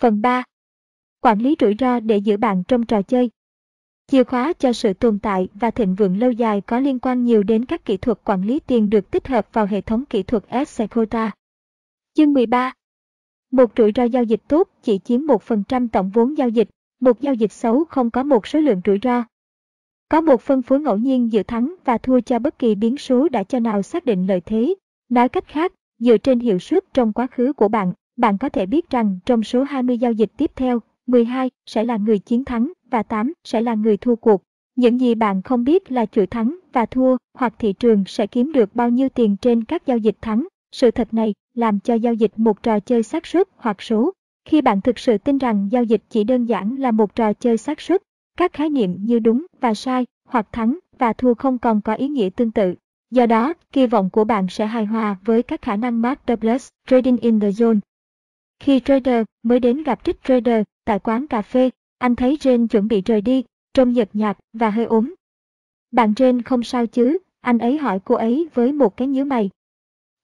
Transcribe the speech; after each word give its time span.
Phần 0.00 0.22
3. 0.22 0.44
Quản 1.20 1.38
lý 1.38 1.56
rủi 1.60 1.74
ro 1.78 2.00
để 2.00 2.16
giữ 2.16 2.36
bạn 2.36 2.62
trong 2.68 2.86
trò 2.86 3.02
chơi. 3.02 3.30
Chìa 4.06 4.24
khóa 4.24 4.52
cho 4.52 4.72
sự 4.72 4.92
tồn 4.92 5.18
tại 5.18 5.48
và 5.54 5.70
thịnh 5.70 5.94
vượng 5.94 6.18
lâu 6.18 6.30
dài 6.30 6.60
có 6.60 6.78
liên 6.78 6.98
quan 6.98 7.24
nhiều 7.24 7.42
đến 7.42 7.64
các 7.64 7.84
kỹ 7.84 7.96
thuật 7.96 8.18
quản 8.24 8.42
lý 8.42 8.60
tiền 8.60 8.90
được 8.90 9.10
tích 9.10 9.28
hợp 9.28 9.48
vào 9.52 9.66
hệ 9.66 9.80
thống 9.80 10.04
kỹ 10.04 10.22
thuật 10.22 10.44
Escota. 10.48 11.30
Chương 12.14 12.32
13. 12.32 12.72
Một 13.50 13.70
rủi 13.76 13.92
ro 13.96 14.02
giao 14.02 14.24
dịch 14.24 14.40
tốt 14.48 14.68
chỉ 14.82 14.98
chiếm 14.98 15.20
1% 15.20 15.88
tổng 15.92 16.10
vốn 16.10 16.38
giao 16.38 16.48
dịch, 16.48 16.68
một 17.00 17.20
giao 17.20 17.34
dịch 17.34 17.52
xấu 17.52 17.84
không 17.84 18.10
có 18.10 18.22
một 18.22 18.46
số 18.46 18.60
lượng 18.60 18.80
rủi 18.84 18.98
ro. 19.02 19.24
Có 20.08 20.20
một 20.20 20.40
phân 20.40 20.62
phối 20.62 20.80
ngẫu 20.80 20.96
nhiên 20.96 21.32
giữa 21.32 21.42
thắng 21.42 21.74
và 21.84 21.98
thua 21.98 22.20
cho 22.20 22.38
bất 22.38 22.58
kỳ 22.58 22.74
biến 22.74 22.96
số 22.96 23.28
đã 23.28 23.44
cho 23.44 23.58
nào 23.58 23.82
xác 23.82 24.04
định 24.04 24.26
lợi 24.26 24.40
thế. 24.40 24.74
Nói 25.08 25.28
cách 25.28 25.44
khác, 25.46 25.72
dựa 25.98 26.16
trên 26.18 26.40
hiệu 26.40 26.58
suất 26.58 26.84
trong 26.94 27.12
quá 27.12 27.26
khứ 27.26 27.52
của 27.52 27.68
bạn, 27.68 27.92
bạn 28.18 28.38
có 28.38 28.48
thể 28.48 28.66
biết 28.66 28.90
rằng 28.90 29.18
trong 29.26 29.42
số 29.42 29.62
20 29.62 29.98
giao 29.98 30.12
dịch 30.12 30.30
tiếp 30.36 30.50
theo, 30.56 30.80
12 31.06 31.50
sẽ 31.66 31.84
là 31.84 31.96
người 31.96 32.18
chiến 32.18 32.44
thắng 32.44 32.72
và 32.90 33.02
8 33.02 33.32
sẽ 33.44 33.60
là 33.60 33.74
người 33.74 33.96
thua 33.96 34.16
cuộc. 34.16 34.42
Những 34.76 35.00
gì 35.00 35.14
bạn 35.14 35.42
không 35.42 35.64
biết 35.64 35.92
là 35.92 36.06
chuỗi 36.06 36.26
thắng 36.26 36.58
và 36.72 36.86
thua 36.86 37.16
hoặc 37.34 37.54
thị 37.58 37.72
trường 37.72 38.04
sẽ 38.06 38.26
kiếm 38.26 38.52
được 38.52 38.74
bao 38.74 38.90
nhiêu 38.90 39.08
tiền 39.08 39.36
trên 39.36 39.64
các 39.64 39.86
giao 39.86 39.98
dịch 39.98 40.16
thắng. 40.20 40.46
Sự 40.72 40.90
thật 40.90 41.14
này 41.14 41.34
làm 41.54 41.80
cho 41.80 41.94
giao 41.94 42.14
dịch 42.14 42.32
một 42.36 42.62
trò 42.62 42.80
chơi 42.80 43.02
xác 43.02 43.26
suất 43.26 43.48
hoặc 43.56 43.82
số. 43.82 44.12
Khi 44.44 44.62
bạn 44.62 44.80
thực 44.80 44.98
sự 44.98 45.18
tin 45.18 45.38
rằng 45.38 45.68
giao 45.72 45.84
dịch 45.84 46.02
chỉ 46.10 46.24
đơn 46.24 46.44
giản 46.44 46.76
là 46.78 46.90
một 46.90 47.14
trò 47.14 47.32
chơi 47.32 47.56
xác 47.56 47.80
suất, 47.80 48.02
các 48.36 48.52
khái 48.52 48.70
niệm 48.70 48.96
như 49.00 49.18
đúng 49.18 49.46
và 49.60 49.74
sai 49.74 50.06
hoặc 50.28 50.48
thắng 50.52 50.78
và 50.98 51.12
thua 51.12 51.34
không 51.34 51.58
còn 51.58 51.80
có 51.80 51.94
ý 51.94 52.08
nghĩa 52.08 52.28
tương 52.36 52.50
tự. 52.50 52.74
Do 53.10 53.26
đó, 53.26 53.54
kỳ 53.72 53.86
vọng 53.86 54.10
của 54.10 54.24
bạn 54.24 54.46
sẽ 54.48 54.66
hài 54.66 54.84
hòa 54.84 55.16
với 55.24 55.42
các 55.42 55.62
khả 55.62 55.76
năng 55.76 56.02
Mark 56.02 56.20
Douglas, 56.28 56.68
Trading 56.88 57.16
in 57.16 57.40
the 57.40 57.48
Zone. 57.48 57.78
Khi 58.60 58.80
trader 58.84 59.24
mới 59.42 59.60
đến 59.60 59.82
gặp 59.82 60.04
trích 60.04 60.24
trader 60.24 60.62
tại 60.84 60.98
quán 60.98 61.26
cà 61.26 61.42
phê, 61.42 61.70
anh 61.98 62.16
thấy 62.16 62.36
Jane 62.40 62.66
chuẩn 62.66 62.88
bị 62.88 63.02
rời 63.02 63.20
đi, 63.20 63.44
trông 63.74 63.92
nhợt 63.92 64.08
nhạt 64.12 64.38
và 64.52 64.70
hơi 64.70 64.84
ốm. 64.84 65.14
Bạn 65.90 66.12
Jane 66.12 66.42
không 66.44 66.62
sao 66.62 66.86
chứ, 66.86 67.18
anh 67.40 67.58
ấy 67.58 67.78
hỏi 67.78 68.00
cô 68.04 68.14
ấy 68.14 68.48
với 68.54 68.72
một 68.72 68.96
cái 68.96 69.08
nhíu 69.08 69.24
mày. 69.24 69.50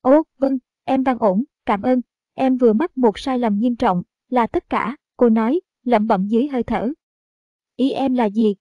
Ồ, 0.01 0.23
vâng, 0.39 0.59
em 0.85 1.05
đang 1.05 1.19
ổn, 1.19 1.45
cảm 1.67 1.83
ơn. 1.83 2.01
Em 2.35 2.57
vừa 2.57 2.73
mắc 2.73 2.99
một 2.99 3.19
sai 3.19 3.39
lầm 3.39 3.59
nghiêm 3.59 3.77
trọng, 3.77 4.03
là 4.29 4.47
tất 4.47 4.71
cả, 4.71 4.97
cô 5.17 5.29
nói, 5.29 5.61
lẩm 5.85 6.07
bẩm 6.07 6.27
dưới 6.29 6.49
hơi 6.49 6.63
thở. 6.63 6.93
Ý 7.77 7.91
em 7.91 8.15
là 8.15 8.25
gì? 8.25 8.55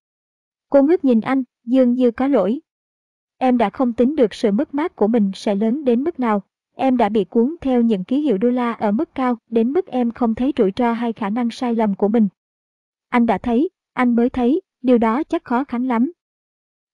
Cô 0.70 0.84
ngước 0.84 1.06
nhìn 1.06 1.22
anh, 1.22 1.44
dường 1.64 1.94
như 1.94 2.12
có 2.12 2.28
lỗi. 2.28 2.60
Em 3.38 3.58
đã 3.58 3.70
không 3.70 3.94
tính 3.94 4.16
được 4.16 4.34
sự 4.34 4.52
mất 4.52 4.74
mát 4.74 4.96
của 4.96 5.08
mình 5.08 5.32
sẽ 5.36 5.56
lớn 5.56 5.86
đến 5.86 6.04
mức 6.04 6.20
nào. 6.20 6.44
Em 6.76 6.98
đã 6.98 7.10
bị 7.10 7.24
cuốn 7.24 7.56
theo 7.62 7.82
những 7.82 8.04
ký 8.04 8.22
hiệu 8.22 8.38
đô 8.38 8.50
la 8.50 8.74
ở 8.74 8.92
mức 8.92 9.16
cao 9.16 9.38
đến 9.50 9.74
mức 9.74 9.88
em 9.88 10.12
không 10.12 10.36
thấy 10.36 10.54
rủi 10.58 10.72
ro 10.76 10.94
hay 10.94 11.14
khả 11.14 11.30
năng 11.30 11.50
sai 11.52 11.76
lầm 11.76 11.96
của 11.96 12.08
mình. 12.08 12.28
Anh 13.10 13.26
đã 13.26 13.38
thấy, 13.38 13.70
anh 13.94 14.16
mới 14.16 14.30
thấy, 14.30 14.62
điều 14.82 14.98
đó 14.98 15.24
chắc 15.24 15.44
khó 15.44 15.64
khăn 15.64 15.88
lắm. 15.88 16.12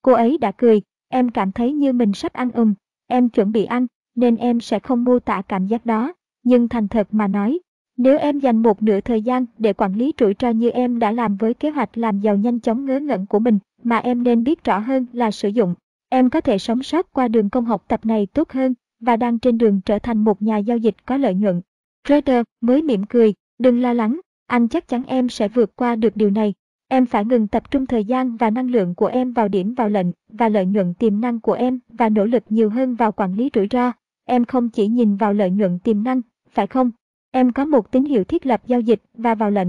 Cô 0.02 0.12
ấy 0.12 0.38
đã 0.38 0.52
cười, 0.52 0.82
em 1.08 1.28
cảm 1.28 1.52
thấy 1.52 1.72
như 1.72 1.92
mình 1.92 2.12
sắp 2.12 2.32
ăn 2.32 2.50
ùm, 2.50 2.74
em 3.06 3.28
chuẩn 3.28 3.52
bị 3.52 3.64
ăn, 3.64 3.86
nên 4.14 4.36
em 4.36 4.60
sẽ 4.60 4.78
không 4.78 5.04
mô 5.04 5.18
tả 5.18 5.42
cảm 5.48 5.66
giác 5.66 5.86
đó. 5.86 6.12
Nhưng 6.42 6.68
thành 6.68 6.88
thật 6.88 7.08
mà 7.10 7.28
nói, 7.28 7.58
nếu 7.96 8.18
em 8.18 8.38
dành 8.38 8.62
một 8.62 8.82
nửa 8.82 9.00
thời 9.00 9.22
gian 9.22 9.46
để 9.58 9.72
quản 9.72 9.94
lý 9.94 10.12
rủi 10.20 10.34
ro 10.40 10.50
như 10.50 10.70
em 10.70 10.98
đã 10.98 11.12
làm 11.12 11.36
với 11.36 11.54
kế 11.54 11.70
hoạch 11.70 11.98
làm 11.98 12.20
giàu 12.20 12.36
nhanh 12.36 12.60
chóng 12.60 12.84
ngớ 12.84 13.00
ngẩn 13.00 13.26
của 13.26 13.38
mình, 13.38 13.58
mà 13.82 13.96
em 13.96 14.22
nên 14.22 14.44
biết 14.44 14.64
rõ 14.64 14.78
hơn 14.78 15.06
là 15.12 15.30
sử 15.30 15.48
dụng, 15.48 15.74
em 16.08 16.30
có 16.30 16.40
thể 16.40 16.58
sống 16.58 16.82
sót 16.82 17.12
qua 17.12 17.28
đường 17.28 17.50
công 17.50 17.64
học 17.64 17.84
tập 17.88 18.06
này 18.06 18.26
tốt 18.26 18.50
hơn 18.50 18.74
và 19.00 19.16
đang 19.16 19.38
trên 19.38 19.58
đường 19.58 19.80
trở 19.80 19.98
thành 19.98 20.24
một 20.24 20.42
nhà 20.42 20.56
giao 20.56 20.76
dịch 20.76 21.06
có 21.06 21.16
lợi 21.16 21.34
nhuận. 21.34 21.60
Trader 22.04 22.42
mới 22.60 22.82
mỉm 22.82 23.04
cười, 23.04 23.34
đừng 23.58 23.80
lo 23.80 23.92
lắng, 23.92 24.20
anh 24.46 24.68
chắc 24.68 24.88
chắn 24.88 25.02
em 25.06 25.28
sẽ 25.28 25.48
vượt 25.48 25.76
qua 25.76 25.96
được 25.96 26.16
điều 26.16 26.30
này. 26.30 26.54
Em 26.88 27.06
phải 27.06 27.24
ngừng 27.24 27.48
tập 27.48 27.70
trung 27.70 27.86
thời 27.86 28.04
gian 28.04 28.36
và 28.36 28.50
năng 28.50 28.70
lượng 28.70 28.94
của 28.94 29.06
em 29.06 29.32
vào 29.32 29.48
điểm 29.48 29.74
vào 29.74 29.88
lệnh 29.88 30.06
và 30.28 30.48
lợi 30.48 30.66
nhuận 30.66 30.94
tiềm 30.94 31.20
năng 31.20 31.40
của 31.40 31.52
em 31.52 31.80
và 31.88 32.08
nỗ 32.08 32.24
lực 32.24 32.42
nhiều 32.48 32.70
hơn 32.70 32.94
vào 32.94 33.12
quản 33.12 33.34
lý 33.34 33.50
rủi 33.54 33.66
ro. 33.70 33.92
Em 34.24 34.44
không 34.44 34.68
chỉ 34.68 34.88
nhìn 34.88 35.16
vào 35.16 35.32
lợi 35.32 35.50
nhuận 35.50 35.78
tiềm 35.78 36.02
năng, 36.02 36.20
phải 36.50 36.66
không? 36.66 36.90
Em 37.30 37.52
có 37.52 37.64
một 37.64 37.92
tín 37.92 38.04
hiệu 38.04 38.24
thiết 38.24 38.46
lập 38.46 38.62
giao 38.66 38.80
dịch 38.80 39.02
và 39.14 39.34
vào 39.34 39.50
lệnh. 39.50 39.68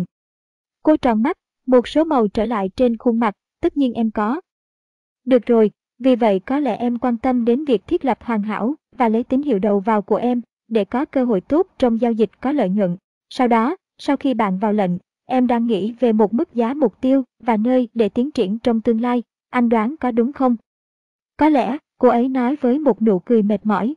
Cô 0.84 0.98
tròn 0.98 1.24
mắt, 1.24 1.38
một 1.66 1.88
số 1.88 2.04
màu 2.04 2.28
trở 2.28 2.46
lại 2.46 2.70
trên 2.76 2.98
khuôn 2.98 3.20
mặt, 3.20 3.34
tất 3.62 3.78
nhiên 3.78 3.94
em 3.94 4.12
có. 4.12 4.42
Được 5.26 5.46
rồi, 5.46 5.72
vì 6.00 6.16
vậy 6.16 6.40
có 6.40 6.60
lẽ 6.60 6.76
em 6.76 7.00
quan 7.00 7.18
tâm 7.18 7.46
đến 7.46 7.66
việc 7.66 7.88
thiết 7.88 8.06
lập 8.06 8.18
hoàn 8.24 8.42
hảo 8.42 8.76
và 8.98 9.10
lấy 9.10 9.24
tín 9.24 9.42
hiệu 9.42 9.60
đầu 9.60 9.80
vào 9.80 10.02
của 10.02 10.16
em 10.16 10.42
để 10.68 10.86
có 10.86 11.06
cơ 11.06 11.24
hội 11.24 11.42
tốt 11.42 11.68
trong 11.78 12.02
giao 12.02 12.12
dịch 12.12 12.30
có 12.42 12.52
lợi 12.52 12.70
nhuận. 12.70 12.98
Sau 13.30 13.48
đó, 13.48 13.76
sau 13.98 14.18
khi 14.18 14.34
bạn 14.34 14.60
vào 14.60 14.74
lệnh, 14.74 14.92
em 15.26 15.48
đang 15.48 15.68
nghĩ 15.68 15.92
về 16.00 16.14
một 16.14 16.34
mức 16.34 16.54
giá 16.54 16.74
mục 16.74 17.02
tiêu 17.02 17.24
và 17.40 17.58
nơi 17.58 17.90
để 17.94 18.10
tiến 18.10 18.32
triển 18.32 18.60
trong 18.60 18.82
tương 18.82 19.02
lai. 19.02 19.24
Anh 19.50 19.70
đoán 19.70 19.96
có 19.98 20.12
đúng 20.12 20.34
không? 20.34 20.56
Có 21.38 21.50
lẽ, 21.50 21.78
cô 21.98 22.10
ấy 22.10 22.30
nói 22.30 22.56
với 22.62 22.80
một 22.80 23.02
nụ 23.02 23.20
cười 23.20 23.44
mệt 23.44 23.66
mỏi. 23.66 23.96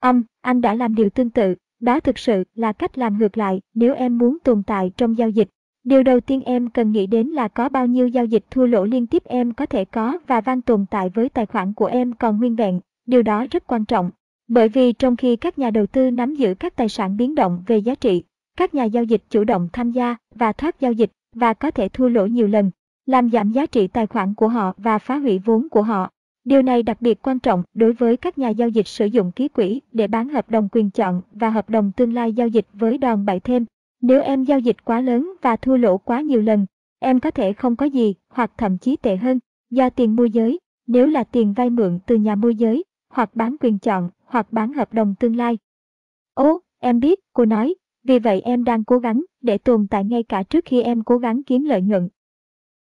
Ông, 0.00 0.22
anh 0.40 0.60
đã 0.60 0.74
làm 0.74 0.94
điều 0.94 1.10
tương 1.10 1.30
tự, 1.30 1.54
đó 1.80 2.00
thực 2.00 2.18
sự 2.18 2.44
là 2.54 2.72
cách 2.72 2.98
làm 2.98 3.18
ngược 3.18 3.38
lại 3.38 3.60
nếu 3.74 3.94
em 3.94 4.18
muốn 4.18 4.38
tồn 4.44 4.62
tại 4.62 4.92
trong 4.96 5.18
giao 5.18 5.30
dịch. 5.30 5.48
Điều 5.84 6.02
đầu 6.02 6.20
tiên 6.20 6.42
em 6.42 6.70
cần 6.70 6.92
nghĩ 6.92 7.06
đến 7.06 7.28
là 7.28 7.48
có 7.48 7.68
bao 7.68 7.86
nhiêu 7.86 8.08
giao 8.08 8.24
dịch 8.24 8.44
thua 8.50 8.66
lỗ 8.66 8.84
liên 8.84 9.06
tiếp 9.06 9.24
em 9.24 9.52
có 9.52 9.66
thể 9.66 9.84
có 9.84 10.18
và 10.26 10.40
van 10.40 10.62
tồn 10.62 10.86
tại 10.90 11.10
với 11.14 11.28
tài 11.28 11.46
khoản 11.46 11.72
của 11.72 11.86
em 11.86 12.12
còn 12.12 12.38
nguyên 12.38 12.56
vẹn. 12.56 12.80
Điều 13.06 13.22
đó 13.22 13.46
rất 13.50 13.66
quan 13.66 13.84
trọng. 13.84 14.10
Bởi 14.48 14.68
vì 14.68 14.92
trong 14.92 15.16
khi 15.16 15.36
các 15.36 15.58
nhà 15.58 15.70
đầu 15.70 15.86
tư 15.86 16.10
nắm 16.10 16.34
giữ 16.34 16.54
các 16.54 16.76
tài 16.76 16.88
sản 16.88 17.16
biến 17.16 17.34
động 17.34 17.62
về 17.66 17.78
giá 17.78 17.94
trị, 17.94 18.22
các 18.56 18.74
nhà 18.74 18.84
giao 18.84 19.04
dịch 19.04 19.22
chủ 19.30 19.44
động 19.44 19.68
tham 19.72 19.90
gia 19.90 20.16
và 20.34 20.52
thoát 20.52 20.80
giao 20.80 20.92
dịch 20.92 21.10
và 21.34 21.54
có 21.54 21.70
thể 21.70 21.88
thua 21.88 22.08
lỗ 22.08 22.26
nhiều 22.26 22.48
lần, 22.48 22.70
làm 23.06 23.30
giảm 23.30 23.52
giá 23.52 23.66
trị 23.66 23.86
tài 23.86 24.06
khoản 24.06 24.34
của 24.34 24.48
họ 24.48 24.72
và 24.76 24.98
phá 24.98 25.16
hủy 25.16 25.38
vốn 25.38 25.68
của 25.68 25.82
họ. 25.82 26.10
Điều 26.44 26.62
này 26.62 26.82
đặc 26.82 27.02
biệt 27.02 27.22
quan 27.22 27.38
trọng 27.38 27.62
đối 27.74 27.92
với 27.92 28.16
các 28.16 28.38
nhà 28.38 28.48
giao 28.48 28.68
dịch 28.68 28.86
sử 28.86 29.06
dụng 29.06 29.32
ký 29.32 29.48
quỹ 29.48 29.80
để 29.92 30.06
bán 30.06 30.28
hợp 30.28 30.50
đồng 30.50 30.68
quyền 30.72 30.90
chọn 30.90 31.22
và 31.32 31.50
hợp 31.50 31.70
đồng 31.70 31.92
tương 31.92 32.14
lai 32.14 32.32
giao 32.32 32.48
dịch 32.48 32.66
với 32.72 32.98
đòn 32.98 33.26
bẩy 33.26 33.40
thêm. 33.40 33.64
Nếu 34.02 34.22
em 34.22 34.44
giao 34.44 34.58
dịch 34.58 34.84
quá 34.84 35.00
lớn 35.00 35.32
và 35.42 35.56
thua 35.56 35.76
lỗ 35.76 35.98
quá 35.98 36.20
nhiều 36.20 36.42
lần, 36.42 36.66
em 36.98 37.20
có 37.20 37.30
thể 37.30 37.52
không 37.52 37.76
có 37.76 37.86
gì 37.86 38.14
hoặc 38.28 38.52
thậm 38.58 38.78
chí 38.78 38.96
tệ 38.96 39.16
hơn 39.16 39.38
do 39.70 39.90
tiền 39.90 40.16
môi 40.16 40.30
giới, 40.30 40.58
nếu 40.86 41.06
là 41.06 41.24
tiền 41.24 41.52
vay 41.52 41.70
mượn 41.70 41.98
từ 42.06 42.16
nhà 42.16 42.34
môi 42.34 42.54
giới, 42.54 42.84
hoặc 43.08 43.34
bán 43.34 43.56
quyền 43.60 43.78
chọn, 43.78 44.10
hoặc 44.24 44.52
bán 44.52 44.72
hợp 44.72 44.94
đồng 44.94 45.14
tương 45.20 45.36
lai. 45.36 45.58
Ố, 46.34 46.60
em 46.78 47.00
biết, 47.00 47.20
cô 47.32 47.44
nói, 47.44 47.74
vì 48.04 48.18
vậy 48.18 48.40
em 48.40 48.64
đang 48.64 48.84
cố 48.84 48.98
gắng 48.98 49.24
để 49.40 49.58
tồn 49.58 49.86
tại 49.90 50.04
ngay 50.04 50.22
cả 50.22 50.42
trước 50.42 50.64
khi 50.64 50.82
em 50.82 51.02
cố 51.02 51.18
gắng 51.18 51.42
kiếm 51.42 51.64
lợi 51.64 51.82
nhuận. 51.82 52.08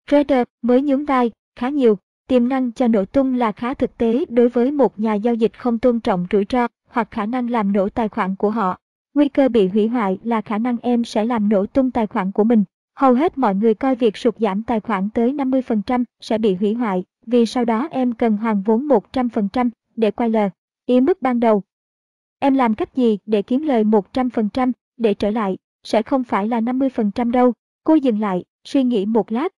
Trader 0.09 0.43
mới 0.61 0.81
nhún 0.81 1.05
vai, 1.05 1.31
khá 1.55 1.69
nhiều, 1.69 1.97
tiềm 2.27 2.49
năng 2.49 2.71
cho 2.71 2.87
nổ 2.87 3.05
tung 3.05 3.33
là 3.33 3.51
khá 3.51 3.73
thực 3.73 3.97
tế 3.97 4.25
đối 4.29 4.49
với 4.49 4.71
một 4.71 4.99
nhà 4.99 5.13
giao 5.13 5.33
dịch 5.33 5.59
không 5.59 5.79
tôn 5.79 5.99
trọng 5.99 6.25
rủi 6.31 6.45
ro 6.49 6.67
hoặc 6.89 7.11
khả 7.11 7.25
năng 7.25 7.49
làm 7.49 7.73
nổ 7.73 7.89
tài 7.89 8.09
khoản 8.09 8.35
của 8.35 8.49
họ. 8.49 8.77
Nguy 9.13 9.29
cơ 9.29 9.49
bị 9.49 9.67
hủy 9.67 9.87
hoại 9.87 10.19
là 10.23 10.41
khả 10.41 10.57
năng 10.57 10.77
em 10.81 11.03
sẽ 11.03 11.25
làm 11.25 11.49
nổ 11.49 11.65
tung 11.65 11.91
tài 11.91 12.07
khoản 12.07 12.31
của 12.31 12.43
mình. 12.43 12.63
Hầu 12.95 13.13
hết 13.13 13.37
mọi 13.37 13.55
người 13.55 13.73
coi 13.73 13.95
việc 13.95 14.17
sụt 14.17 14.35
giảm 14.39 14.63
tài 14.63 14.79
khoản 14.79 15.09
tới 15.09 15.33
50% 15.33 16.03
sẽ 16.21 16.37
bị 16.37 16.55
hủy 16.55 16.73
hoại, 16.73 17.03
vì 17.25 17.45
sau 17.45 17.65
đó 17.65 17.87
em 17.91 18.13
cần 18.13 18.37
hoàn 18.37 18.61
vốn 18.61 18.87
100% 18.87 19.69
để 19.95 20.11
quay 20.11 20.29
lời. 20.29 20.49
Ý 20.85 21.01
mức 21.01 21.21
ban 21.21 21.39
đầu. 21.39 21.63
Em 22.39 22.53
làm 22.53 22.75
cách 22.75 22.95
gì 22.95 23.17
để 23.25 23.41
kiếm 23.41 23.61
lời 23.61 23.83
100% 23.83 24.71
để 24.97 25.13
trở 25.13 25.29
lại, 25.29 25.57
sẽ 25.83 26.01
không 26.01 26.23
phải 26.23 26.47
là 26.47 26.61
50% 26.61 27.31
đâu. 27.31 27.53
Cô 27.83 27.95
dừng 27.95 28.19
lại, 28.19 28.43
suy 28.63 28.83
nghĩ 28.83 29.05
một 29.05 29.31
lát. 29.31 29.53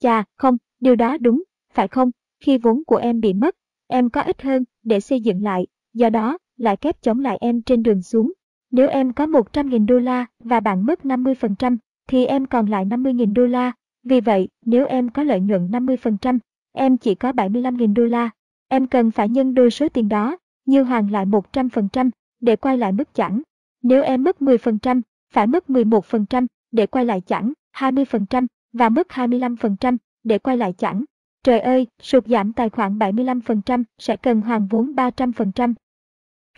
Chà, 0.00 0.24
không, 0.36 0.56
điều 0.80 0.96
đó 0.96 1.16
đúng, 1.20 1.42
phải 1.72 1.88
không? 1.88 2.10
Khi 2.40 2.58
vốn 2.58 2.84
của 2.86 2.96
em 2.96 3.20
bị 3.20 3.32
mất, 3.32 3.56
em 3.86 4.10
có 4.10 4.22
ít 4.22 4.42
hơn 4.42 4.64
để 4.82 5.00
xây 5.00 5.20
dựng 5.20 5.42
lại, 5.42 5.66
do 5.94 6.10
đó, 6.10 6.38
lại 6.56 6.76
kép 6.76 7.02
chống 7.02 7.20
lại 7.20 7.38
em 7.40 7.62
trên 7.62 7.82
đường 7.82 8.02
xuống. 8.02 8.32
Nếu 8.70 8.88
em 8.88 9.12
có 9.12 9.26
100.000 9.26 9.86
đô 9.86 9.98
la 9.98 10.26
và 10.38 10.60
bạn 10.60 10.86
mất 10.86 11.00
50%, 11.04 11.76
thì 12.08 12.26
em 12.26 12.46
còn 12.46 12.66
lại 12.66 12.84
50.000 12.84 13.32
đô 13.34 13.46
la. 13.46 13.72
Vì 14.02 14.20
vậy, 14.20 14.48
nếu 14.64 14.86
em 14.86 15.08
có 15.08 15.22
lợi 15.22 15.40
nhuận 15.40 15.70
50%, 15.70 16.38
em 16.72 16.96
chỉ 16.96 17.14
có 17.14 17.32
75.000 17.32 17.94
đô 17.94 18.04
la. 18.04 18.30
Em 18.68 18.86
cần 18.86 19.10
phải 19.10 19.28
nhân 19.28 19.54
đôi 19.54 19.70
số 19.70 19.88
tiền 19.88 20.08
đó, 20.08 20.36
như 20.64 20.82
hoàn 20.82 21.10
lại 21.10 21.26
100% 21.26 22.10
để 22.40 22.56
quay 22.56 22.78
lại 22.78 22.92
mức 22.92 23.14
chẳng. 23.14 23.42
Nếu 23.82 24.02
em 24.02 24.22
mất 24.22 24.42
10%, 24.42 25.00
phải 25.32 25.46
mất 25.46 25.70
11% 25.70 26.46
để 26.72 26.86
quay 26.86 27.04
lại 27.04 27.20
chẳng, 27.20 27.52
20% 27.76 28.46
và 28.72 28.88
mất 28.88 29.08
25% 29.08 29.96
để 30.24 30.38
quay 30.38 30.56
lại 30.56 30.72
chẳng. 30.72 31.04
Trời 31.44 31.60
ơi, 31.60 31.86
sụt 32.02 32.26
giảm 32.26 32.52
tài 32.52 32.70
khoản 32.70 32.98
75% 32.98 33.84
sẽ 33.98 34.16
cần 34.16 34.40
hoàn 34.40 34.66
vốn 34.66 34.94
300%. 34.94 35.74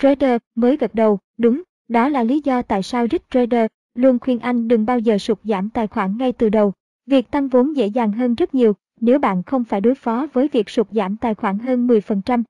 Trader 0.00 0.40
mới 0.54 0.76
gật 0.76 0.94
đầu, 0.94 1.18
đúng, 1.38 1.62
đó 1.88 2.08
là 2.08 2.22
lý 2.22 2.40
do 2.44 2.62
tại 2.62 2.82
sao 2.82 3.06
Rich 3.10 3.30
Trader 3.30 3.66
luôn 3.94 4.18
khuyên 4.18 4.38
anh 4.38 4.68
đừng 4.68 4.86
bao 4.86 4.98
giờ 4.98 5.18
sụt 5.18 5.38
giảm 5.44 5.70
tài 5.70 5.86
khoản 5.86 6.18
ngay 6.18 6.32
từ 6.32 6.48
đầu. 6.48 6.72
Việc 7.06 7.30
tăng 7.30 7.48
vốn 7.48 7.76
dễ 7.76 7.86
dàng 7.86 8.12
hơn 8.12 8.34
rất 8.34 8.54
nhiều 8.54 8.72
nếu 9.00 9.18
bạn 9.18 9.42
không 9.42 9.64
phải 9.64 9.80
đối 9.80 9.94
phó 9.94 10.26
với 10.32 10.48
việc 10.52 10.70
sụt 10.70 10.86
giảm 10.90 11.16
tài 11.16 11.34
khoản 11.34 11.58
hơn 11.58 11.86
10%. 11.86 12.42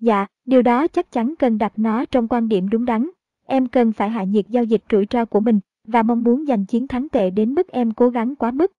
Dạ, 0.00 0.26
điều 0.44 0.62
đó 0.62 0.88
chắc 0.88 1.12
chắn 1.12 1.34
cần 1.38 1.58
đặt 1.58 1.72
nó 1.76 2.04
trong 2.04 2.28
quan 2.28 2.48
điểm 2.48 2.68
đúng 2.68 2.84
đắn. 2.84 3.10
Em 3.46 3.66
cần 3.66 3.92
phải 3.92 4.10
hạ 4.10 4.24
nhiệt 4.24 4.48
giao 4.48 4.64
dịch 4.64 4.82
rủi 4.90 5.06
ro 5.10 5.24
của 5.24 5.40
mình 5.40 5.60
và 5.88 6.02
mong 6.02 6.22
muốn 6.22 6.46
giành 6.46 6.66
chiến 6.66 6.88
thắng 6.88 7.08
tệ 7.08 7.30
đến 7.30 7.54
mức 7.54 7.68
em 7.68 7.92
cố 7.92 8.08
gắng 8.08 8.36
quá 8.36 8.50
mức. 8.50 8.72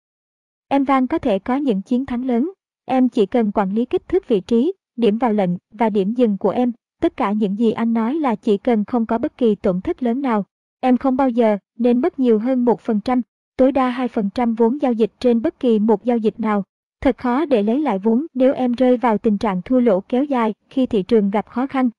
Em 0.69 0.85
Van 0.85 1.07
có 1.07 1.19
thể 1.19 1.39
có 1.39 1.57
những 1.57 1.83
chiến 1.83 2.07
thắng 2.07 2.25
lớn. 2.25 2.53
Em 2.85 3.09
chỉ 3.09 3.27
cần 3.27 3.53
quản 3.53 3.75
lý 3.75 3.85
kích 3.85 4.09
thước 4.09 4.29
vị 4.29 4.41
trí, 4.41 4.73
điểm 4.97 5.19
vào 5.19 5.33
lệnh 5.33 5.51
và 5.71 5.91
điểm 5.91 6.15
dừng 6.15 6.39
của 6.39 6.51
em. 6.51 6.73
Tất 7.01 7.17
cả 7.17 7.33
những 7.33 7.59
gì 7.59 7.73
anh 7.73 7.93
nói 7.93 8.15
là 8.15 8.35
chỉ 8.35 8.57
cần 8.57 8.85
không 8.85 9.07
có 9.07 9.19
bất 9.19 9.39
kỳ 9.39 9.55
tổn 9.55 9.81
thất 9.81 10.03
lớn 10.03 10.23
nào. 10.23 10.45
Em 10.81 10.97
không 10.97 11.17
bao 11.17 11.29
giờ 11.29 11.59
nên 11.79 12.01
mất 12.01 12.19
nhiều 12.19 12.39
hơn 12.39 12.65
1%, 12.65 13.23
tối 13.57 13.73
đa 13.73 14.09
2% 14.13 14.55
vốn 14.57 14.83
giao 14.83 14.93
dịch 14.93 15.13
trên 15.21 15.43
bất 15.43 15.61
kỳ 15.61 15.79
một 15.79 16.05
giao 16.05 16.17
dịch 16.17 16.41
nào. 16.41 16.65
Thật 17.03 17.19
khó 17.19 17.45
để 17.45 17.63
lấy 17.63 17.81
lại 17.81 17.99
vốn 17.99 18.27
nếu 18.35 18.55
em 18.55 18.73
rơi 18.73 18.97
vào 18.97 19.19
tình 19.19 19.39
trạng 19.39 19.63
thua 19.63 19.81
lỗ 19.81 20.01
kéo 20.01 20.25
dài 20.25 20.55
khi 20.71 20.87
thị 20.87 21.03
trường 21.03 21.31
gặp 21.31 21.47
khó 21.47 21.67
khăn. 21.67 21.91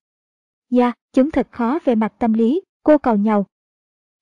Dạ, 0.70 0.84
yeah, 0.84 0.98
chúng 1.14 1.32
thật 1.32 1.48
khó 1.52 1.80
về 1.86 1.96
mặt 1.96 2.14
tâm 2.20 2.34
lý, 2.34 2.62
cô 2.84 2.98
cầu 2.98 3.16
nhau. 3.16 3.46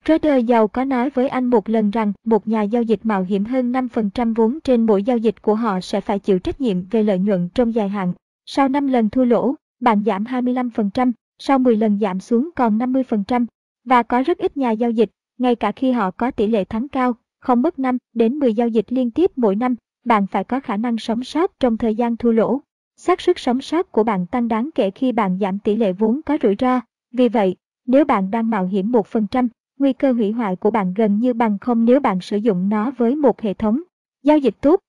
Trader 0.04 0.44
giàu 0.46 0.68
có 0.68 0.84
nói 0.84 1.10
với 1.10 1.28
anh 1.28 1.44
một 1.44 1.68
lần 1.68 1.90
rằng 1.90 2.12
một 2.24 2.48
nhà 2.48 2.62
giao 2.62 2.82
dịch 2.82 3.00
mạo 3.02 3.22
hiểm 3.22 3.44
hơn 3.44 3.72
5% 3.72 4.34
vốn 4.34 4.58
trên 4.64 4.86
mỗi 4.86 5.02
giao 5.02 5.16
dịch 5.16 5.42
của 5.42 5.54
họ 5.54 5.80
sẽ 5.80 6.00
phải 6.00 6.18
chịu 6.18 6.38
trách 6.38 6.60
nhiệm 6.60 6.82
về 6.90 7.02
lợi 7.02 7.18
nhuận 7.18 7.48
trong 7.54 7.74
dài 7.74 7.88
hạn. 7.88 8.12
Sau 8.46 8.68
5 8.68 8.86
lần 8.86 9.10
thua 9.10 9.24
lỗ, 9.24 9.54
bạn 9.80 10.02
giảm 10.06 10.24
25%, 10.24 11.12
sau 11.38 11.58
10 11.58 11.76
lần 11.76 11.98
giảm 11.98 12.20
xuống 12.20 12.50
còn 12.56 12.78
50%. 12.78 13.46
Và 13.84 14.02
có 14.02 14.22
rất 14.22 14.38
ít 14.38 14.56
nhà 14.56 14.70
giao 14.70 14.90
dịch, 14.90 15.10
ngay 15.38 15.56
cả 15.56 15.72
khi 15.72 15.92
họ 15.92 16.10
có 16.10 16.30
tỷ 16.30 16.46
lệ 16.46 16.64
thắng 16.64 16.88
cao, 16.88 17.14
không 17.40 17.62
mất 17.62 17.78
5 17.78 17.98
đến 18.14 18.38
10 18.38 18.54
giao 18.54 18.68
dịch 18.68 18.86
liên 18.88 19.10
tiếp 19.10 19.30
mỗi 19.36 19.56
năm, 19.56 19.74
bạn 20.04 20.26
phải 20.26 20.44
có 20.44 20.60
khả 20.60 20.76
năng 20.76 20.98
sống 20.98 21.24
sót 21.24 21.60
trong 21.60 21.76
thời 21.76 21.94
gian 21.94 22.16
thua 22.16 22.32
lỗ. 22.32 22.60
xác 22.96 23.20
suất 23.20 23.38
sống 23.38 23.60
sót 23.60 23.92
của 23.92 24.04
bạn 24.04 24.26
tăng 24.26 24.48
đáng 24.48 24.70
kể 24.74 24.90
khi 24.90 25.12
bạn 25.12 25.38
giảm 25.40 25.58
tỷ 25.58 25.76
lệ 25.76 25.92
vốn 25.92 26.20
có 26.26 26.38
rủi 26.42 26.54
ro. 26.58 26.80
Vì 27.12 27.28
vậy, 27.28 27.56
nếu 27.86 28.04
bạn 28.04 28.30
đang 28.30 28.50
mạo 28.50 28.66
hiểm 28.66 28.92
1%, 28.92 29.48
nguy 29.78 29.92
cơ 29.92 30.12
hủy 30.12 30.32
hoại 30.32 30.56
của 30.56 30.70
bạn 30.70 30.94
gần 30.94 31.18
như 31.18 31.34
bằng 31.34 31.58
không 31.58 31.84
nếu 31.84 32.00
bạn 32.00 32.20
sử 32.20 32.36
dụng 32.36 32.68
nó 32.68 32.90
với 32.90 33.16
một 33.16 33.40
hệ 33.40 33.54
thống 33.54 33.82
giao 34.22 34.38
dịch 34.38 34.54
tốt. 34.60 34.80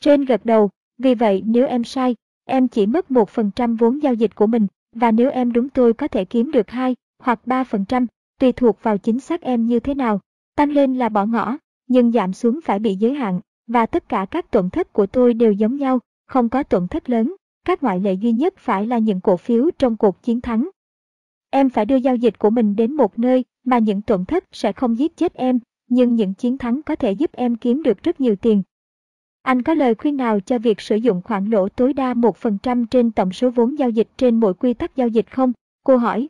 Trên 0.00 0.24
gật 0.24 0.44
đầu, 0.44 0.70
vì 0.98 1.14
vậy 1.14 1.42
nếu 1.46 1.66
em 1.66 1.84
sai, 1.84 2.16
em 2.44 2.68
chỉ 2.68 2.86
mất 2.86 3.10
1% 3.10 3.76
vốn 3.76 4.02
giao 4.02 4.14
dịch 4.14 4.34
của 4.34 4.46
mình, 4.46 4.66
và 4.92 5.10
nếu 5.10 5.30
em 5.30 5.52
đúng 5.52 5.68
tôi 5.68 5.94
có 5.94 6.08
thể 6.08 6.24
kiếm 6.24 6.50
được 6.50 6.70
2 6.70 6.96
hoặc 7.18 7.40
3%, 7.46 8.06
tùy 8.38 8.52
thuộc 8.52 8.82
vào 8.82 8.98
chính 8.98 9.20
xác 9.20 9.40
em 9.40 9.66
như 9.66 9.80
thế 9.80 9.94
nào. 9.94 10.20
Tăng 10.56 10.70
lên 10.70 10.94
là 10.94 11.08
bỏ 11.08 11.26
ngỏ, 11.26 11.58
nhưng 11.86 12.12
giảm 12.12 12.32
xuống 12.32 12.60
phải 12.64 12.78
bị 12.78 12.94
giới 12.94 13.14
hạn, 13.14 13.40
và 13.66 13.86
tất 13.86 14.08
cả 14.08 14.26
các 14.30 14.50
tổn 14.50 14.70
thất 14.70 14.92
của 14.92 15.06
tôi 15.06 15.34
đều 15.34 15.52
giống 15.52 15.76
nhau, 15.76 15.98
không 16.26 16.48
có 16.48 16.62
tổn 16.62 16.88
thất 16.88 17.10
lớn. 17.10 17.34
Các 17.64 17.82
ngoại 17.82 18.00
lệ 18.00 18.12
duy 18.12 18.32
nhất 18.32 18.54
phải 18.58 18.86
là 18.86 18.98
những 18.98 19.20
cổ 19.20 19.36
phiếu 19.36 19.70
trong 19.78 19.96
cuộc 19.96 20.22
chiến 20.22 20.40
thắng. 20.40 20.68
Em 21.50 21.70
phải 21.70 21.84
đưa 21.84 21.96
giao 21.96 22.16
dịch 22.16 22.38
của 22.38 22.50
mình 22.50 22.76
đến 22.76 22.92
một 22.92 23.18
nơi 23.18 23.44
mà 23.64 23.78
những 23.78 24.02
tổn 24.02 24.24
thất 24.24 24.44
sẽ 24.52 24.72
không 24.72 24.98
giết 24.98 25.16
chết 25.16 25.34
em, 25.34 25.58
nhưng 25.88 26.14
những 26.14 26.34
chiến 26.34 26.58
thắng 26.58 26.82
có 26.82 26.96
thể 26.96 27.12
giúp 27.12 27.32
em 27.32 27.56
kiếm 27.56 27.82
được 27.82 28.02
rất 28.02 28.20
nhiều 28.20 28.36
tiền. 28.36 28.62
Anh 29.42 29.62
có 29.62 29.74
lời 29.74 29.94
khuyên 29.94 30.16
nào 30.16 30.40
cho 30.40 30.58
việc 30.58 30.80
sử 30.80 30.96
dụng 30.96 31.22
khoản 31.24 31.50
lỗ 31.50 31.68
tối 31.68 31.92
đa 31.92 32.14
1% 32.14 32.86
trên 32.86 33.10
tổng 33.10 33.32
số 33.32 33.50
vốn 33.50 33.78
giao 33.78 33.90
dịch 33.90 34.08
trên 34.16 34.40
mỗi 34.40 34.54
quy 34.54 34.74
tắc 34.74 34.96
giao 34.96 35.08
dịch 35.08 35.30
không? 35.30 35.52
Cô 35.84 35.96
hỏi. 35.96 36.28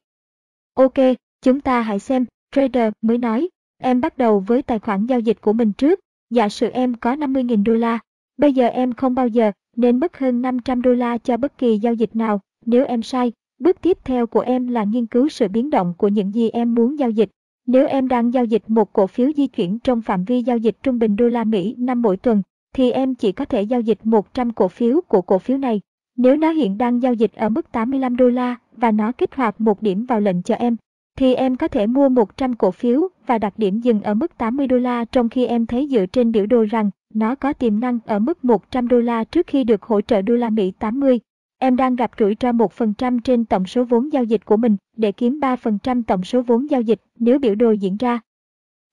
Ok, 0.74 0.94
chúng 1.42 1.60
ta 1.60 1.80
hãy 1.80 1.98
xem, 1.98 2.24
trader 2.52 2.92
mới 3.02 3.18
nói, 3.18 3.48
em 3.78 4.00
bắt 4.00 4.18
đầu 4.18 4.40
với 4.40 4.62
tài 4.62 4.78
khoản 4.78 5.06
giao 5.06 5.20
dịch 5.20 5.40
của 5.40 5.52
mình 5.52 5.72
trước, 5.72 6.00
Dạ 6.34 6.44
giả 6.44 6.48
sử 6.48 6.70
em 6.70 6.94
có 6.94 7.14
50.000 7.14 7.64
đô 7.64 7.74
la, 7.74 7.98
bây 8.36 8.52
giờ 8.52 8.66
em 8.66 8.92
không 8.92 9.14
bao 9.14 9.28
giờ 9.28 9.52
nên 9.76 10.00
mất 10.00 10.18
hơn 10.18 10.42
500 10.42 10.82
đô 10.82 10.92
la 10.92 11.18
cho 11.18 11.36
bất 11.36 11.58
kỳ 11.58 11.78
giao 11.78 11.94
dịch 11.94 12.16
nào, 12.16 12.40
nếu 12.66 12.84
em 12.84 13.02
sai, 13.02 13.32
Bước 13.58 13.82
tiếp 13.82 13.98
theo 14.04 14.26
của 14.26 14.40
em 14.40 14.68
là 14.68 14.84
nghiên 14.84 15.06
cứu 15.06 15.28
sự 15.28 15.48
biến 15.48 15.70
động 15.70 15.94
của 15.98 16.08
những 16.08 16.34
gì 16.34 16.50
em 16.50 16.74
muốn 16.74 16.98
giao 16.98 17.10
dịch. 17.10 17.30
Nếu 17.66 17.86
em 17.86 18.08
đang 18.08 18.34
giao 18.34 18.44
dịch 18.44 18.62
một 18.66 18.92
cổ 18.92 19.06
phiếu 19.06 19.32
di 19.36 19.46
chuyển 19.46 19.78
trong 19.78 20.02
phạm 20.02 20.24
vi 20.24 20.42
giao 20.42 20.58
dịch 20.58 20.76
trung 20.82 20.98
bình 20.98 21.16
đô 21.16 21.28
la 21.28 21.44
Mỹ 21.44 21.74
năm 21.78 22.02
mỗi 22.02 22.16
tuần, 22.16 22.42
thì 22.74 22.90
em 22.90 23.14
chỉ 23.14 23.32
có 23.32 23.44
thể 23.44 23.62
giao 23.62 23.80
dịch 23.80 23.98
100 24.04 24.52
cổ 24.52 24.68
phiếu 24.68 25.00
của 25.08 25.22
cổ 25.22 25.38
phiếu 25.38 25.58
này. 25.58 25.80
Nếu 26.16 26.36
nó 26.36 26.50
hiện 26.50 26.78
đang 26.78 27.02
giao 27.02 27.14
dịch 27.14 27.32
ở 27.34 27.48
mức 27.48 27.72
85 27.72 28.16
đô 28.16 28.28
la 28.28 28.56
và 28.76 28.90
nó 28.90 29.12
kích 29.12 29.34
hoạt 29.34 29.60
một 29.60 29.82
điểm 29.82 30.04
vào 30.06 30.20
lệnh 30.20 30.42
cho 30.42 30.54
em, 30.54 30.76
thì 31.16 31.34
em 31.34 31.56
có 31.56 31.68
thể 31.68 31.86
mua 31.86 32.08
100 32.08 32.54
cổ 32.54 32.70
phiếu 32.70 33.08
và 33.26 33.38
đặt 33.38 33.54
điểm 33.58 33.80
dừng 33.80 34.02
ở 34.02 34.14
mức 34.14 34.38
80 34.38 34.66
đô 34.66 34.76
la 34.76 35.04
trong 35.04 35.28
khi 35.28 35.46
em 35.46 35.66
thấy 35.66 35.88
dựa 35.90 36.06
trên 36.06 36.32
biểu 36.32 36.46
đồ 36.46 36.64
rằng 36.64 36.90
nó 37.14 37.34
có 37.34 37.52
tiềm 37.52 37.80
năng 37.80 37.98
ở 38.06 38.18
mức 38.18 38.44
100 38.44 38.88
đô 38.88 39.00
la 39.00 39.24
trước 39.24 39.46
khi 39.46 39.64
được 39.64 39.82
hỗ 39.82 40.00
trợ 40.00 40.22
đô 40.22 40.34
la 40.34 40.50
Mỹ 40.50 40.72
80. 40.78 41.20
Em 41.58 41.76
đang 41.76 41.96
gặp 41.96 42.10
rủi 42.18 42.36
ro 42.40 42.52
1% 42.52 43.20
trên 43.24 43.44
tổng 43.44 43.66
số 43.66 43.84
vốn 43.84 44.12
giao 44.12 44.24
dịch 44.24 44.44
của 44.44 44.56
mình 44.56 44.76
để 44.96 45.12
kiếm 45.12 45.40
3% 45.40 46.02
tổng 46.06 46.24
số 46.24 46.42
vốn 46.42 46.70
giao 46.70 46.80
dịch 46.80 47.00
nếu 47.18 47.38
biểu 47.38 47.54
đồ 47.54 47.72
diễn 47.72 47.96
ra. 47.96 48.20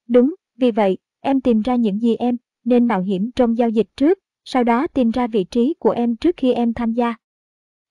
Đúng, 0.08 0.36
vì 0.58 0.72
vậy, 0.72 0.98
em 1.22 1.42
tìm 1.42 1.62
ra 1.62 1.76
những 1.76 2.00
gì 2.00 2.16
em 2.16 2.38
nên 2.66 2.86
mạo 2.86 3.02
hiểm 3.02 3.32
trong 3.32 3.58
giao 3.58 3.70
dịch 3.70 3.88
trước, 3.96 4.20
sau 4.46 4.64
đó 4.64 4.88
tìm 4.88 5.12
ra 5.12 5.28
vị 5.28 5.44
trí 5.44 5.74
của 5.80 5.92
em 5.92 6.16
trước 6.16 6.38
khi 6.38 6.54
em 6.54 6.74
tham 6.74 6.94
gia. 6.94 7.16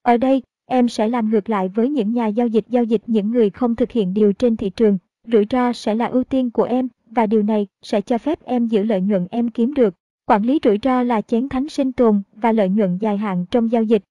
Ở 0.03 0.17
đây, 0.17 0.43
em 0.71 0.89
sẽ 0.89 1.09
làm 1.09 1.31
ngược 1.31 1.51
lại 1.51 1.69
với 1.69 1.91
những 1.91 2.13
nhà 2.13 2.27
giao 2.27 2.47
dịch 2.47 2.65
giao 2.69 2.85
dịch 2.85 3.03
những 3.07 3.31
người 3.31 3.51
không 3.51 3.77
thực 3.77 3.91
hiện 3.91 4.15
điều 4.15 4.33
trên 4.33 4.57
thị 4.57 4.71
trường. 4.71 4.99
Rủi 5.33 5.47
ro 5.51 5.73
sẽ 5.73 5.95
là 5.95 6.07
ưu 6.07 6.25
tiên 6.25 6.51
của 6.51 6.63
em 6.63 6.89
và 7.11 7.27
điều 7.27 7.43
này 7.43 7.67
sẽ 7.83 8.01
cho 8.01 8.19
phép 8.19 8.45
em 8.45 8.67
giữ 8.67 8.83
lợi 8.83 9.01
nhuận 9.01 9.27
em 9.31 9.49
kiếm 9.49 9.75
được. 9.75 9.95
Quản 10.27 10.43
lý 10.43 10.59
rủi 10.65 10.79
ro 10.83 11.03
là 11.03 11.21
chén 11.21 11.49
thánh 11.49 11.69
sinh 11.69 11.93
tồn 11.93 12.23
và 12.35 12.53
lợi 12.53 12.69
nhuận 12.69 12.99
dài 12.99 13.17
hạn 13.17 13.45
trong 13.51 13.73
giao 13.73 13.83
dịch. 13.83 14.03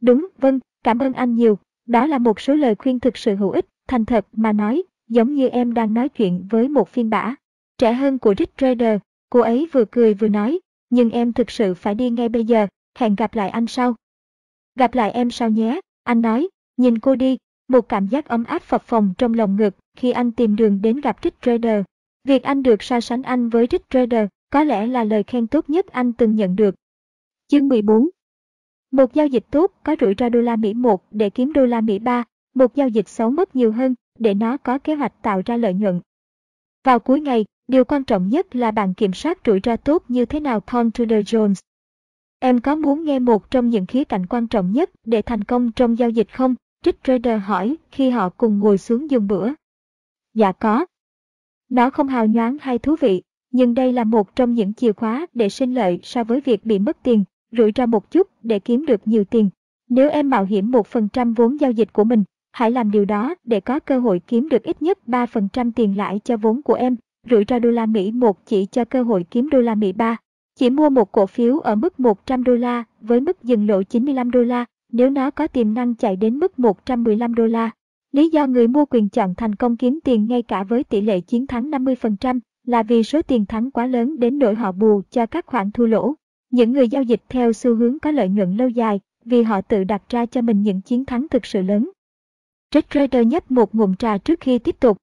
Đúng, 0.00 0.28
vâng, 0.38 0.60
cảm 0.84 0.98
ơn 0.98 1.12
anh 1.12 1.34
nhiều. 1.34 1.58
Đó 1.86 2.06
là 2.06 2.18
một 2.18 2.40
số 2.40 2.54
lời 2.54 2.74
khuyên 2.74 3.00
thực 3.00 3.16
sự 3.16 3.34
hữu 3.34 3.50
ích, 3.50 3.66
thành 3.88 4.04
thật 4.04 4.26
mà 4.32 4.52
nói, 4.52 4.82
giống 5.08 5.34
như 5.34 5.48
em 5.48 5.74
đang 5.74 5.94
nói 5.94 6.08
chuyện 6.08 6.46
với 6.50 6.68
một 6.68 6.88
phiên 6.88 7.10
bản 7.10 7.34
Trẻ 7.78 7.92
hơn 7.92 8.18
của 8.18 8.34
Rick 8.38 8.56
Trader, 8.56 8.98
cô 9.30 9.40
ấy 9.40 9.68
vừa 9.72 9.84
cười 9.84 10.14
vừa 10.14 10.28
nói, 10.28 10.60
nhưng 10.90 11.10
em 11.10 11.32
thực 11.32 11.50
sự 11.50 11.74
phải 11.74 11.94
đi 11.94 12.10
ngay 12.10 12.28
bây 12.28 12.44
giờ, 12.44 12.66
hẹn 12.98 13.14
gặp 13.14 13.34
lại 13.34 13.48
anh 13.48 13.66
sau. 13.66 13.94
Gặp 14.78 14.94
lại 14.94 15.10
em 15.10 15.30
sau 15.30 15.50
nhé, 15.50 15.80
anh 16.04 16.20
nói, 16.20 16.48
nhìn 16.76 16.98
cô 16.98 17.14
đi, 17.14 17.36
một 17.68 17.88
cảm 17.88 18.06
giác 18.06 18.28
ấm 18.28 18.44
áp 18.44 18.62
phập 18.62 18.82
phồng 18.82 19.14
trong 19.18 19.34
lòng 19.34 19.56
ngực 19.56 19.74
khi 19.96 20.10
anh 20.10 20.32
tìm 20.32 20.56
đường 20.56 20.82
đến 20.82 21.00
gặp 21.00 21.16
Rich 21.22 21.40
Trader. 21.42 21.82
Việc 22.24 22.42
anh 22.42 22.62
được 22.62 22.82
so 22.82 23.00
sánh 23.00 23.22
anh 23.22 23.48
với 23.48 23.66
Rich 23.70 23.90
Trader 23.90 24.26
có 24.50 24.64
lẽ 24.64 24.86
là 24.86 25.04
lời 25.04 25.22
khen 25.22 25.46
tốt 25.46 25.70
nhất 25.70 25.86
anh 25.86 26.12
từng 26.12 26.34
nhận 26.34 26.56
được. 26.56 26.74
Chương 27.48 27.68
14 27.68 28.08
một 28.90 29.14
giao 29.14 29.26
dịch 29.26 29.44
tốt 29.50 29.72
có 29.84 29.96
rủi 30.00 30.14
ro 30.18 30.28
đô 30.28 30.40
la 30.40 30.56
Mỹ 30.56 30.74
1 30.74 31.06
để 31.10 31.30
kiếm 31.30 31.52
đô 31.52 31.66
la 31.66 31.80
Mỹ 31.80 31.98
3, 31.98 32.24
một 32.54 32.74
giao 32.74 32.88
dịch 32.88 33.08
xấu 33.08 33.30
mất 33.30 33.56
nhiều 33.56 33.72
hơn 33.72 33.94
để 34.18 34.34
nó 34.34 34.56
có 34.56 34.78
kế 34.78 34.94
hoạch 34.94 35.22
tạo 35.22 35.42
ra 35.46 35.56
lợi 35.56 35.74
nhuận. 35.74 36.00
Vào 36.84 36.98
cuối 36.98 37.20
ngày, 37.20 37.44
điều 37.68 37.84
quan 37.84 38.04
trọng 38.04 38.28
nhất 38.28 38.56
là 38.56 38.70
bạn 38.70 38.94
kiểm 38.94 39.12
soát 39.12 39.38
rủi 39.46 39.60
ro 39.64 39.76
tốt 39.76 40.04
như 40.08 40.24
thế 40.24 40.40
nào 40.40 40.60
Con 40.60 40.90
Trader 40.90 41.34
Jones. 41.34 41.54
Em 42.40 42.60
có 42.60 42.74
muốn 42.74 43.04
nghe 43.04 43.18
một 43.18 43.50
trong 43.50 43.70
những 43.70 43.86
khía 43.86 44.04
cạnh 44.04 44.26
quan 44.26 44.46
trọng 44.46 44.72
nhất 44.72 44.90
để 45.04 45.22
thành 45.22 45.44
công 45.44 45.72
trong 45.72 45.98
giao 45.98 46.10
dịch 46.10 46.32
không? 46.32 46.54
Trích 46.84 47.04
Trader 47.04 47.42
hỏi 47.42 47.76
khi 47.90 48.10
họ 48.10 48.28
cùng 48.28 48.58
ngồi 48.58 48.78
xuống 48.78 49.10
dùng 49.10 49.26
bữa. 49.26 49.50
Dạ 50.34 50.52
có. 50.52 50.86
Nó 51.70 51.90
không 51.90 52.08
hào 52.08 52.26
nhoáng 52.26 52.56
hay 52.60 52.78
thú 52.78 52.96
vị, 53.00 53.22
nhưng 53.50 53.74
đây 53.74 53.92
là 53.92 54.04
một 54.04 54.36
trong 54.36 54.54
những 54.54 54.74
chìa 54.74 54.92
khóa 54.92 55.26
để 55.34 55.48
sinh 55.48 55.74
lợi 55.74 56.00
so 56.02 56.24
với 56.24 56.40
việc 56.40 56.64
bị 56.64 56.78
mất 56.78 56.96
tiền 57.02 57.24
rủi 57.52 57.72
ro 57.76 57.86
một 57.86 58.10
chút 58.10 58.28
để 58.42 58.58
kiếm 58.58 58.86
được 58.86 59.00
nhiều 59.04 59.24
tiền. 59.24 59.50
Nếu 59.88 60.10
em 60.10 60.30
mạo 60.30 60.44
hiểm 60.44 60.70
1% 60.70 61.34
vốn 61.34 61.60
giao 61.60 61.70
dịch 61.70 61.92
của 61.92 62.04
mình, 62.04 62.24
hãy 62.52 62.70
làm 62.70 62.90
điều 62.90 63.04
đó 63.04 63.34
để 63.44 63.60
có 63.60 63.80
cơ 63.80 63.98
hội 63.98 64.20
kiếm 64.26 64.48
được 64.48 64.62
ít 64.62 64.82
nhất 64.82 64.98
3% 65.06 65.72
tiền 65.76 65.96
lãi 65.96 66.20
cho 66.24 66.36
vốn 66.36 66.62
của 66.62 66.74
em. 66.74 66.96
Rủi 67.30 67.44
ro 67.48 67.58
đô 67.58 67.70
la 67.70 67.86
Mỹ 67.86 68.12
1 68.12 68.46
chỉ 68.46 68.66
cho 68.66 68.84
cơ 68.84 69.02
hội 69.02 69.24
kiếm 69.30 69.50
đô 69.50 69.60
la 69.60 69.74
Mỹ 69.74 69.92
3. 69.92 70.16
Chỉ 70.58 70.70
mua 70.70 70.90
một 70.90 71.12
cổ 71.12 71.26
phiếu 71.26 71.58
ở 71.58 71.74
mức 71.74 72.00
100 72.00 72.44
đô 72.44 72.54
la, 72.54 72.84
với 73.00 73.20
mức 73.20 73.42
dừng 73.42 73.66
lỗ 73.68 73.82
95 73.82 74.30
đô 74.30 74.42
la, 74.42 74.64
nếu 74.92 75.10
nó 75.10 75.30
có 75.30 75.46
tiềm 75.46 75.74
năng 75.74 75.94
chạy 75.94 76.16
đến 76.16 76.38
mức 76.38 76.58
115 76.58 77.34
đô 77.34 77.46
la. 77.46 77.70
Lý 78.12 78.28
do 78.28 78.46
người 78.46 78.68
mua 78.68 78.84
quyền 78.84 79.08
chọn 79.08 79.34
thành 79.34 79.54
công 79.54 79.76
kiếm 79.76 79.98
tiền 80.04 80.26
ngay 80.26 80.42
cả 80.42 80.62
với 80.62 80.84
tỷ 80.84 81.00
lệ 81.00 81.20
chiến 81.20 81.46
thắng 81.46 81.70
50% 81.70 82.40
là 82.66 82.82
vì 82.82 83.02
số 83.02 83.22
tiền 83.22 83.46
thắng 83.46 83.70
quá 83.70 83.86
lớn 83.86 84.18
đến 84.18 84.38
nỗi 84.38 84.54
họ 84.54 84.72
bù 84.72 85.02
cho 85.10 85.26
các 85.26 85.46
khoản 85.46 85.70
thua 85.70 85.86
lỗ. 85.86 86.14
Những 86.50 86.72
người 86.72 86.88
giao 86.88 87.02
dịch 87.02 87.22
theo 87.28 87.52
xu 87.52 87.74
hướng 87.74 87.98
có 87.98 88.10
lợi 88.10 88.28
nhuận 88.28 88.56
lâu 88.56 88.68
dài, 88.68 89.00
vì 89.24 89.42
họ 89.42 89.60
tự 89.60 89.84
đặt 89.84 90.02
ra 90.08 90.26
cho 90.26 90.40
mình 90.40 90.62
những 90.62 90.80
chiến 90.80 91.04
thắng 91.04 91.28
thực 91.28 91.46
sự 91.46 91.62
lớn. 91.62 91.90
Jack 92.74 92.82
Trader 92.90 93.26
nhấp 93.26 93.50
một 93.50 93.74
ngụm 93.74 93.94
trà 93.94 94.18
trước 94.18 94.40
khi 94.40 94.58
tiếp 94.58 94.80
tục. 94.80 94.96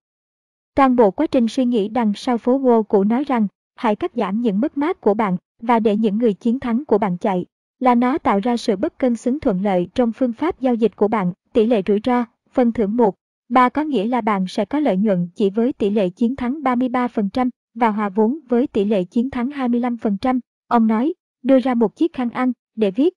Toàn 0.76 0.96
bộ 0.96 1.12
quá 1.12 1.28
trình 1.28 1.48
suy 1.48 1.66
nghĩ 1.66 1.88
đằng 1.88 2.14
sau 2.16 2.38
phố 2.38 2.60
Wall 2.60 2.84
cũ 2.84 3.04
nói 3.04 3.24
rằng, 3.24 3.48
hãy 3.76 3.96
cắt 3.96 4.12
giảm 4.16 4.42
những 4.42 4.60
mất 4.60 4.78
mát 4.78 5.02
của 5.02 5.14
bạn 5.14 5.38
và 5.62 5.80
để 5.80 5.96
những 5.96 6.18
người 6.18 6.34
chiến 6.34 6.60
thắng 6.60 6.86
của 6.86 6.98
bạn 6.98 7.18
chạy. 7.18 7.46
Là 7.80 7.96
nó 7.96 8.18
tạo 8.18 8.40
ra 8.40 8.58
sự 8.58 8.76
bất 8.76 9.00
cân 9.00 9.16
xứng 9.16 9.40
thuận 9.40 9.64
lợi 9.64 9.88
trong 9.96 10.12
phương 10.12 10.34
pháp 10.34 10.60
giao 10.60 10.76
dịch 10.76 10.96
của 10.96 11.08
bạn, 11.08 11.34
tỷ 11.54 11.66
lệ 11.66 11.82
rủi 11.88 12.00
ro, 12.04 12.26
phần 12.52 12.72
thưởng 12.72 12.98
1. 12.98 13.16
3 13.50 13.70
có 13.70 13.84
nghĩa 13.84 14.06
là 14.06 14.22
bạn 14.22 14.48
sẽ 14.48 14.66
có 14.66 14.80
lợi 14.80 14.98
nhuận 14.98 15.28
chỉ 15.36 15.50
với 15.50 15.74
tỷ 15.74 15.90
lệ 15.90 16.10
chiến 16.10 16.36
thắng 16.36 16.62
33% 16.64 17.50
và 17.74 17.90
hòa 17.90 18.10
vốn 18.10 18.40
với 18.50 18.68
tỷ 18.68 18.86
lệ 18.86 19.04
chiến 19.04 19.30
thắng 19.30 19.50
25%. 19.50 20.40
Ông 20.68 20.88
nói, 20.88 21.14
đưa 21.44 21.60
ra 21.60 21.74
một 21.74 21.96
chiếc 21.96 22.14
khăn 22.14 22.30
ăn 22.30 22.52
để 22.76 22.92
viết. 22.92 23.14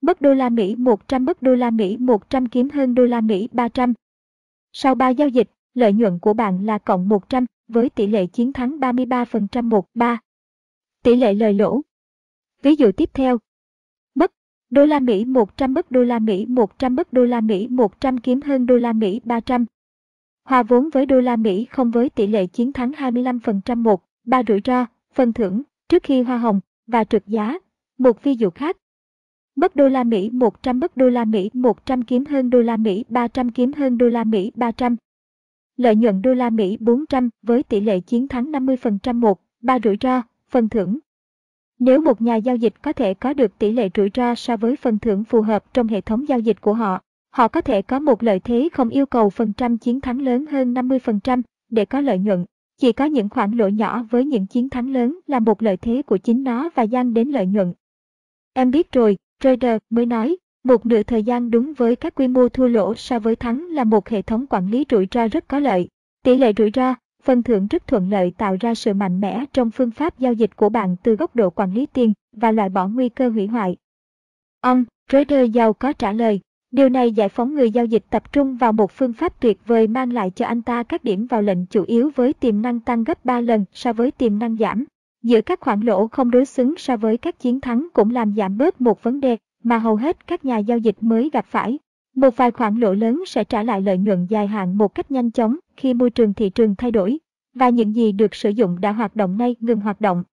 Bất 0.00 0.20
đô 0.20 0.34
la 0.34 0.48
Mỹ 0.48 0.76
100 0.76 1.24
bất 1.24 1.42
đô 1.42 1.54
la 1.54 1.70
Mỹ 1.70 1.96
100 1.96 2.46
kiếm 2.46 2.70
hơn 2.70 2.94
đô 2.94 3.04
la 3.04 3.20
Mỹ 3.20 3.48
300. 3.52 3.94
Sau 4.72 4.94
3 4.94 5.08
giao 5.08 5.28
dịch, 5.28 5.50
lợi 5.74 5.92
nhuận 5.92 6.18
của 6.18 6.34
bạn 6.34 6.66
là 6.66 6.78
cộng 6.78 7.08
100, 7.08 7.46
với 7.68 7.90
tỷ 7.90 8.06
lệ 8.06 8.26
chiến 8.26 8.52
thắng 8.52 8.78
33% 8.80 9.82
1-3. 9.94 10.16
Tỷ 11.04 11.16
lệ 11.16 11.34
lời 11.34 11.54
lỗ. 11.54 11.80
Ví 12.62 12.76
dụ 12.76 12.92
tiếp 12.92 13.10
theo. 13.14 13.38
Bất 14.14 14.32
đô 14.70 14.86
la 14.86 15.00
Mỹ 15.00 15.24
100 15.24 15.74
bất 15.74 15.90
đô 15.90 16.02
la 16.02 16.18
Mỹ 16.18 16.46
100 16.46 16.96
bất 16.96 17.12
đô 17.12 17.24
la 17.24 17.40
Mỹ 17.40 17.68
100 17.68 18.18
kiếm 18.18 18.40
hơn 18.40 18.66
đô 18.66 18.76
la 18.76 18.92
Mỹ 18.92 19.20
300. 19.24 19.64
Hòa 20.44 20.62
vốn 20.62 20.88
với 20.92 21.06
đô 21.06 21.20
la 21.20 21.36
Mỹ 21.36 21.66
không 21.70 21.90
với 21.90 22.10
tỷ 22.10 22.26
lệ 22.26 22.46
chiến 22.46 22.72
thắng 22.72 22.90
25% 22.90 23.76
1, 23.76 24.04
3 24.26 24.42
rủi 24.48 24.60
ro, 24.64 24.86
phần 25.14 25.32
thưởng, 25.32 25.62
trước 25.88 26.02
khi 26.02 26.22
hoa 26.22 26.38
hồng, 26.38 26.60
và 26.86 27.04
trượt 27.04 27.26
giá. 27.26 27.58
Một 27.98 28.22
ví 28.22 28.34
dụ 28.34 28.50
khác. 28.50 28.76
Bất 29.56 29.76
đô 29.76 29.88
la 29.88 30.04
Mỹ 30.04 30.30
100 30.30 30.80
bất 30.80 30.96
đô 30.96 31.08
la 31.08 31.24
Mỹ 31.24 31.50
100 31.52 32.02
kiếm 32.02 32.24
hơn 32.24 32.50
đô 32.50 32.60
la 32.60 32.76
Mỹ 32.76 33.04
300 33.08 33.50
kiếm 33.50 33.72
hơn 33.72 33.98
đô 33.98 34.08
la 34.08 34.24
Mỹ 34.24 34.52
300. 34.54 34.96
Lợi 35.76 35.96
nhuận 35.96 36.22
đô 36.22 36.34
la 36.34 36.50
Mỹ 36.50 36.76
400 36.80 37.30
với 37.42 37.62
tỷ 37.62 37.80
lệ 37.80 38.00
chiến 38.00 38.28
thắng 38.28 38.52
50% 38.52 39.14
1, 39.14 39.40
3 39.62 39.78
rủi 39.84 39.96
ro, 40.00 40.22
phần 40.54 40.68
thưởng. 40.68 40.98
Nếu 41.78 42.00
một 42.00 42.22
nhà 42.22 42.36
giao 42.36 42.56
dịch 42.56 42.82
có 42.82 42.92
thể 42.92 43.14
có 43.14 43.32
được 43.32 43.58
tỷ 43.58 43.72
lệ 43.72 43.88
rủi 43.94 44.10
ro 44.14 44.34
so 44.34 44.56
với 44.56 44.76
phần 44.76 44.98
thưởng 44.98 45.24
phù 45.24 45.42
hợp 45.42 45.64
trong 45.74 45.88
hệ 45.88 46.00
thống 46.00 46.28
giao 46.28 46.38
dịch 46.38 46.60
của 46.60 46.74
họ, 46.74 47.00
họ 47.30 47.48
có 47.48 47.60
thể 47.60 47.82
có 47.82 47.98
một 47.98 48.22
lợi 48.22 48.40
thế 48.40 48.68
không 48.72 48.88
yêu 48.88 49.06
cầu 49.06 49.30
phần 49.30 49.52
trăm 49.52 49.78
chiến 49.78 50.00
thắng 50.00 50.20
lớn 50.20 50.46
hơn 50.46 50.74
50% 50.74 51.42
để 51.70 51.84
có 51.84 52.00
lợi 52.00 52.18
nhuận. 52.18 52.44
Chỉ 52.80 52.92
có 52.92 53.04
những 53.04 53.28
khoản 53.28 53.52
lỗ 53.52 53.68
nhỏ 53.68 54.06
với 54.10 54.24
những 54.24 54.46
chiến 54.46 54.70
thắng 54.70 54.92
lớn 54.92 55.18
là 55.26 55.40
một 55.40 55.62
lợi 55.62 55.76
thế 55.76 56.02
của 56.02 56.16
chính 56.16 56.44
nó 56.44 56.70
và 56.74 56.82
gian 56.82 57.14
đến 57.14 57.28
lợi 57.28 57.46
nhuận. 57.46 57.72
Em 58.52 58.70
biết 58.70 58.92
rồi, 58.92 59.16
trader 59.40 59.78
mới 59.90 60.06
nói, 60.06 60.36
một 60.64 60.86
nửa 60.86 61.02
thời 61.02 61.22
gian 61.22 61.50
đúng 61.50 61.72
với 61.72 61.96
các 61.96 62.14
quy 62.14 62.28
mô 62.28 62.48
thua 62.48 62.68
lỗ 62.68 62.94
so 62.94 63.18
với 63.18 63.36
thắng 63.36 63.66
là 63.70 63.84
một 63.84 64.08
hệ 64.08 64.22
thống 64.22 64.46
quản 64.46 64.70
lý 64.70 64.84
rủi 64.90 65.06
ro 65.10 65.28
rất 65.28 65.48
có 65.48 65.58
lợi. 65.58 65.88
Tỷ 66.22 66.36
lệ 66.36 66.52
rủi 66.56 66.70
ro, 66.74 66.94
phần 67.24 67.42
thưởng 67.42 67.66
rất 67.66 67.86
thuận 67.86 68.10
lợi 68.10 68.32
tạo 68.38 68.56
ra 68.60 68.74
sự 68.74 68.94
mạnh 68.94 69.20
mẽ 69.20 69.44
trong 69.52 69.70
phương 69.70 69.90
pháp 69.90 70.18
giao 70.18 70.32
dịch 70.32 70.56
của 70.56 70.68
bạn 70.68 70.96
từ 71.02 71.16
góc 71.16 71.36
độ 71.36 71.50
quản 71.50 71.74
lý 71.74 71.86
tiền 71.86 72.12
và 72.32 72.52
loại 72.52 72.68
bỏ 72.68 72.88
nguy 72.88 73.08
cơ 73.08 73.28
hủy 73.28 73.46
hoại. 73.46 73.76
Ông, 74.60 74.84
trader 75.10 75.50
giàu 75.52 75.72
có 75.72 75.92
trả 75.92 76.12
lời, 76.12 76.40
điều 76.70 76.88
này 76.88 77.12
giải 77.12 77.28
phóng 77.28 77.54
người 77.54 77.70
giao 77.70 77.84
dịch 77.84 78.04
tập 78.10 78.32
trung 78.32 78.56
vào 78.56 78.72
một 78.72 78.92
phương 78.92 79.12
pháp 79.12 79.40
tuyệt 79.40 79.58
vời 79.66 79.86
mang 79.86 80.12
lại 80.12 80.30
cho 80.30 80.46
anh 80.46 80.62
ta 80.62 80.82
các 80.82 81.04
điểm 81.04 81.26
vào 81.26 81.42
lệnh 81.42 81.66
chủ 81.66 81.84
yếu 81.86 82.10
với 82.14 82.32
tiềm 82.32 82.62
năng 82.62 82.80
tăng 82.80 83.04
gấp 83.04 83.24
3 83.24 83.40
lần 83.40 83.64
so 83.72 83.92
với 83.92 84.10
tiềm 84.10 84.38
năng 84.38 84.56
giảm. 84.56 84.84
Giữa 85.22 85.40
các 85.40 85.60
khoản 85.60 85.80
lỗ 85.80 86.06
không 86.06 86.30
đối 86.30 86.44
xứng 86.44 86.74
so 86.76 86.96
với 86.96 87.16
các 87.16 87.38
chiến 87.38 87.60
thắng 87.60 87.88
cũng 87.92 88.10
làm 88.10 88.34
giảm 88.36 88.58
bớt 88.58 88.80
một 88.80 89.02
vấn 89.02 89.20
đề 89.20 89.36
mà 89.62 89.78
hầu 89.78 89.96
hết 89.96 90.26
các 90.26 90.44
nhà 90.44 90.58
giao 90.58 90.78
dịch 90.78 90.96
mới 91.00 91.30
gặp 91.32 91.46
phải. 91.48 91.78
Một 92.14 92.36
vài 92.36 92.50
khoản 92.50 92.76
lỗ 92.76 92.92
lớn 92.92 93.22
sẽ 93.26 93.44
trả 93.44 93.62
lại 93.62 93.80
lợi 93.80 93.98
nhuận 93.98 94.26
dài 94.26 94.46
hạn 94.46 94.78
một 94.78 94.94
cách 94.94 95.10
nhanh 95.10 95.30
chóng 95.30 95.56
khi 95.76 95.94
môi 95.94 96.10
trường 96.10 96.34
thị 96.34 96.50
trường 96.50 96.74
thay 96.76 96.90
đổi, 96.90 97.18
và 97.54 97.68
những 97.68 97.94
gì 97.94 98.12
được 98.12 98.34
sử 98.34 98.50
dụng 98.50 98.80
đã 98.80 98.92
hoạt 98.92 99.16
động 99.16 99.38
nay 99.38 99.56
ngừng 99.60 99.80
hoạt 99.80 100.00
động. 100.00 100.24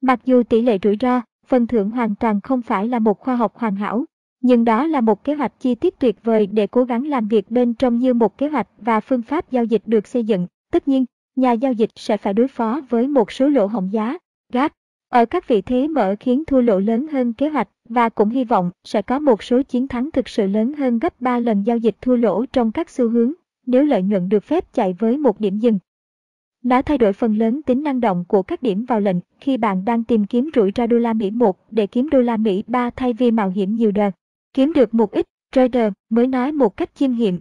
Mặc 0.00 0.20
dù 0.24 0.42
tỷ 0.42 0.62
lệ 0.62 0.78
rủi 0.82 0.96
ro, 1.00 1.20
phần 1.46 1.66
thưởng 1.66 1.90
hoàn 1.90 2.14
toàn 2.14 2.40
không 2.40 2.62
phải 2.62 2.88
là 2.88 2.98
một 2.98 3.20
khoa 3.20 3.36
học 3.36 3.56
hoàn 3.56 3.76
hảo, 3.76 4.04
nhưng 4.40 4.64
đó 4.64 4.86
là 4.86 5.00
một 5.00 5.24
kế 5.24 5.34
hoạch 5.34 5.52
chi 5.60 5.74
tiết 5.74 5.98
tuyệt 5.98 6.16
vời 6.24 6.46
để 6.46 6.66
cố 6.66 6.84
gắng 6.84 7.06
làm 7.06 7.28
việc 7.28 7.50
bên 7.50 7.74
trong 7.74 7.98
như 7.98 8.14
một 8.14 8.38
kế 8.38 8.48
hoạch 8.48 8.68
và 8.78 9.00
phương 9.00 9.22
pháp 9.22 9.50
giao 9.50 9.64
dịch 9.64 9.82
được 9.86 10.06
xây 10.06 10.24
dựng. 10.24 10.46
Tất 10.72 10.88
nhiên, 10.88 11.04
nhà 11.36 11.52
giao 11.52 11.72
dịch 11.72 11.90
sẽ 11.96 12.16
phải 12.16 12.34
đối 12.34 12.48
phó 12.48 12.80
với 12.88 13.08
một 13.08 13.32
số 13.32 13.48
lỗ 13.48 13.66
hổng 13.66 13.92
giá, 13.92 14.18
gap, 14.52 14.72
ở 15.10 15.24
các 15.24 15.48
vị 15.48 15.62
thế 15.62 15.88
mở 15.88 16.14
khiến 16.20 16.44
thua 16.46 16.60
lỗ 16.60 16.78
lớn 16.78 17.06
hơn 17.08 17.32
kế 17.32 17.48
hoạch 17.48 17.68
và 17.88 18.08
cũng 18.08 18.28
hy 18.28 18.44
vọng 18.44 18.70
sẽ 18.84 19.02
có 19.02 19.18
một 19.18 19.42
số 19.42 19.62
chiến 19.62 19.88
thắng 19.88 20.10
thực 20.10 20.28
sự 20.28 20.46
lớn 20.46 20.72
hơn 20.72 20.98
gấp 20.98 21.20
3 21.20 21.38
lần 21.38 21.62
giao 21.62 21.76
dịch 21.76 21.96
thua 22.00 22.16
lỗ 22.16 22.46
trong 22.46 22.72
các 22.72 22.90
xu 22.90 23.08
hướng 23.08 23.32
nếu 23.66 23.84
lợi 23.84 24.02
nhuận 24.02 24.28
được 24.28 24.44
phép 24.44 24.72
chạy 24.72 24.92
với 24.98 25.18
một 25.18 25.40
điểm 25.40 25.58
dừng. 25.58 25.78
Nó 26.62 26.82
thay 26.82 26.98
đổi 26.98 27.12
phần 27.12 27.38
lớn 27.38 27.62
tính 27.62 27.82
năng 27.82 28.00
động 28.00 28.24
của 28.28 28.42
các 28.42 28.62
điểm 28.62 28.84
vào 28.84 29.00
lệnh 29.00 29.16
khi 29.40 29.56
bạn 29.56 29.84
đang 29.84 30.04
tìm 30.04 30.24
kiếm 30.24 30.50
rủi 30.54 30.72
ro 30.76 30.86
đô 30.86 30.98
la 30.98 31.12
Mỹ 31.12 31.30
1 31.30 31.58
để 31.70 31.86
kiếm 31.86 32.10
đô 32.10 32.20
la 32.20 32.36
Mỹ 32.36 32.64
3 32.66 32.90
thay 32.90 33.12
vì 33.12 33.30
mạo 33.30 33.48
hiểm 33.50 33.74
nhiều 33.74 33.92
đợt. 33.92 34.10
Kiếm 34.54 34.72
được 34.72 34.94
một 34.94 35.12
ít, 35.12 35.26
trader 35.52 35.92
mới 36.10 36.26
nói 36.26 36.52
một 36.52 36.76
cách 36.76 36.94
chiêm 36.94 37.12
nghiệm. 37.12 37.38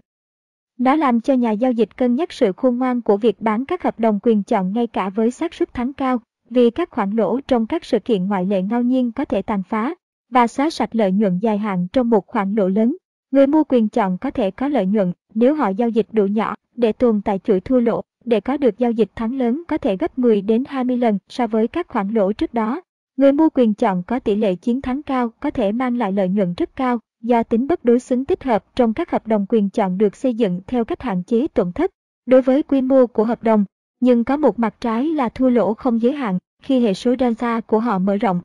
Nó 0.77 0.95
làm 0.95 1.21
cho 1.21 1.33
nhà 1.33 1.51
giao 1.51 1.71
dịch 1.71 1.97
cân 1.97 2.15
nhắc 2.15 2.31
sự 2.31 2.51
khôn 2.57 2.77
ngoan 2.77 3.01
của 3.01 3.17
việc 3.17 3.41
bán 3.41 3.65
các 3.65 3.83
hợp 3.83 3.99
đồng 3.99 4.19
quyền 4.23 4.43
chọn 4.43 4.73
ngay 4.73 4.87
cả 4.87 5.09
với 5.09 5.31
xác 5.31 5.53
suất 5.53 5.73
thắng 5.73 5.93
cao, 5.93 6.19
vì 6.49 6.69
các 6.69 6.89
khoản 6.89 7.11
lỗ 7.11 7.39
trong 7.47 7.67
các 7.67 7.85
sự 7.85 7.99
kiện 7.99 8.27
ngoại 8.27 8.45
lệ 8.45 8.61
ngẫu 8.61 8.81
nhiên 8.81 9.11
có 9.11 9.25
thể 9.25 9.41
tàn 9.41 9.63
phá 9.63 9.95
và 10.31 10.47
xóa 10.47 10.69
sạch 10.69 10.95
lợi 10.95 11.11
nhuận 11.11 11.39
dài 11.39 11.57
hạn 11.57 11.87
trong 11.93 12.09
một 12.09 12.27
khoản 12.27 12.55
lỗ 12.55 12.67
lớn. 12.67 12.97
Người 13.31 13.47
mua 13.47 13.63
quyền 13.63 13.89
chọn 13.89 14.17
có 14.17 14.31
thể 14.31 14.51
có 14.51 14.67
lợi 14.67 14.85
nhuận 14.85 15.13
nếu 15.33 15.55
họ 15.55 15.69
giao 15.69 15.89
dịch 15.89 16.07
đủ 16.11 16.25
nhỏ 16.25 16.55
để 16.75 16.91
tồn 16.91 17.21
tại 17.21 17.39
chuỗi 17.39 17.59
thua 17.59 17.79
lỗ, 17.79 18.01
để 18.25 18.39
có 18.39 18.57
được 18.57 18.77
giao 18.77 18.91
dịch 18.91 19.09
thắng 19.15 19.37
lớn 19.37 19.63
có 19.67 19.77
thể 19.77 19.97
gấp 19.97 20.19
10 20.19 20.41
đến 20.41 20.63
20 20.67 20.97
lần 20.97 21.17
so 21.29 21.47
với 21.47 21.67
các 21.67 21.87
khoản 21.87 22.09
lỗ 22.09 22.33
trước 22.33 22.53
đó. 22.53 22.81
Người 23.17 23.31
mua 23.31 23.49
quyền 23.49 23.73
chọn 23.73 24.03
có 24.03 24.19
tỷ 24.19 24.35
lệ 24.35 24.55
chiến 24.55 24.81
thắng 24.81 25.03
cao 25.03 25.29
có 25.39 25.51
thể 25.51 25.71
mang 25.71 25.97
lại 25.97 26.11
lợi 26.11 26.29
nhuận 26.29 26.53
rất 26.57 26.75
cao 26.75 26.99
do 27.21 27.43
tính 27.43 27.67
bất 27.67 27.85
đối 27.85 27.99
xứng 27.99 28.25
tích 28.25 28.43
hợp 28.43 28.65
trong 28.75 28.93
các 28.93 29.11
hợp 29.11 29.27
đồng 29.27 29.45
quyền 29.49 29.69
chọn 29.69 29.97
được 29.97 30.15
xây 30.15 30.33
dựng 30.33 30.61
theo 30.67 30.85
cách 30.85 31.01
hạn 31.01 31.23
chế 31.23 31.47
tổn 31.47 31.71
thất 31.71 31.91
đối 32.25 32.41
với 32.41 32.63
quy 32.63 32.81
mô 32.81 33.07
của 33.07 33.23
hợp 33.23 33.43
đồng, 33.43 33.65
nhưng 33.99 34.23
có 34.23 34.37
một 34.37 34.59
mặt 34.59 34.75
trái 34.81 35.05
là 35.05 35.29
thua 35.29 35.49
lỗ 35.49 35.73
không 35.73 36.01
giới 36.01 36.13
hạn 36.13 36.37
khi 36.61 36.79
hệ 36.79 36.93
số 36.93 37.15
delta 37.19 37.61
của 37.61 37.79
họ 37.79 37.99
mở 37.99 38.17
rộng. 38.17 38.41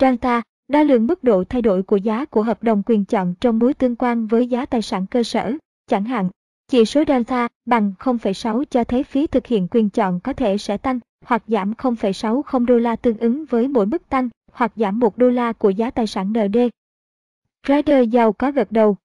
Delta 0.00 0.42
đo 0.68 0.82
lường 0.82 1.06
mức 1.06 1.24
độ 1.24 1.44
thay 1.44 1.62
đổi 1.62 1.82
của 1.82 1.96
giá 1.96 2.24
của 2.24 2.42
hợp 2.42 2.62
đồng 2.62 2.82
quyền 2.86 3.04
chọn 3.04 3.34
trong 3.40 3.58
mối 3.58 3.74
tương 3.74 3.96
quan 3.96 4.26
với 4.26 4.46
giá 4.46 4.66
tài 4.66 4.82
sản 4.82 5.06
cơ 5.06 5.22
sở, 5.22 5.52
chẳng 5.86 6.04
hạn. 6.04 6.30
Chỉ 6.68 6.84
số 6.84 7.04
delta 7.08 7.48
bằng 7.64 7.92
0,6 7.98 8.64
cho 8.64 8.84
thấy 8.84 9.02
phí 9.02 9.26
thực 9.26 9.46
hiện 9.46 9.68
quyền 9.70 9.90
chọn 9.90 10.20
có 10.20 10.32
thể 10.32 10.58
sẽ 10.58 10.76
tăng 10.76 11.00
hoặc 11.24 11.42
giảm 11.46 11.72
0,60 11.72 12.66
đô 12.66 12.78
la 12.78 12.96
tương 12.96 13.18
ứng 13.18 13.44
với 13.44 13.68
mỗi 13.68 13.86
mức 13.86 14.08
tăng 14.08 14.28
hoặc 14.52 14.72
giảm 14.76 14.98
1 14.98 15.18
đô 15.18 15.30
la 15.30 15.52
của 15.52 15.70
giá 15.70 15.90
tài 15.90 16.06
sản 16.06 16.32
ND. 16.32 16.56
Rider 17.68 18.08
giàu 18.10 18.32
có 18.32 18.50
gật 18.50 18.72
đầu. 18.72 18.96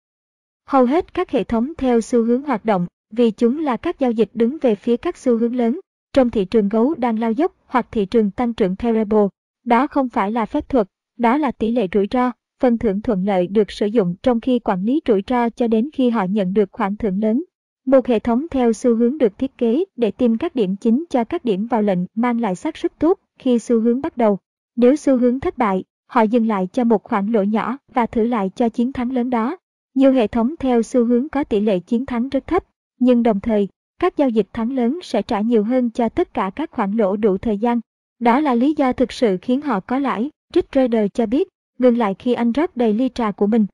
Hầu 0.65 0.86
hết 0.86 1.13
các 1.13 1.31
hệ 1.31 1.43
thống 1.43 1.74
theo 1.77 2.01
xu 2.01 2.24
hướng 2.24 2.43
hoạt 2.43 2.65
động 2.65 2.88
vì 3.11 3.31
chúng 3.31 3.59
là 3.59 3.77
các 3.77 3.99
giao 3.99 4.11
dịch 4.11 4.29
đứng 4.33 4.57
về 4.61 4.75
phía 4.75 4.97
các 4.97 5.17
xu 5.17 5.37
hướng 5.37 5.55
lớn 5.55 5.79
trong 6.13 6.29
thị 6.29 6.45
trường 6.45 6.69
gấu 6.69 6.93
đang 6.93 7.19
lao 7.19 7.31
dốc 7.31 7.55
hoặc 7.65 7.87
thị 7.91 8.05
trường 8.05 8.31
tăng 8.31 8.53
trưởng 8.53 8.75
terrible. 8.75 9.27
Đó 9.65 9.87
không 9.87 10.09
phải 10.09 10.31
là 10.31 10.45
phép 10.45 10.69
thuật, 10.69 10.87
đó 11.17 11.37
là 11.37 11.51
tỷ 11.51 11.71
lệ 11.71 11.87
rủi 11.93 12.07
ro, 12.11 12.31
phần 12.61 12.77
thưởng 12.77 13.01
thuận 13.01 13.25
lợi 13.25 13.47
được 13.47 13.71
sử 13.71 13.85
dụng 13.85 14.15
trong 14.23 14.41
khi 14.41 14.59
quản 14.59 14.83
lý 14.83 15.01
rủi 15.07 15.23
ro 15.27 15.49
cho 15.49 15.67
đến 15.67 15.89
khi 15.93 16.09
họ 16.09 16.23
nhận 16.23 16.53
được 16.53 16.69
khoản 16.71 16.95
thưởng 16.95 17.21
lớn. 17.21 17.43
Một 17.85 18.07
hệ 18.07 18.19
thống 18.19 18.45
theo 18.51 18.73
xu 18.73 18.95
hướng 18.95 19.17
được 19.17 19.37
thiết 19.37 19.57
kế 19.57 19.83
để 19.95 20.11
tìm 20.11 20.37
các 20.37 20.55
điểm 20.55 20.75
chính 20.75 21.05
cho 21.09 21.23
các 21.23 21.45
điểm 21.45 21.67
vào 21.67 21.81
lệnh 21.81 21.99
mang 22.15 22.41
lại 22.41 22.55
xác 22.55 22.77
suất 22.77 22.99
tốt 22.99 23.19
khi 23.39 23.59
xu 23.59 23.79
hướng 23.79 24.01
bắt 24.01 24.17
đầu. 24.17 24.37
Nếu 24.75 24.95
xu 24.95 25.17
hướng 25.17 25.39
thất 25.39 25.57
bại, 25.57 25.83
họ 26.07 26.21
dừng 26.21 26.47
lại 26.47 26.67
cho 26.73 26.83
một 26.83 27.03
khoản 27.03 27.31
lỗ 27.31 27.43
nhỏ 27.43 27.77
và 27.93 28.05
thử 28.05 28.23
lại 28.23 28.51
cho 28.55 28.69
chiến 28.69 28.93
thắng 28.93 29.11
lớn 29.11 29.29
đó. 29.29 29.57
Nhiều 29.95 30.11
hệ 30.11 30.27
thống 30.27 30.55
theo 30.59 30.83
xu 30.83 31.05
hướng 31.05 31.29
có 31.29 31.43
tỷ 31.43 31.59
lệ 31.59 31.79
chiến 31.79 32.05
thắng 32.05 32.29
rất 32.29 32.47
thấp, 32.47 32.63
nhưng 32.99 33.23
đồng 33.23 33.39
thời, 33.39 33.67
các 33.99 34.17
giao 34.17 34.29
dịch 34.29 34.47
thắng 34.53 34.71
lớn 34.71 34.99
sẽ 35.03 35.21
trả 35.21 35.41
nhiều 35.41 35.63
hơn 35.63 35.89
cho 35.89 36.09
tất 36.09 36.33
cả 36.33 36.51
các 36.55 36.71
khoản 36.71 36.91
lỗ 36.91 37.15
đủ 37.15 37.37
thời 37.37 37.57
gian. 37.57 37.79
Đó 38.19 38.39
là 38.39 38.55
lý 38.55 38.73
do 38.77 38.93
thực 38.93 39.11
sự 39.11 39.37
khiến 39.41 39.61
họ 39.61 39.79
có 39.79 39.99
lãi. 39.99 40.29
Rick 40.53 40.71
Trader 40.71 41.07
cho 41.13 41.25
biết, 41.25 41.47
ngừng 41.79 41.97
lại 41.97 42.15
khi 42.19 42.33
anh 42.33 42.51
rót 42.51 42.77
đầy 42.77 42.93
ly 42.93 43.09
trà 43.09 43.31
của 43.31 43.47
mình. 43.47 43.65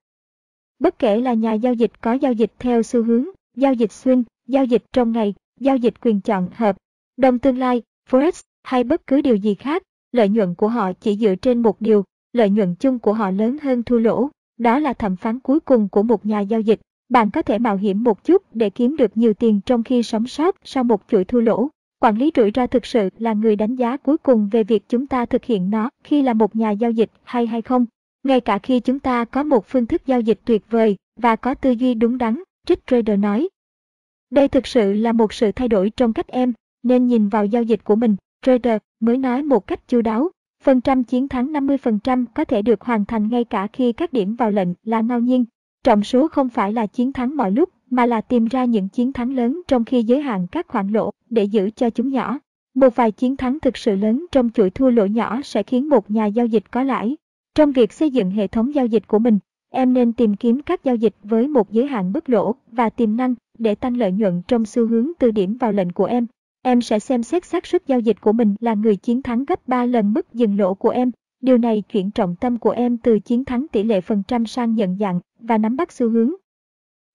Bất 0.79 0.99
kể 0.99 1.21
là 1.21 1.33
nhà 1.33 1.53
giao 1.53 1.73
dịch 1.73 2.01
có 2.01 2.13
giao 2.13 2.33
dịch 2.33 2.51
theo 2.59 2.83
xu 2.83 3.03
hướng, 3.03 3.25
giao 3.55 3.73
dịch 3.73 3.91
xuyên, 3.91 4.23
giao 4.47 4.65
dịch 4.65 4.83
trong 4.93 5.11
ngày, 5.11 5.33
giao 5.59 5.77
dịch 5.77 5.93
quyền 6.01 6.21
chọn 6.21 6.49
hợp, 6.53 6.77
đồng 7.17 7.39
tương 7.39 7.57
lai, 7.57 7.81
Forex 8.09 8.43
hay 8.63 8.83
bất 8.83 9.07
cứ 9.07 9.21
điều 9.21 9.35
gì 9.35 9.55
khác, 9.55 9.83
lợi 10.11 10.29
nhuận 10.29 10.55
của 10.55 10.67
họ 10.67 10.93
chỉ 10.93 11.15
dựa 11.15 11.35
trên 11.35 11.61
một 11.61 11.81
điều, 11.81 12.03
lợi 12.33 12.49
nhuận 12.49 12.75
chung 12.75 12.99
của 12.99 13.13
họ 13.13 13.31
lớn 13.31 13.57
hơn 13.61 13.83
thua 13.83 13.99
lỗ. 13.99 14.29
Đó 14.57 14.79
là 14.79 14.93
thẩm 14.93 15.15
phán 15.15 15.39
cuối 15.39 15.59
cùng 15.59 15.89
của 15.89 16.03
một 16.03 16.25
nhà 16.25 16.39
giao 16.39 16.61
dịch. 16.61 16.79
Bạn 17.09 17.31
có 17.31 17.41
thể 17.41 17.59
mạo 17.59 17.77
hiểm 17.77 18.03
một 18.03 18.23
chút 18.23 18.43
để 18.53 18.69
kiếm 18.69 18.95
được 18.97 19.17
nhiều 19.17 19.33
tiền 19.33 19.61
trong 19.65 19.83
khi 19.83 20.03
sống 20.03 20.27
sót 20.27 20.55
sau 20.63 20.83
một 20.83 21.01
chuỗi 21.07 21.23
thua 21.23 21.41
lỗ. 21.41 21.69
Quản 21.99 22.17
lý 22.17 22.31
rủi 22.35 22.51
ro 22.55 22.67
thực 22.67 22.85
sự 22.85 23.09
là 23.17 23.33
người 23.33 23.55
đánh 23.55 23.75
giá 23.75 23.97
cuối 23.97 24.17
cùng 24.17 24.49
về 24.51 24.63
việc 24.63 24.89
chúng 24.89 25.07
ta 25.07 25.25
thực 25.25 25.45
hiện 25.45 25.69
nó 25.69 25.89
khi 26.03 26.21
là 26.21 26.33
một 26.33 26.55
nhà 26.55 26.71
giao 26.71 26.91
dịch 26.91 27.11
hay 27.23 27.47
hay 27.47 27.61
không. 27.61 27.85
Ngay 28.23 28.41
cả 28.41 28.59
khi 28.59 28.79
chúng 28.79 28.99
ta 28.99 29.25
có 29.25 29.43
một 29.43 29.67
phương 29.67 29.85
thức 29.85 30.05
giao 30.05 30.21
dịch 30.21 30.39
tuyệt 30.45 30.63
vời 30.69 30.95
và 31.19 31.35
có 31.35 31.53
tư 31.53 31.71
duy 31.71 31.93
đúng 31.93 32.17
đắn, 32.17 32.43
Trích 32.67 32.87
Trader 32.87 33.19
nói. 33.19 33.49
Đây 34.29 34.47
thực 34.47 34.67
sự 34.67 34.93
là 34.93 35.11
một 35.11 35.33
sự 35.33 35.51
thay 35.51 35.67
đổi 35.67 35.89
trong 35.89 36.13
cách 36.13 36.27
em 36.27 36.53
nên 36.83 37.07
nhìn 37.07 37.29
vào 37.29 37.45
giao 37.45 37.63
dịch 37.63 37.83
của 37.83 37.95
mình, 37.95 38.15
Trader 38.41 38.77
mới 38.99 39.17
nói 39.17 39.43
một 39.43 39.67
cách 39.67 39.87
chu 39.87 40.01
đáo. 40.01 40.29
Phần 40.63 40.81
trăm 40.81 41.03
chiến 41.03 41.27
thắng 41.27 41.53
50% 41.53 42.25
có 42.35 42.45
thể 42.45 42.61
được 42.61 42.81
hoàn 42.81 43.05
thành 43.05 43.29
ngay 43.29 43.43
cả 43.43 43.67
khi 43.73 43.93
các 43.93 44.13
điểm 44.13 44.35
vào 44.35 44.51
lệnh 44.51 44.69
là 44.83 45.01
ngẫu 45.01 45.19
nhiên. 45.19 45.45
Trọng 45.83 46.03
số 46.03 46.27
không 46.27 46.49
phải 46.49 46.73
là 46.73 46.85
chiến 46.85 47.13
thắng 47.13 47.37
mọi 47.37 47.51
lúc, 47.51 47.69
mà 47.89 48.05
là 48.05 48.21
tìm 48.21 48.45
ra 48.45 48.65
những 48.65 48.89
chiến 48.89 49.13
thắng 49.13 49.35
lớn 49.35 49.61
trong 49.67 49.85
khi 49.85 50.03
giới 50.03 50.21
hạn 50.21 50.47
các 50.51 50.67
khoản 50.67 50.87
lỗ 50.87 51.11
để 51.29 51.43
giữ 51.43 51.69
cho 51.75 51.89
chúng 51.89 52.09
nhỏ. 52.09 52.39
Một 52.75 52.95
vài 52.95 53.11
chiến 53.11 53.37
thắng 53.37 53.59
thực 53.59 53.77
sự 53.77 53.95
lớn 53.95 54.25
trong 54.31 54.49
chuỗi 54.49 54.69
thua 54.69 54.89
lỗ 54.89 55.05
nhỏ 55.05 55.41
sẽ 55.43 55.63
khiến 55.63 55.89
một 55.89 56.11
nhà 56.11 56.25
giao 56.25 56.45
dịch 56.45 56.71
có 56.71 56.83
lãi. 56.83 57.17
Trong 57.55 57.71
việc 57.71 57.93
xây 57.93 58.11
dựng 58.11 58.31
hệ 58.31 58.47
thống 58.47 58.75
giao 58.75 58.85
dịch 58.85 59.07
của 59.07 59.19
mình, 59.19 59.39
em 59.71 59.93
nên 59.93 60.13
tìm 60.13 60.35
kiếm 60.35 60.61
các 60.61 60.83
giao 60.83 60.95
dịch 60.95 61.15
với 61.23 61.47
một 61.47 61.71
giới 61.71 61.87
hạn 61.87 62.13
mức 62.13 62.29
lỗ 62.29 62.55
và 62.71 62.89
tiềm 62.89 63.17
năng 63.17 63.35
để 63.57 63.75
tăng 63.75 63.97
lợi 63.97 64.11
nhuận 64.11 64.41
trong 64.47 64.65
xu 64.65 64.87
hướng 64.87 65.07
từ 65.19 65.31
điểm 65.31 65.57
vào 65.57 65.71
lệnh 65.71 65.91
của 65.91 66.05
em. 66.05 66.27
em 66.61 66.81
sẽ 66.81 66.99
xem 66.99 67.23
xét 67.23 67.45
xác 67.45 67.65
suất 67.65 67.87
giao 67.87 67.99
dịch 67.99 68.21
của 68.21 68.31
mình 68.31 68.55
là 68.59 68.73
người 68.73 68.95
chiến 68.95 69.21
thắng 69.21 69.45
gấp 69.45 69.67
3 69.67 69.85
lần 69.85 70.13
mức 70.13 70.33
dừng 70.33 70.59
lỗ 70.59 70.73
của 70.73 70.89
em. 70.89 71.11
Điều 71.41 71.57
này 71.57 71.83
chuyển 71.91 72.11
trọng 72.11 72.35
tâm 72.35 72.57
của 72.57 72.71
em 72.71 72.97
từ 72.97 73.19
chiến 73.19 73.45
thắng 73.45 73.67
tỷ 73.71 73.83
lệ 73.83 74.01
phần 74.01 74.23
trăm 74.27 74.45
sang 74.45 74.75
nhận 74.75 74.97
dạng 74.99 75.19
và 75.43 75.57
nắm 75.57 75.75
bắt 75.75 75.91
xu 75.91 76.09
hướng. 76.09 76.31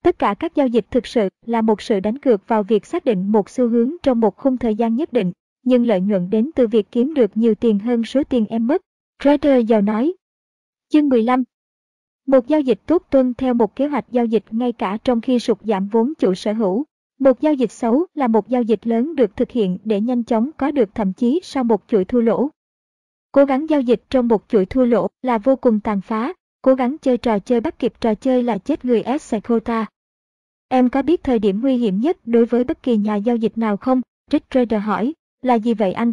Tất 0.02 0.18
cả 0.18 0.35
các 0.38 0.54
giao 0.54 0.66
dịch 0.66 0.87
thực 0.90 1.06
sự 1.06 1.28
là 1.47 1.62
một 1.62 1.82
sự 1.82 2.00
đánh 2.00 2.18
cược 2.18 2.49
vào 2.49 2.62
việc 2.62 2.87
xác 2.87 3.04
định 3.04 3.32
một 3.32 3.50
xu 3.50 3.68
hướng 3.68 3.92
trong 4.02 4.20
một 4.20 4.37
khung 4.37 4.56
thời 4.56 4.75
gian 4.75 4.97
nhất 4.97 5.12
định, 5.12 5.32
nhưng 5.62 5.87
lợi 5.87 6.00
nhuận 6.00 6.30
đến 6.30 6.50
từ 6.54 6.66
việc 6.66 6.87
kiếm 6.90 7.14
được 7.14 7.37
nhiều 7.37 7.54
tiền 7.54 7.78
hơn 7.78 8.04
số 8.04 8.23
tiền 8.25 8.47
em 8.47 8.66
mất. 8.66 8.82
Trader 9.23 9.66
giàu 9.68 9.80
nói. 9.80 10.12
Chương 10.88 11.08
15 11.08 11.44
Một 12.26 12.47
giao 12.47 12.61
dịch 12.61 12.80
tốt 12.87 13.02
tuân 13.11 13.35
theo 13.35 13.54
một 13.54 13.76
kế 13.76 13.87
hoạch 13.87 14.04
giao 14.11 14.25
dịch 14.25 14.44
ngay 14.50 14.73
cả 14.73 14.99
trong 15.04 15.20
khi 15.20 15.38
sụt 15.38 15.58
giảm 15.62 15.88
vốn 15.88 16.12
chủ 16.18 16.35
sở 16.35 16.52
hữu. 16.52 16.85
Một 17.18 17.40
giao 17.40 17.54
dịch 17.54 17.73
xấu 17.73 18.06
là 18.14 18.26
một 18.26 18.49
giao 18.49 18.62
dịch 18.62 18.87
lớn 18.87 19.16
được 19.16 19.37
thực 19.37 19.50
hiện 19.50 19.78
để 19.85 20.00
nhanh 20.00 20.25
chóng 20.25 20.50
có 20.56 20.70
được 20.70 20.94
thậm 20.94 21.12
chí 21.12 21.40
sau 21.42 21.64
một 21.64 21.82
chuỗi 21.88 22.04
thua 22.04 22.20
lỗ. 22.20 22.49
Cố 23.32 23.44
gắng 23.44 23.68
giao 23.68 23.80
dịch 23.80 24.02
trong 24.11 24.28
một 24.28 24.44
chuỗi 24.49 24.66
thua 24.66 24.85
lỗ 24.85 25.06
là 25.23 25.38
vô 25.38 25.56
cùng 25.56 25.80
tàn 25.80 26.00
phá, 26.00 26.32
cố 26.62 26.74
gắng 26.74 26.96
chơi 27.02 27.18
trò 27.18 27.38
chơi 27.38 27.60
bắt 27.60 27.78
kịp 27.78 27.92
trò 28.00 28.14
chơi 28.14 28.42
là 28.42 28.58
chết 28.58 28.84
người 28.84 29.02
Essekota. 29.02 29.86
Em 30.68 30.88
có 30.88 31.02
biết 31.02 31.24
thời 31.24 31.38
điểm 31.38 31.60
nguy 31.62 31.76
hiểm 31.76 32.00
nhất 32.00 32.16
đối 32.24 32.44
với 32.44 32.64
bất 32.64 32.82
kỳ 32.82 32.96
nhà 32.96 33.16
giao 33.16 33.36
dịch 33.36 33.58
nào 33.58 33.76
không? 33.76 34.00
Rick 34.30 34.50
Trader 34.50 34.82
hỏi, 34.82 35.14
là 35.42 35.54
gì 35.54 35.74
vậy 35.74 35.92
anh? 35.92 36.12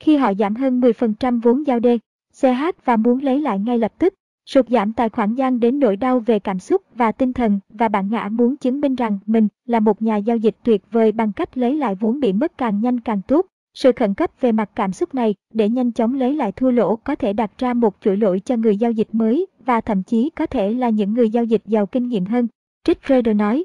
Khi 0.00 0.16
họ 0.16 0.34
giảm 0.34 0.54
hơn 0.54 0.80
10% 0.80 1.40
vốn 1.40 1.66
giao 1.66 1.80
đê, 1.80 1.98
CH 2.40 2.84
và 2.84 2.96
muốn 2.96 3.22
lấy 3.22 3.40
lại 3.40 3.58
ngay 3.58 3.78
lập 3.78 3.92
tức, 3.98 4.14
sụt 4.46 4.68
giảm 4.68 4.92
tài 4.92 5.08
khoản 5.08 5.34
gian 5.34 5.60
đến 5.60 5.78
nỗi 5.78 5.96
đau 5.96 6.20
về 6.20 6.38
cảm 6.38 6.58
xúc 6.58 6.82
và 6.94 7.12
tinh 7.12 7.32
thần 7.32 7.60
và 7.68 7.88
bạn 7.88 8.10
ngã 8.10 8.28
muốn 8.32 8.56
chứng 8.56 8.80
minh 8.80 8.94
rằng 8.94 9.18
mình 9.26 9.48
là 9.66 9.80
một 9.80 10.02
nhà 10.02 10.16
giao 10.16 10.36
dịch 10.36 10.56
tuyệt 10.62 10.82
vời 10.90 11.12
bằng 11.12 11.32
cách 11.32 11.58
lấy 11.58 11.76
lại 11.76 11.94
vốn 11.94 12.20
bị 12.20 12.32
mất 12.32 12.58
càng 12.58 12.80
nhanh 12.80 13.00
càng 13.00 13.20
tốt. 13.28 13.46
Sự 13.74 13.92
khẩn 13.92 14.14
cấp 14.14 14.30
về 14.40 14.52
mặt 14.52 14.70
cảm 14.74 14.92
xúc 14.92 15.14
này 15.14 15.34
để 15.52 15.68
nhanh 15.68 15.92
chóng 15.92 16.14
lấy 16.14 16.34
lại 16.34 16.52
thua 16.52 16.70
lỗ 16.70 16.96
có 16.96 17.14
thể 17.14 17.32
đặt 17.32 17.50
ra 17.58 17.74
một 17.74 17.96
chuỗi 18.00 18.16
lỗi 18.16 18.40
cho 18.44 18.56
người 18.56 18.76
giao 18.76 18.90
dịch 18.90 19.08
mới 19.12 19.46
và 19.66 19.80
thậm 19.80 20.02
chí 20.02 20.30
có 20.30 20.46
thể 20.46 20.72
là 20.72 20.88
những 20.88 21.14
người 21.14 21.30
giao 21.30 21.44
dịch 21.44 21.62
giàu 21.66 21.86
kinh 21.86 22.08
nghiệm 22.08 22.24
hơn. 22.24 22.48
Trích 22.84 22.98
Trader 23.02 23.36
nói. 23.36 23.64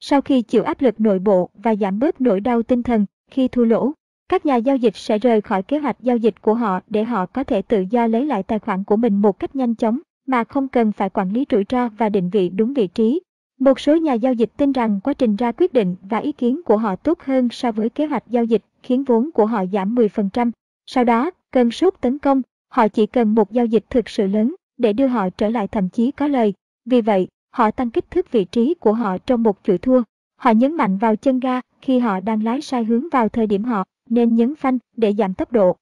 Sau 0.00 0.20
khi 0.20 0.42
chịu 0.42 0.62
áp 0.62 0.80
lực 0.80 1.00
nội 1.00 1.18
bộ 1.18 1.50
và 1.54 1.74
giảm 1.76 1.98
bớt 1.98 2.20
nỗi 2.20 2.40
đau 2.40 2.62
tinh 2.62 2.82
thần 2.82 3.06
khi 3.30 3.48
thua 3.48 3.64
lỗ, 3.64 3.92
các 4.28 4.46
nhà 4.46 4.56
giao 4.56 4.76
dịch 4.76 4.96
sẽ 4.96 5.18
rời 5.18 5.40
khỏi 5.40 5.62
kế 5.62 5.78
hoạch 5.78 5.96
giao 6.00 6.16
dịch 6.16 6.42
của 6.42 6.54
họ 6.54 6.80
để 6.86 7.04
họ 7.04 7.26
có 7.26 7.44
thể 7.44 7.62
tự 7.62 7.84
do 7.90 8.06
lấy 8.06 8.26
lại 8.26 8.42
tài 8.42 8.58
khoản 8.58 8.84
của 8.84 8.96
mình 8.96 9.22
một 9.22 9.38
cách 9.38 9.56
nhanh 9.56 9.74
chóng 9.74 9.98
mà 10.26 10.44
không 10.44 10.68
cần 10.68 10.92
phải 10.92 11.10
quản 11.10 11.32
lý 11.32 11.44
rủi 11.50 11.64
ro 11.68 11.88
và 11.88 12.08
định 12.08 12.30
vị 12.30 12.48
đúng 12.48 12.74
vị 12.74 12.86
trí. 12.86 13.20
Một 13.58 13.80
số 13.80 13.96
nhà 13.96 14.12
giao 14.12 14.32
dịch 14.32 14.50
tin 14.56 14.72
rằng 14.72 15.00
quá 15.04 15.12
trình 15.12 15.36
ra 15.36 15.52
quyết 15.52 15.72
định 15.72 15.96
và 16.02 16.18
ý 16.18 16.32
kiến 16.32 16.60
của 16.64 16.76
họ 16.76 16.96
tốt 16.96 17.20
hơn 17.20 17.48
so 17.50 17.72
với 17.72 17.88
kế 17.88 18.06
hoạch 18.06 18.24
giao 18.28 18.44
dịch 18.44 18.62
khiến 18.82 19.04
vốn 19.04 19.30
của 19.34 19.46
họ 19.46 19.64
giảm 19.72 19.94
10%. 19.94 20.50
Sau 20.86 21.04
đó, 21.04 21.30
cơn 21.50 21.70
sốt 21.70 21.94
tấn 22.00 22.18
công, 22.18 22.42
họ 22.68 22.88
chỉ 22.88 23.06
cần 23.06 23.34
một 23.34 23.52
giao 23.52 23.66
dịch 23.66 23.84
thực 23.90 24.08
sự 24.08 24.26
lớn 24.26 24.54
để 24.80 24.92
đưa 24.92 25.06
họ 25.06 25.28
trở 25.30 25.48
lại 25.48 25.68
thậm 25.68 25.88
chí 25.88 26.10
có 26.10 26.26
lời. 26.26 26.54
Vì 26.84 27.00
vậy, 27.00 27.28
họ 27.50 27.70
tăng 27.70 27.90
kích 27.90 28.10
thước 28.10 28.32
vị 28.32 28.44
trí 28.44 28.74
của 28.74 28.92
họ 28.92 29.18
trong 29.18 29.42
một 29.42 29.58
chuỗi 29.62 29.78
thua. 29.78 30.02
Họ 30.36 30.50
nhấn 30.50 30.76
mạnh 30.76 30.98
vào 30.98 31.16
chân 31.16 31.40
ga 31.40 31.60
khi 31.82 31.98
họ 31.98 32.20
đang 32.20 32.44
lái 32.44 32.60
sai 32.60 32.84
hướng 32.84 33.04
vào 33.12 33.28
thời 33.28 33.46
điểm 33.46 33.64
họ 33.64 33.84
nên 34.10 34.34
nhấn 34.34 34.54
phanh 34.54 34.78
để 34.96 35.14
giảm 35.18 35.34
tốc 35.34 35.52
độ. 35.52 35.76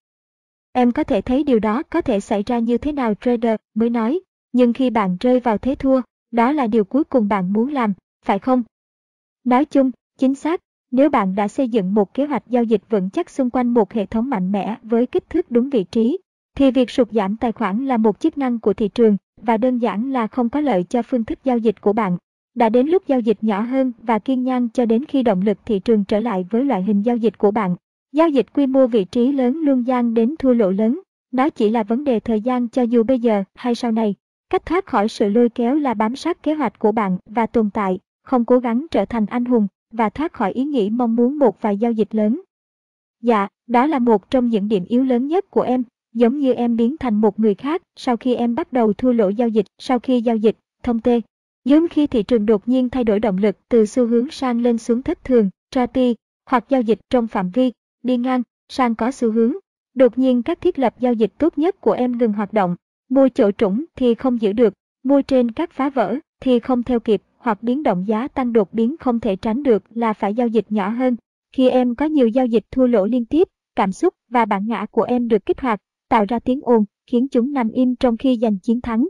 Em 0.73 0.93
có 0.93 1.05
thể 1.05 1.21
thấy 1.21 1.45
điều 1.45 1.59
đó 1.59 1.83
có 1.83 2.01
thể 2.01 2.21
xảy 2.21 2.43
ra 2.43 2.59
như 2.59 2.79
thế 2.79 2.93
nào 2.93 3.15
trader 3.15 3.57
mới 3.75 3.91
nói, 3.91 4.21
nhưng 4.53 4.73
khi 4.73 4.91
bạn 4.91 5.17
rơi 5.21 5.41
vào 5.41 5.59
thế 5.59 5.75
thua, 5.75 6.01
đó 6.31 6.53
là 6.53 6.67
điều 6.67 6.85
cuối 6.85 7.05
cùng 7.05 7.29
bạn 7.29 7.53
muốn 7.53 7.73
làm, 7.73 7.93
phải 8.25 8.39
không? 8.39 8.63
Nói 9.45 9.65
chung, 9.65 9.91
chính 10.19 10.35
xác, 10.35 10.61
nếu 10.91 11.11
bạn 11.11 11.35
đã 11.35 11.49
xây 11.49 11.69
dựng 11.69 11.95
một 11.95 12.15
kế 12.15 12.27
hoạch 12.27 12.43
giao 12.49 12.65
dịch 12.65 12.83
vững 12.89 13.11
chắc 13.11 13.31
xung 13.31 13.51
quanh 13.51 13.69
một 13.69 13.93
hệ 13.93 14.07
thống 14.07 14.31
mạnh 14.31 14.53
mẽ 14.53 14.77
với 14.83 15.07
kích 15.07 15.31
thước 15.31 15.51
đúng 15.51 15.71
vị 15.71 15.85
trí, 15.85 16.19
thì 16.59 16.71
việc 16.71 16.91
sụt 16.91 17.09
giảm 17.13 17.37
tài 17.37 17.53
khoản 17.53 17.87
là 17.87 17.97
một 17.97 18.21
chức 18.21 18.39
năng 18.39 18.59
của 18.59 18.73
thị 18.73 18.89
trường 18.89 19.17
và 19.43 19.57
đơn 19.57 19.79
giản 19.79 20.13
là 20.13 20.27
không 20.27 20.49
có 20.49 20.61
lợi 20.61 20.85
cho 20.89 21.03
phương 21.03 21.25
thức 21.25 21.39
giao 21.45 21.59
dịch 21.59 21.81
của 21.81 21.93
bạn. 21.93 22.17
Đã 22.55 22.69
đến 22.69 22.87
lúc 22.87 23.07
giao 23.07 23.21
dịch 23.21 23.39
nhỏ 23.41 23.61
hơn 23.61 23.93
và 24.03 24.19
kiên 24.19 24.45
nhẫn 24.45 24.69
cho 24.69 24.87
đến 24.87 25.05
khi 25.05 25.23
động 25.23 25.43
lực 25.43 25.59
thị 25.67 25.79
trường 25.79 26.05
trở 26.05 26.21
lại 26.21 26.47
với 26.51 26.65
loại 26.65 26.83
hình 26.83 27.03
giao 27.03 27.17
dịch 27.17 27.39
của 27.39 27.51
bạn. 27.51 27.77
Giao 28.13 28.29
dịch 28.29 28.47
quy 28.55 28.67
mô 28.67 28.87
vị 28.87 29.05
trí 29.05 29.33
lớn 29.33 29.57
luôn 29.57 29.87
gian 29.87 30.15
đến 30.15 30.35
thua 30.39 30.53
lỗ 30.53 30.71
lớn. 30.71 31.01
Nó 31.33 31.51
chỉ 31.51 31.71
là 31.71 31.83
vấn 31.83 32.05
đề 32.05 32.21
thời 32.21 32.41
gian 32.41 32.69
cho 32.69 32.83
dù 32.83 33.03
bây 33.03 33.21
giờ 33.21 33.45
hay 33.55 33.75
sau 33.75 33.93
này. 33.93 34.15
Cách 34.51 34.67
thoát 34.67 34.87
khỏi 34.87 35.09
sự 35.09 35.29
lôi 35.29 35.49
kéo 35.49 35.75
là 35.75 35.95
bám 35.95 36.17
sát 36.17 36.43
kế 36.43 36.55
hoạch 36.55 36.79
của 36.79 36.93
bạn 36.93 37.19
và 37.27 37.47
tồn 37.47 37.71
tại, 37.71 37.99
không 38.23 38.45
cố 38.45 38.59
gắng 38.59 38.87
trở 38.91 39.05
thành 39.05 39.27
anh 39.27 39.45
hùng 39.45 39.67
và 39.93 40.11
thoát 40.11 40.33
khỏi 40.33 40.53
ý 40.53 40.65
nghĩ 40.65 40.91
mong 40.91 41.17
muốn 41.17 41.39
một 41.39 41.63
vài 41.63 41.77
giao 41.77 41.93
dịch 41.93 42.15
lớn. 42.15 42.41
Dạ, 43.23 43.49
đó 43.67 43.87
là 43.87 43.99
một 43.99 44.31
trong 44.31 44.49
những 44.49 44.69
điểm 44.69 44.85
yếu 44.85 45.05
lớn 45.05 45.27
nhất 45.27 45.51
của 45.51 45.63
em, 45.63 45.83
giống 46.13 46.39
như 46.39 46.53
em 46.53 46.77
biến 46.77 46.97
thành 47.01 47.15
một 47.15 47.41
người 47.41 47.55
khác 47.55 47.83
sau 47.97 48.17
khi 48.17 48.35
em 48.35 48.55
bắt 48.55 48.73
đầu 48.73 48.93
thua 48.93 49.13
lỗ 49.13 49.29
giao 49.29 49.49
dịch 49.49 49.67
sau 49.79 49.99
khi 49.99 50.21
giao 50.21 50.37
dịch, 50.37 50.57
thông 50.83 51.01
tê. 51.01 51.21
Giống 51.65 51.89
khi 51.89 52.07
thị 52.07 52.23
trường 52.23 52.47
đột 52.47 52.69
nhiên 52.69 52.91
thay 52.91 53.05
đổi 53.05 53.21
động 53.21 53.39
lực 53.39 53.57
từ 53.69 53.87
xu 53.87 54.07
hướng 54.07 54.31
sang 54.31 54.61
lên 54.61 54.79
xuống 54.79 55.03
thất 55.03 55.25
thường, 55.25 55.51
trapi, 55.71 56.15
hoặc 56.47 56.65
giao 56.69 56.81
dịch 56.81 56.99
trong 57.11 57.27
phạm 57.27 57.51
vi, 57.51 57.73
đi 58.03 58.17
ngang, 58.17 58.43
sang 58.69 58.95
có 58.95 59.11
xu 59.11 59.33
hướng. 59.33 59.53
Đột 59.95 60.19
nhiên 60.19 60.43
các 60.43 60.61
thiết 60.61 60.79
lập 60.79 60.95
giao 61.01 61.13
dịch 61.13 61.33
tốt 61.39 61.59
nhất 61.59 61.81
của 61.81 61.93
em 61.93 62.19
ngừng 62.19 62.33
hoạt 62.33 62.53
động, 62.53 62.77
mua 63.09 63.29
chỗ 63.29 63.51
trũng 63.51 63.85
thì 63.97 64.15
không 64.15 64.41
giữ 64.41 64.53
được, 64.53 64.75
mua 65.03 65.23
trên 65.23 65.51
các 65.51 65.73
phá 65.73 65.91
vỡ 65.91 66.17
thì 66.41 66.59
không 66.59 66.83
theo 66.83 67.01
kịp, 67.01 67.23
hoặc 67.37 67.63
biến 67.63 67.83
động 67.83 68.05
giá 68.09 68.29
tăng 68.29 68.53
đột 68.53 68.73
biến 68.73 68.97
không 69.01 69.21
thể 69.21 69.37
tránh 69.37 69.63
được 69.63 69.83
là 69.91 70.13
phải 70.13 70.35
giao 70.35 70.49
dịch 70.49 70.67
nhỏ 70.69 70.89
hơn. 70.89 71.17
Khi 71.53 71.69
em 71.69 71.95
có 71.95 72.07
nhiều 72.07 72.29
giao 72.29 72.47
dịch 72.47 72.65
thua 72.71 72.87
lỗ 72.87 73.07
liên 73.07 73.25
tiếp, 73.25 73.49
cảm 73.77 73.93
xúc 73.93 74.15
và 74.31 74.45
bản 74.45 74.67
ngã 74.67 74.87
của 74.91 75.03
em 75.03 75.29
được 75.29 75.47
kích 75.47 75.61
hoạt, 75.61 75.81
tạo 76.09 76.25
ra 76.29 76.39
tiếng 76.39 76.61
ồn, 76.63 76.85
khiến 77.07 77.29
chúng 77.29 77.53
nằm 77.53 77.69
im 77.69 77.97
trong 77.97 78.17
khi 78.17 78.39
giành 78.43 78.59
chiến 78.59 78.81
thắng. 78.81 79.09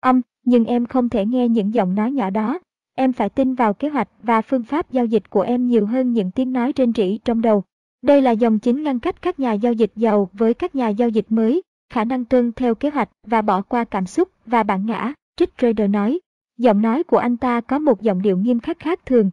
Âm, 0.00 0.20
nhưng 0.44 0.64
em 0.64 0.86
không 0.86 1.08
thể 1.08 1.26
nghe 1.26 1.48
những 1.48 1.74
giọng 1.74 1.94
nói 1.94 2.12
nhỏ 2.12 2.30
đó. 2.30 2.58
Em 2.94 3.12
phải 3.12 3.28
tin 3.28 3.54
vào 3.54 3.74
kế 3.74 3.88
hoạch 3.88 4.08
và 4.22 4.42
phương 4.42 4.62
pháp 4.62 4.92
giao 4.92 5.04
dịch 5.04 5.30
của 5.30 5.40
em 5.40 5.66
nhiều 5.66 5.86
hơn 5.86 6.12
những 6.12 6.30
tiếng 6.30 6.52
nói 6.52 6.72
trên 6.72 6.92
rỉ 6.92 7.18
trong 7.24 7.42
đầu. 7.42 7.64
Đây 8.02 8.22
là 8.22 8.30
dòng 8.30 8.58
chính 8.58 8.82
ngăn 8.82 8.98
cách 8.98 9.22
các 9.22 9.40
nhà 9.40 9.52
giao 9.52 9.72
dịch 9.72 9.92
giàu 9.96 10.30
với 10.32 10.54
các 10.54 10.74
nhà 10.74 10.88
giao 10.88 11.08
dịch 11.08 11.26
mới, 11.28 11.62
khả 11.92 12.04
năng 12.04 12.24
tuân 12.24 12.52
theo 12.52 12.74
kế 12.74 12.90
hoạch 12.90 13.10
và 13.26 13.42
bỏ 13.42 13.62
qua 13.62 13.84
cảm 13.84 14.06
xúc 14.06 14.28
và 14.46 14.62
bản 14.62 14.86
ngã, 14.86 15.12
Trích 15.36 15.58
Trader 15.58 15.90
nói. 15.90 16.20
Giọng 16.58 16.82
nói 16.82 17.02
của 17.02 17.16
anh 17.16 17.36
ta 17.36 17.60
có 17.60 17.78
một 17.78 18.02
giọng 18.02 18.22
điệu 18.22 18.38
nghiêm 18.38 18.60
khắc 18.60 18.78
khác 18.78 19.06
thường. 19.06 19.30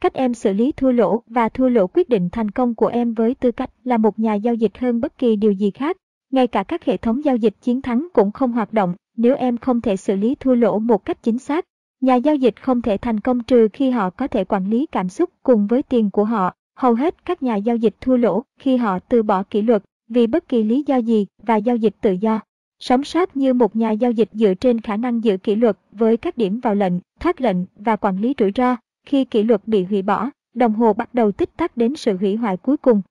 Cách 0.00 0.14
em 0.14 0.34
xử 0.34 0.52
lý 0.52 0.72
thua 0.72 0.92
lỗ 0.92 1.22
và 1.26 1.48
thua 1.48 1.68
lỗ 1.68 1.86
quyết 1.86 2.08
định 2.08 2.28
thành 2.32 2.50
công 2.50 2.74
của 2.74 2.86
em 2.86 3.14
với 3.14 3.34
tư 3.34 3.52
cách 3.52 3.70
là 3.84 3.96
một 3.96 4.18
nhà 4.18 4.34
giao 4.34 4.54
dịch 4.54 4.78
hơn 4.78 5.00
bất 5.00 5.18
kỳ 5.18 5.36
điều 5.36 5.52
gì 5.52 5.70
khác. 5.70 5.96
Ngay 6.32 6.46
cả 6.46 6.62
các 6.62 6.84
hệ 6.84 6.96
thống 6.96 7.24
giao 7.24 7.36
dịch 7.36 7.54
chiến 7.60 7.82
thắng 7.82 8.08
cũng 8.12 8.32
không 8.32 8.52
hoạt 8.52 8.72
động 8.72 8.94
nếu 9.16 9.34
em 9.36 9.56
không 9.56 9.80
thể 9.80 9.96
xử 9.96 10.16
lý 10.16 10.34
thua 10.34 10.54
lỗ 10.54 10.78
một 10.78 11.04
cách 11.04 11.22
chính 11.22 11.38
xác. 11.38 11.64
Nhà 12.00 12.14
giao 12.14 12.34
dịch 12.34 12.62
không 12.62 12.82
thể 12.82 12.96
thành 12.96 13.20
công 13.20 13.42
trừ 13.42 13.68
khi 13.72 13.90
họ 13.90 14.10
có 14.10 14.26
thể 14.26 14.44
quản 14.44 14.70
lý 14.70 14.86
cảm 14.86 15.08
xúc 15.08 15.30
cùng 15.42 15.66
với 15.66 15.82
tiền 15.82 16.10
của 16.10 16.24
họ. 16.24 16.54
Hầu 16.76 16.94
hết 16.94 17.24
các 17.24 17.42
nhà 17.42 17.56
giao 17.56 17.76
dịch 17.76 17.94
thua 18.00 18.16
lỗ 18.16 18.42
khi 18.58 18.76
họ 18.76 18.98
từ 18.98 19.22
bỏ 19.22 19.42
kỷ 19.42 19.62
luật 19.62 19.82
vì 20.08 20.26
bất 20.26 20.48
kỳ 20.48 20.62
lý 20.62 20.84
do 20.86 20.96
gì 20.96 21.26
và 21.42 21.56
giao 21.56 21.76
dịch 21.76 21.94
tự 22.00 22.12
do. 22.12 22.40
Sống 22.78 23.04
sót 23.04 23.36
như 23.36 23.54
một 23.54 23.76
nhà 23.76 23.90
giao 23.90 24.10
dịch 24.10 24.28
dựa 24.32 24.54
trên 24.54 24.80
khả 24.80 24.96
năng 24.96 25.24
giữ 25.24 25.36
kỷ 25.36 25.54
luật 25.54 25.78
với 25.92 26.16
các 26.16 26.36
điểm 26.36 26.60
vào 26.60 26.74
lệnh, 26.74 26.92
thoát 27.20 27.40
lệnh 27.40 27.56
và 27.76 27.96
quản 27.96 28.18
lý 28.18 28.34
rủi 28.38 28.52
ro. 28.56 28.76
Khi 29.06 29.24
kỷ 29.24 29.42
luật 29.42 29.68
bị 29.68 29.84
hủy 29.84 30.02
bỏ, 30.02 30.30
đồng 30.54 30.74
hồ 30.74 30.92
bắt 30.92 31.14
đầu 31.14 31.32
tích 31.32 31.56
tắc 31.56 31.76
đến 31.76 31.96
sự 31.96 32.16
hủy 32.16 32.36
hoại 32.36 32.56
cuối 32.56 32.76
cùng. 32.76 33.02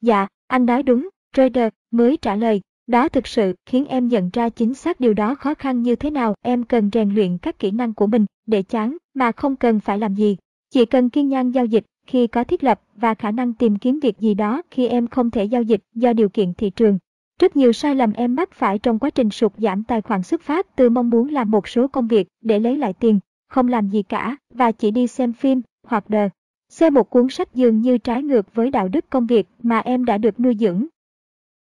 Dạ, 0.00 0.26
anh 0.46 0.66
nói 0.66 0.82
đúng, 0.82 1.08
trader 1.32 1.68
mới 1.90 2.16
trả 2.16 2.36
lời. 2.36 2.60
Đó 2.86 3.08
thực 3.08 3.26
sự 3.26 3.54
khiến 3.66 3.86
em 3.86 4.08
nhận 4.08 4.30
ra 4.32 4.48
chính 4.48 4.74
xác 4.74 5.00
điều 5.00 5.14
đó 5.14 5.34
khó 5.34 5.54
khăn 5.54 5.82
như 5.82 5.96
thế 5.96 6.10
nào. 6.10 6.34
Em 6.42 6.64
cần 6.64 6.90
rèn 6.92 7.14
luyện 7.14 7.38
các 7.38 7.58
kỹ 7.58 7.70
năng 7.70 7.94
của 7.94 8.06
mình 8.06 8.26
để 8.46 8.62
chán 8.62 8.96
mà 9.14 9.32
không 9.32 9.56
cần 9.56 9.80
phải 9.80 9.98
làm 9.98 10.14
gì. 10.14 10.36
Chỉ 10.70 10.84
cần 10.84 11.10
kiên 11.10 11.28
nhẫn 11.28 11.54
giao 11.54 11.64
dịch 11.64 11.84
khi 12.06 12.26
có 12.26 12.44
thiết 12.44 12.64
lập 12.64 12.80
và 12.96 13.14
khả 13.14 13.30
năng 13.30 13.54
tìm 13.54 13.76
kiếm 13.76 14.00
việc 14.02 14.18
gì 14.18 14.34
đó 14.34 14.62
khi 14.70 14.86
em 14.86 15.06
không 15.06 15.30
thể 15.30 15.44
giao 15.44 15.62
dịch 15.62 15.80
do 15.94 16.12
điều 16.12 16.28
kiện 16.28 16.54
thị 16.54 16.70
trường. 16.70 16.98
Rất 17.40 17.56
nhiều 17.56 17.72
sai 17.72 17.94
lầm 17.94 18.12
em 18.12 18.34
mắc 18.34 18.52
phải 18.52 18.78
trong 18.78 18.98
quá 18.98 19.10
trình 19.10 19.30
sụt 19.30 19.52
giảm 19.58 19.84
tài 19.84 20.02
khoản 20.02 20.22
xuất 20.22 20.42
phát 20.42 20.76
từ 20.76 20.90
mong 20.90 21.10
muốn 21.10 21.28
làm 21.28 21.50
một 21.50 21.68
số 21.68 21.88
công 21.88 22.08
việc 22.08 22.28
để 22.40 22.58
lấy 22.58 22.76
lại 22.76 22.92
tiền, 22.92 23.20
không 23.50 23.68
làm 23.68 23.88
gì 23.88 24.02
cả 24.02 24.36
và 24.54 24.72
chỉ 24.72 24.90
đi 24.90 25.06
xem 25.06 25.32
phim 25.32 25.62
hoặc 25.86 26.10
đờ. 26.10 26.28
Xem 26.68 26.94
một 26.94 27.10
cuốn 27.10 27.28
sách 27.30 27.54
dường 27.54 27.80
như 27.80 27.98
trái 27.98 28.22
ngược 28.22 28.54
với 28.54 28.70
đạo 28.70 28.88
đức 28.88 29.10
công 29.10 29.26
việc 29.26 29.48
mà 29.62 29.78
em 29.78 30.04
đã 30.04 30.18
được 30.18 30.40
nuôi 30.40 30.56
dưỡng. 30.60 30.86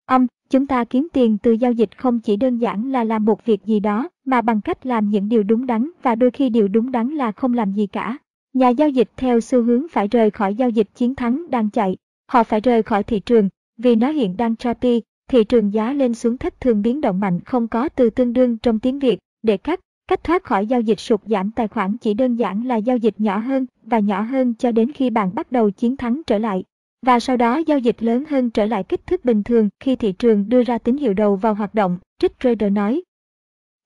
Ông, 0.07 0.27
chúng 0.51 0.67
ta 0.67 0.85
kiếm 0.85 1.09
tiền 1.13 1.39
từ 1.39 1.53
giao 1.53 1.73
dịch 1.73 1.99
không 1.99 2.21
chỉ 2.21 2.37
đơn 2.37 2.59
giản 2.59 2.93
là 2.93 3.05
làm 3.05 3.25
một 3.25 3.45
việc 3.45 3.65
gì 3.65 3.81
đó, 3.81 4.09
mà 4.25 4.41
bằng 4.41 4.61
cách 4.61 4.87
làm 4.87 5.11
những 5.11 5.29
điều 5.29 5.43
đúng 5.43 5.67
đắn 5.67 5.91
và 6.03 6.15
đôi 6.15 6.31
khi 6.31 6.49
điều 6.49 6.69
đúng 6.69 6.93
đắn 6.93 7.09
là 7.09 7.33
không 7.33 7.55
làm 7.55 7.73
gì 7.73 7.87
cả. 7.87 8.19
Nhà 8.53 8.69
giao 8.69 8.89
dịch 8.89 9.11
theo 9.17 9.41
xu 9.41 9.63
hướng 9.63 9.87
phải 9.91 10.09
rời 10.09 10.31
khỏi 10.31 10.55
giao 10.55 10.71
dịch 10.71 10.89
chiến 10.95 11.15
thắng 11.15 11.51
đang 11.51 11.71
chạy. 11.71 11.97
Họ 12.29 12.45
phải 12.45 12.61
rời 12.61 12.83
khỏi 12.83 13.03
thị 13.03 13.21
trường, 13.21 13.49
vì 13.79 13.97
nó 13.97 14.11
hiện 14.11 14.37
đang 14.37 14.57
choppy, 14.57 15.03
thị 15.31 15.45
trường 15.45 15.73
giá 15.73 15.93
lên 15.93 16.15
xuống 16.15 16.39
thất 16.39 16.61
thường 16.61 16.83
biến 16.83 17.01
động 17.01 17.21
mạnh 17.21 17.41
không 17.41 17.69
có 17.69 17.89
từ 17.89 18.11
tương 18.11 18.33
đương 18.33 18.59
trong 18.59 18.79
tiếng 18.79 18.99
Việt, 18.99 19.19
để 19.43 19.57
cắt, 19.57 19.81
cách 20.09 20.25
thoát 20.25 20.45
khỏi 20.45 20.67
giao 20.67 20.81
dịch 20.81 21.01
sụt 21.01 21.21
giảm 21.27 21.51
tài 21.51 21.69
khoản 21.69 21.97
chỉ 21.97 22.15
đơn 22.15 22.35
giản 22.35 22.67
là 22.67 22.77
giao 22.77 22.97
dịch 22.97 23.15
nhỏ 23.19 23.39
hơn 23.39 23.67
và 23.83 23.99
nhỏ 23.99 24.21
hơn 24.21 24.55
cho 24.55 24.73
đến 24.73 24.93
khi 24.93 25.11
bạn 25.11 25.35
bắt 25.35 25.53
đầu 25.53 25.71
chiến 25.71 25.97
thắng 25.97 26.23
trở 26.27 26.39
lại. 26.39 26.65
và 27.07 27.21
sau 27.21 27.37
đó 27.37 27.57
giao 27.57 27.79
dịch 27.79 28.03
lớn 28.03 28.25
hơn 28.29 28.51
trở 28.51 28.67
lại 28.67 28.85
kích 28.85 29.07
thước 29.07 29.25
bình 29.25 29.43
thường 29.43 29.69
khi 29.81 29.97
thị 29.97 30.13
trường 30.13 30.49
đưa 30.49 30.63
ra 30.63 30.79
tín 30.79 30.97
hiệu 30.97 31.15
đầu 31.15 31.37
vào 31.37 31.55
hoạt 31.55 31.75
động, 31.75 31.99
Trích 32.19 32.41
Trader 32.41 32.73
nói. 32.73 33.03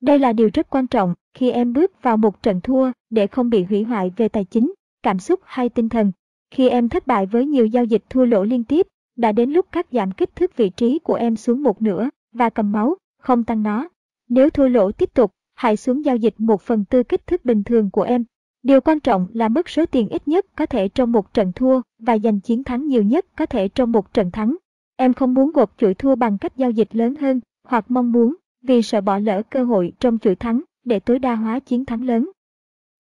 Đây 0.01 0.19
là 0.19 0.33
điều 0.33 0.51
rất 0.55 0.71
quan 0.71 0.87
trọng 0.87 1.15
khi 1.35 1.51
em 1.51 1.73
bước 1.73 2.03
vào 2.03 2.17
một 2.17 2.43
trận 2.43 2.61
thua 2.61 2.93
để 3.11 3.27
không 3.27 3.51
bị 3.51 3.65
hủy 3.65 3.83
hoại 3.83 4.13
về 4.17 4.29
tài 4.29 4.45
chính, 4.45 4.75
cảm 5.03 5.19
xúc 5.19 5.41
hay 5.45 5.69
tinh 5.69 5.89
thần. 5.89 6.13
Khi 6.51 6.69
em 6.69 6.89
thất 6.89 7.07
bại 7.07 7.27
với 7.27 7.47
nhiều 7.47 7.67
giao 7.67 7.85
dịch 7.85 8.03
thua 8.11 8.25
lỗ 8.25 8.45
liên 8.45 8.65
tiếp, 8.65 8.87
đã 9.17 9.33
đến 9.33 9.51
lúc 9.51 9.67
cắt 9.73 9.87
giảm 9.93 10.13
kích 10.13 10.37
thước 10.37 10.57
vị 10.57 10.71
trí 10.71 10.99
của 10.99 11.15
em 11.15 11.37
xuống 11.37 11.63
một 11.63 11.83
nửa 11.83 12.09
và 12.33 12.51
cầm 12.51 12.73
máu, 12.73 12.97
không 13.19 13.45
tăng 13.45 13.63
nó. 13.63 13.89
Nếu 14.29 14.51
thua 14.51 14.69
lỗ 14.69 14.93
tiếp 14.93 15.15
tục, 15.15 15.33
hãy 15.61 15.77
xuống 15.77 16.05
giao 16.05 16.17
dịch 16.17 16.35
một 16.39 16.63
phần 16.63 16.85
tư 16.85 17.03
kích 17.03 17.27
thước 17.27 17.45
bình 17.45 17.65
thường 17.65 17.91
của 17.91 18.03
em. 18.03 18.25
Điều 18.63 18.81
quan 18.81 19.01
trọng 19.01 19.27
là 19.33 19.49
mất 19.49 19.69
số 19.69 19.87
tiền 19.87 20.09
ít 20.09 20.29
nhất 20.29 20.47
có 20.57 20.67
thể 20.67 20.89
trong 20.89 21.13
một 21.13 21.35
trận 21.35 21.53
thua 21.53 21.81
và 21.99 22.19
giành 22.19 22.41
chiến 22.41 22.65
thắng 22.65 22.87
nhiều 22.87 23.03
nhất 23.03 23.27
có 23.37 23.47
thể 23.47 23.69
trong 23.69 23.93
một 23.93 24.15
trận 24.15 24.31
thắng. 24.31 24.57
Em 24.97 25.13
không 25.13 25.35
muốn 25.35 25.51
gột 25.53 25.71
chuỗi 25.79 25.95
thua 25.95 26.15
bằng 26.15 26.39
cách 26.39 26.57
giao 26.57 26.71
dịch 26.71 26.97
lớn 26.97 27.15
hơn 27.15 27.41
hoặc 27.65 27.91
mong 27.91 28.13
muốn 28.13 28.37
vì 28.63 28.83
sợ 28.83 29.01
bỏ 29.01 29.19
lỡ 29.19 29.43
cơ 29.51 29.65
hội 29.65 29.93
trong 30.01 30.19
chuỗi 30.19 30.35
thắng 30.35 30.63
để 30.85 31.01
tối 31.01 31.19
đa 31.19 31.35
hóa 31.35 31.59
chiến 31.59 31.85
thắng 31.85 32.03
lớn. 32.03 32.31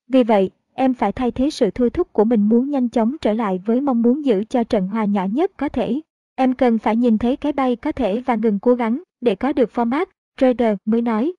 Vì 0.08 0.24
vậy, 0.24 0.50
em 0.74 0.94
phải 0.94 1.12
thay 1.12 1.30
thế 1.30 1.50
sự 1.50 1.70
thôi 1.70 1.90
thúc 1.90 2.12
của 2.12 2.24
mình 2.24 2.48
muốn 2.48 2.70
nhanh 2.70 2.88
chóng 2.88 3.16
trở 3.20 3.32
lại 3.32 3.60
với 3.66 3.80
mong 3.80 4.02
muốn 4.02 4.24
giữ 4.24 4.44
cho 4.44 4.64
trận 4.64 4.88
hòa 4.88 5.04
nhỏ 5.04 5.26
nhất 5.32 5.52
có 5.56 5.68
thể. 5.68 6.00
Em 6.34 6.54
cần 6.54 6.78
phải 6.78 6.96
nhìn 6.96 7.18
thấy 7.18 7.36
cái 7.36 7.52
bay 7.52 7.76
có 7.76 7.92
thể 7.92 8.20
và 8.20 8.34
ngừng 8.34 8.58
cố 8.58 8.74
gắng 8.74 9.02
để 9.20 9.34
có 9.34 9.52
được 9.52 9.70
format, 9.74 10.06
trader 10.36 10.76
mới 10.84 11.02
nói. 11.02 11.32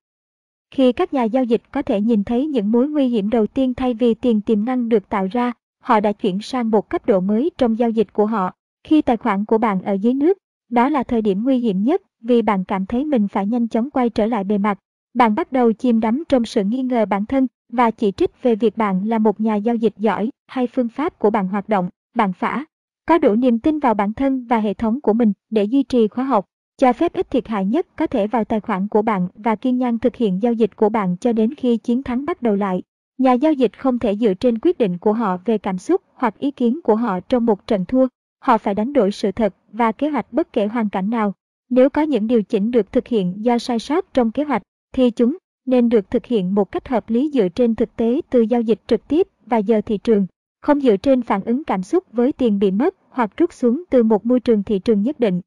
Khi 0.71 0.91
các 0.91 1.13
nhà 1.13 1.23
giao 1.23 1.43
dịch 1.43 1.62
có 1.71 1.81
thể 1.81 2.01
nhìn 2.01 2.23
thấy 2.23 2.47
những 2.47 2.71
mối 2.71 2.88
nguy 2.88 3.07
hiểm 3.07 3.29
đầu 3.29 3.47
tiên 3.47 3.73
thay 3.73 3.93
vì 3.93 4.13
tiền 4.13 4.41
tiềm 4.41 4.65
năng 4.65 4.89
được 4.89 5.10
tạo 5.10 5.27
ra, 5.31 5.51
họ 5.84 5.99
đã 5.99 6.12
chuyển 6.12 6.41
sang 6.41 6.71
một 6.71 6.89
cấp 6.89 7.05
độ 7.05 7.19
mới 7.19 7.51
trong 7.57 7.79
giao 7.79 7.89
dịch 7.89 8.13
của 8.13 8.25
họ. 8.25 8.51
Khi 8.84 9.01
tài 9.01 9.17
khoản 9.17 9.45
của 9.45 9.57
bạn 9.57 9.81
ở 9.81 9.93
dưới 9.93 10.13
nước, 10.13 10.38
đó 10.69 10.89
là 10.89 11.03
thời 11.03 11.21
điểm 11.21 11.43
nguy 11.43 11.57
hiểm 11.57 11.84
nhất 11.84 12.01
vì 12.21 12.41
bạn 12.41 12.63
cảm 12.63 12.86
thấy 12.86 13.05
mình 13.05 13.27
phải 13.27 13.47
nhanh 13.47 13.67
chóng 13.67 13.89
quay 13.89 14.10
trở 14.10 14.25
lại 14.25 14.43
bề 14.43 14.57
mặt. 14.57 14.79
Bạn 15.13 15.36
bắt 15.36 15.51
đầu 15.51 15.73
chìm 15.73 15.99
đắm 15.99 16.23
trong 16.29 16.45
sự 16.45 16.63
nghi 16.63 16.84
ngờ 16.84 17.05
bản 17.05 17.25
thân 17.25 17.47
và 17.69 17.91
chỉ 17.91 18.12
trích 18.12 18.43
về 18.43 18.55
việc 18.55 18.77
bạn 18.77 19.07
là 19.07 19.19
một 19.19 19.41
nhà 19.41 19.55
giao 19.55 19.75
dịch 19.75 19.93
giỏi 19.97 20.29
hay 20.47 20.67
phương 20.67 20.89
pháp 20.89 21.19
của 21.19 21.29
bạn 21.29 21.47
hoạt 21.47 21.69
động, 21.69 21.89
bạn 22.15 22.34
phả. 22.34 22.65
Có 23.07 23.17
đủ 23.17 23.36
niềm 23.36 23.60
tin 23.60 23.79
vào 23.79 23.93
bản 23.93 24.13
thân 24.13 24.45
và 24.49 24.57
hệ 24.57 24.73
thống 24.73 25.01
của 25.01 25.13
mình 25.13 25.34
để 25.49 25.63
duy 25.63 25.84
trì 25.84 26.07
khóa 26.07 26.23
học, 26.23 26.45
cho 26.82 26.94
phép 26.94 27.13
ít 27.13 27.32
thiệt 27.32 27.48
hại 27.48 27.65
nhất 27.65 27.88
có 27.96 28.08
thể 28.08 28.28
vào 28.28 28.44
tài 28.44 28.60
khoản 28.60 28.88
của 28.88 29.02
bạn 29.02 29.28
và 29.36 29.56
kiên 29.56 29.78
nhẫn 29.78 30.00
thực 30.00 30.15
hiện 30.15 30.41
giao 30.41 30.54
dịch 30.54 30.76
của 30.76 30.89
bạn 30.89 31.15
cho 31.17 31.34
đến 31.34 31.56
khi 31.56 31.78
chiến 31.78 32.04
thắng 32.04 32.26
bắt 32.26 32.41
đầu 32.41 32.56
lại. 32.56 32.82
Nhà 33.17 33.34
giao 33.34 33.54
dịch 33.54 33.80
không 33.80 34.00
thể 34.00 34.15
dựa 34.15 34.34
trên 34.34 34.60
quyết 34.60 34.78
định 34.78 34.98
của 34.98 35.13
họ 35.13 35.38
về 35.46 35.58
cảm 35.58 35.78
xúc 35.78 36.02
hoặc 36.13 36.39
ý 36.39 36.52
kiến 36.52 36.80
của 36.84 36.96
họ 36.96 37.20
trong 37.20 37.46
một 37.46 37.67
trận 37.67 37.86
thua. 37.86 38.08
Họ 38.39 38.58
phải 38.58 38.76
đánh 38.76 38.94
đổi 38.94 39.12
sự 39.12 39.32
thật 39.32 39.56
và 39.72 39.91
kế 39.91 40.10
hoạch 40.10 40.34
bất 40.34 40.54
kể 40.54 40.67
hoàn 40.67 40.89
cảnh 40.89 41.10
nào. 41.10 41.34
Nếu 41.70 41.89
có 41.89 42.02
những 42.02 42.28
điều 42.28 42.44
chỉnh 42.44 42.72
được 42.72 42.91
thực 42.91 43.08
hiện 43.08 43.46
do 43.46 43.58
sai 43.58 43.80
sót 43.80 44.13
trong 44.13 44.32
kế 44.32 44.44
hoạch, 44.44 44.62
thì 44.94 45.12
chúng 45.12 45.38
nên 45.65 45.89
được 45.89 46.12
thực 46.12 46.26
hiện 46.26 46.56
một 46.56 46.72
cách 46.72 46.88
hợp 46.88 47.10
lý 47.10 47.32
dựa 47.34 47.50
trên 47.50 47.76
thực 47.76 47.96
tế 47.96 48.22
từ 48.30 48.41
giao 48.41 48.62
dịch 48.62 48.80
trực 48.88 49.08
tiếp 49.08 49.28
và 49.46 49.58
giờ 49.58 49.82
thị 49.86 49.98
trường, 49.98 50.28
không 50.62 50.82
dựa 50.82 50.98
trên 50.98 51.22
phản 51.22 51.44
ứng 51.44 51.63
cảm 51.63 51.84
xúc 51.84 52.04
với 52.12 52.32
tiền 52.32 52.60
bị 52.60 52.72
mất 52.72 52.96
hoặc 53.10 53.38
rút 53.38 53.54
xuống 53.54 53.84
từ 53.89 54.04
một 54.04 54.26
môi 54.26 54.39
trường 54.39 54.63
thị 54.63 54.80
trường 54.80 55.02
nhất 55.02 55.20
định. 55.20 55.41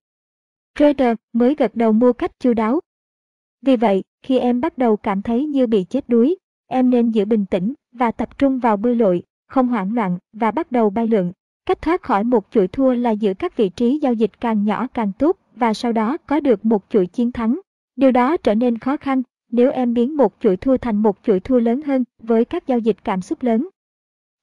Trader 0.79 1.17
mới 1.33 1.55
gật 1.55 1.75
đầu 1.75 1.93
mua 1.93 2.13
cách 2.13 2.31
chu 2.41 2.55
đáo. 2.55 2.81
Vì 3.63 3.77
vậy, 3.77 4.05
khi 4.23 4.39
em 4.39 4.61
bắt 4.61 4.79
đầu 4.79 4.97
cảm 4.97 5.23
thấy 5.23 5.47
như 5.47 5.67
bị 5.67 5.85
chết 5.85 6.09
đuối, 6.09 6.37
em 6.67 6.91
nên 6.91 7.11
giữ 7.11 7.25
bình 7.25 7.47
tĩnh 7.47 7.75
và 7.93 8.11
tập 8.11 8.39
trung 8.39 8.59
vào 8.59 8.77
bơi 8.77 8.95
lội, 8.95 9.23
không 9.49 9.69
hoảng 9.69 9.95
loạn 9.95 10.19
và 10.33 10.51
bắt 10.51 10.73
đầu 10.73 10.91
bay 10.91 11.07
lượn. 11.07 11.33
Cách 11.67 11.83
thoát 11.83 12.03
khỏi 12.03 12.25
một 12.25 12.47
chuỗi 12.51 12.69
thua 12.69 12.95
là 12.95 13.11
giữ 13.11 13.35
các 13.35 13.57
vị 13.57 13.69
trí 13.69 13.99
giao 13.99 14.13
dịch 14.13 14.41
càng 14.41 14.65
nhỏ 14.65 14.87
càng 14.95 15.13
tốt 15.19 15.37
và 15.57 15.75
sau 15.75 15.93
đó 15.93 16.17
có 16.27 16.41
được 16.41 16.65
một 16.65 16.85
chuỗi 16.89 17.07
chiến 17.07 17.33
thắng. 17.33 17.61
Điều 17.97 18.11
đó 18.11 18.37
trở 18.37 18.55
nên 18.55 18.79
khó 18.79 18.97
khăn 18.97 19.23
nếu 19.51 19.71
em 19.71 19.95
biến 19.95 20.17
một 20.17 20.35
chuỗi 20.41 20.57
thua 20.57 20.77
thành 20.77 20.97
một 20.97 21.19
chuỗi 21.23 21.41
thua 21.41 21.59
lớn 21.59 21.83
hơn 21.83 22.05
với 22.19 22.45
các 22.45 22.67
giao 22.67 22.79
dịch 22.79 23.05
cảm 23.05 23.21
xúc 23.21 23.43
lớn. 23.43 23.69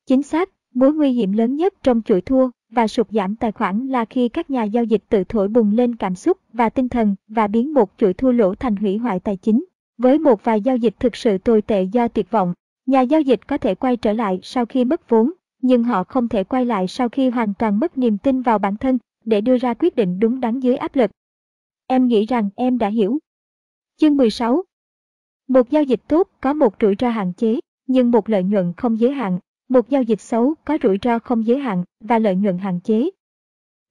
Chính 0.06 0.24
xác, 0.24 0.50
mối 0.74 0.94
nguy 0.94 1.12
hiểm 1.12 1.32
lớn 1.32 1.56
nhất 1.56 1.74
trong 1.84 2.02
chuỗi 2.02 2.22
thua 2.22 2.50
và 2.72 2.88
sụt 2.88 3.08
giảm 3.10 3.36
tài 3.36 3.52
khoản 3.52 3.88
là 3.88 4.06
khi 4.06 4.30
các 4.30 4.50
nhà 4.50 4.64
giao 4.64 4.84
dịch 4.84 5.04
tự 5.10 5.24
thổi 5.24 5.48
bùng 5.48 5.74
lên 5.74 5.96
cảm 5.96 6.16
xúc 6.16 6.38
và 6.54 6.70
tinh 6.70 6.90
thần 6.90 7.16
và 7.28 7.48
biến 7.48 7.74
một 7.74 7.92
chuỗi 7.98 8.14
thua 8.14 8.32
lỗ 8.32 8.56
thành 8.56 8.76
hủy 8.76 8.98
hoại 8.98 9.20
tài 9.20 9.38
chính. 9.38 9.66
Với 9.98 10.20
một 10.20 10.44
vài 10.44 10.62
giao 10.62 10.78
dịch 10.78 10.96
thực 11.00 11.16
sự 11.16 11.38
tồi 11.38 11.62
tệ 11.62 11.84
do 11.84 12.08
tuyệt 12.08 12.32
vọng, 12.32 12.54
nhà 12.86 13.02
giao 13.02 13.22
dịch 13.22 13.48
có 13.48 13.58
thể 13.58 13.76
quay 13.76 13.98
trở 13.98 14.14
lại 14.14 14.40
sau 14.44 14.66
khi 14.66 14.86
mất 14.86 15.10
vốn, 15.10 15.32
nhưng 15.62 15.84
họ 15.84 16.04
không 16.04 16.28
thể 16.28 16.44
quay 16.44 16.66
lại 16.66 16.88
sau 16.88 17.10
khi 17.10 17.30
hoàn 17.30 17.54
toàn 17.54 17.80
mất 17.80 17.98
niềm 17.98 18.18
tin 18.18 18.42
vào 18.42 18.60
bản 18.60 18.78
thân 18.78 18.98
để 19.26 19.42
đưa 19.42 19.58
ra 19.58 19.74
quyết 19.74 19.96
định 19.96 20.20
đúng 20.20 20.40
đắn 20.40 20.60
dưới 20.60 20.76
áp 20.76 20.96
lực. 20.96 21.12
Em 21.88 22.08
nghĩ 22.08 22.26
rằng 22.26 22.50
em 22.56 22.78
đã 22.78 22.88
hiểu. 22.88 23.20
Chương 23.98 24.18
16 24.18 24.64
Một 25.48 25.70
giao 25.70 25.84
dịch 25.84 26.02
tốt 26.08 26.30
có 26.42 26.54
một 26.54 26.76
rủi 26.82 26.96
ro 27.00 27.10
hạn 27.10 27.34
chế, 27.34 27.60
nhưng 27.88 28.12
một 28.12 28.30
lợi 28.30 28.44
nhuận 28.44 28.74
không 28.78 29.00
giới 29.00 29.12
hạn. 29.12 29.40
Một 29.72 29.90
giao 29.90 30.04
dịch 30.04 30.22
xấu 30.22 30.54
có 30.66 30.78
rủi 30.84 30.98
ro 31.02 31.20
không 31.20 31.46
giới 31.46 31.60
hạn 31.60 31.84
và 32.00 32.20
lợi 32.20 32.36
nhuận 32.36 32.58
hạn 32.58 32.80
chế. 32.80 33.10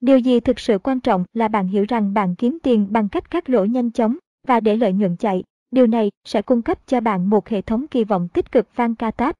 Điều 0.00 0.18
gì 0.18 0.40
thực 0.40 0.58
sự 0.58 0.78
quan 0.78 1.00
trọng 1.00 1.24
là 1.32 1.48
bạn 1.48 1.68
hiểu 1.68 1.84
rằng 1.88 2.14
bạn 2.14 2.34
kiếm 2.34 2.58
tiền 2.62 2.86
bằng 2.90 3.08
cách 3.08 3.30
cắt 3.30 3.50
lỗ 3.50 3.64
nhanh 3.64 3.90
chóng 3.90 4.16
và 4.46 4.60
để 4.60 4.76
lợi 4.76 4.92
nhuận 4.92 5.16
chạy. 5.16 5.42
Điều 5.70 5.86
này 5.86 6.10
sẽ 6.24 6.42
cung 6.42 6.62
cấp 6.62 6.86
cho 6.86 7.00
bạn 7.00 7.30
một 7.30 7.48
hệ 7.48 7.62
thống 7.62 7.86
kỳ 7.86 8.04
vọng 8.04 8.28
tích 8.28 8.52
cực 8.52 8.76
van 8.76 8.94
ca 8.94 9.10
táp. 9.10 9.36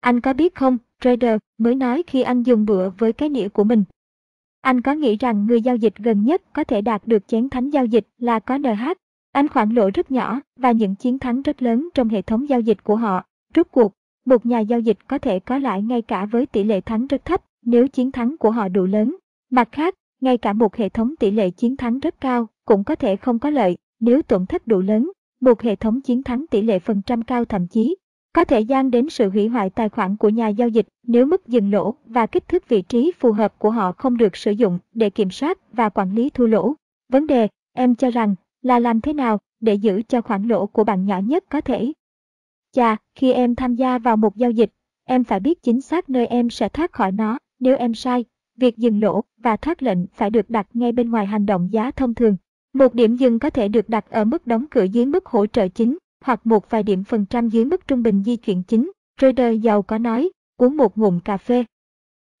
Anh 0.00 0.20
có 0.20 0.32
biết 0.32 0.54
không, 0.54 0.78
trader 1.00 1.38
mới 1.58 1.74
nói 1.74 2.02
khi 2.06 2.22
anh 2.22 2.42
dùng 2.42 2.66
bữa 2.66 2.90
với 2.90 3.12
cái 3.12 3.28
nĩa 3.28 3.48
của 3.48 3.64
mình. 3.64 3.84
Anh 4.60 4.80
có 4.80 4.92
nghĩ 4.92 5.16
rằng 5.16 5.46
người 5.46 5.62
giao 5.62 5.76
dịch 5.76 5.96
gần 5.96 6.24
nhất 6.24 6.42
có 6.52 6.64
thể 6.64 6.80
đạt 6.80 7.06
được 7.06 7.28
chén 7.28 7.48
thánh 7.48 7.70
giao 7.70 7.84
dịch 7.84 8.08
là 8.18 8.38
có 8.38 8.58
NH. 8.58 8.92
Anh 9.32 9.48
khoản 9.48 9.70
lỗ 9.70 9.90
rất 9.94 10.10
nhỏ 10.10 10.40
và 10.56 10.72
những 10.72 10.94
chiến 10.94 11.18
thắng 11.18 11.42
rất 11.42 11.62
lớn 11.62 11.88
trong 11.94 12.08
hệ 12.08 12.22
thống 12.22 12.48
giao 12.48 12.60
dịch 12.60 12.84
của 12.84 12.96
họ. 12.96 13.24
Rút 13.54 13.68
cuộc, 13.70 13.92
một 14.24 14.46
nhà 14.46 14.60
giao 14.60 14.80
dịch 14.80 14.98
có 15.08 15.18
thể 15.18 15.38
có 15.40 15.58
lãi 15.58 15.82
ngay 15.82 16.02
cả 16.02 16.26
với 16.26 16.46
tỷ 16.46 16.64
lệ 16.64 16.80
thắng 16.80 17.06
rất 17.06 17.24
thấp 17.24 17.44
nếu 17.62 17.88
chiến 17.88 18.12
thắng 18.12 18.36
của 18.36 18.50
họ 18.50 18.68
đủ 18.68 18.84
lớn. 18.84 19.16
Mặt 19.50 19.68
khác, 19.72 19.94
ngay 20.20 20.38
cả 20.38 20.52
một 20.52 20.76
hệ 20.76 20.88
thống 20.88 21.14
tỷ 21.16 21.30
lệ 21.30 21.50
chiến 21.50 21.76
thắng 21.76 21.98
rất 21.98 22.20
cao 22.20 22.48
cũng 22.64 22.84
có 22.84 22.94
thể 22.94 23.16
không 23.16 23.38
có 23.38 23.50
lợi 23.50 23.76
nếu 24.00 24.22
tổn 24.22 24.46
thất 24.46 24.66
đủ 24.66 24.80
lớn. 24.80 25.10
Một 25.40 25.62
hệ 25.62 25.76
thống 25.76 26.00
chiến 26.00 26.22
thắng 26.22 26.46
tỷ 26.50 26.62
lệ 26.62 26.78
phần 26.78 27.02
trăm 27.06 27.22
cao 27.22 27.44
thậm 27.44 27.66
chí 27.66 27.96
có 28.32 28.44
thể 28.44 28.60
gian 28.60 28.90
đến 28.90 29.08
sự 29.08 29.30
hủy 29.30 29.48
hoại 29.48 29.70
tài 29.70 29.88
khoản 29.88 30.16
của 30.16 30.28
nhà 30.28 30.48
giao 30.48 30.68
dịch 30.68 30.88
nếu 31.06 31.26
mức 31.26 31.46
dừng 31.46 31.70
lỗ 31.70 31.94
và 32.06 32.26
kích 32.26 32.48
thước 32.48 32.68
vị 32.68 32.82
trí 32.82 33.12
phù 33.18 33.32
hợp 33.32 33.58
của 33.58 33.70
họ 33.70 33.92
không 33.92 34.16
được 34.16 34.36
sử 34.36 34.50
dụng 34.50 34.78
để 34.94 35.10
kiểm 35.10 35.30
soát 35.30 35.58
và 35.72 35.88
quản 35.88 36.14
lý 36.14 36.30
thua 36.30 36.46
lỗ. 36.46 36.74
Vấn 37.08 37.26
đề, 37.26 37.48
em 37.72 37.94
cho 37.94 38.10
rằng, 38.10 38.34
là 38.62 38.78
làm 38.78 39.00
thế 39.00 39.12
nào 39.12 39.38
để 39.60 39.74
giữ 39.74 40.02
cho 40.08 40.20
khoản 40.20 40.48
lỗ 40.48 40.66
của 40.66 40.84
bạn 40.84 41.06
nhỏ 41.06 41.18
nhất 41.18 41.44
có 41.48 41.60
thể. 41.60 41.92
Chà, 42.72 42.96
khi 43.14 43.32
em 43.32 43.54
tham 43.54 43.74
gia 43.74 43.98
vào 43.98 44.16
một 44.16 44.36
giao 44.36 44.50
dịch, 44.50 44.70
em 45.04 45.24
phải 45.24 45.40
biết 45.40 45.62
chính 45.62 45.80
xác 45.80 46.10
nơi 46.10 46.26
em 46.26 46.50
sẽ 46.50 46.68
thoát 46.68 46.92
khỏi 46.92 47.12
nó. 47.12 47.38
Nếu 47.60 47.76
em 47.76 47.94
sai, 47.94 48.24
việc 48.56 48.76
dừng 48.76 49.00
lỗ 49.00 49.24
và 49.38 49.56
thoát 49.56 49.82
lệnh 49.82 49.98
phải 50.06 50.30
được 50.30 50.50
đặt 50.50 50.66
ngay 50.74 50.92
bên 50.92 51.10
ngoài 51.10 51.26
hành 51.26 51.46
động 51.46 51.68
giá 51.72 51.90
thông 51.90 52.14
thường. 52.14 52.36
Một 52.72 52.94
điểm 52.94 53.16
dừng 53.16 53.38
có 53.38 53.50
thể 53.50 53.68
được 53.68 53.88
đặt 53.88 54.10
ở 54.10 54.24
mức 54.24 54.46
đóng 54.46 54.64
cửa 54.70 54.82
dưới 54.82 55.06
mức 55.06 55.26
hỗ 55.26 55.46
trợ 55.46 55.68
chính 55.68 55.98
hoặc 56.24 56.46
một 56.46 56.70
vài 56.70 56.82
điểm 56.82 57.04
phần 57.04 57.26
trăm 57.26 57.48
dưới 57.48 57.64
mức 57.64 57.88
trung 57.88 58.02
bình 58.02 58.22
di 58.24 58.36
chuyển 58.36 58.62
chính. 58.62 58.90
Trader 59.20 59.62
giàu 59.62 59.82
có 59.82 59.98
nói, 59.98 60.30
uống 60.56 60.76
một 60.76 60.98
ngụm 60.98 61.20
cà 61.20 61.36
phê. 61.36 61.64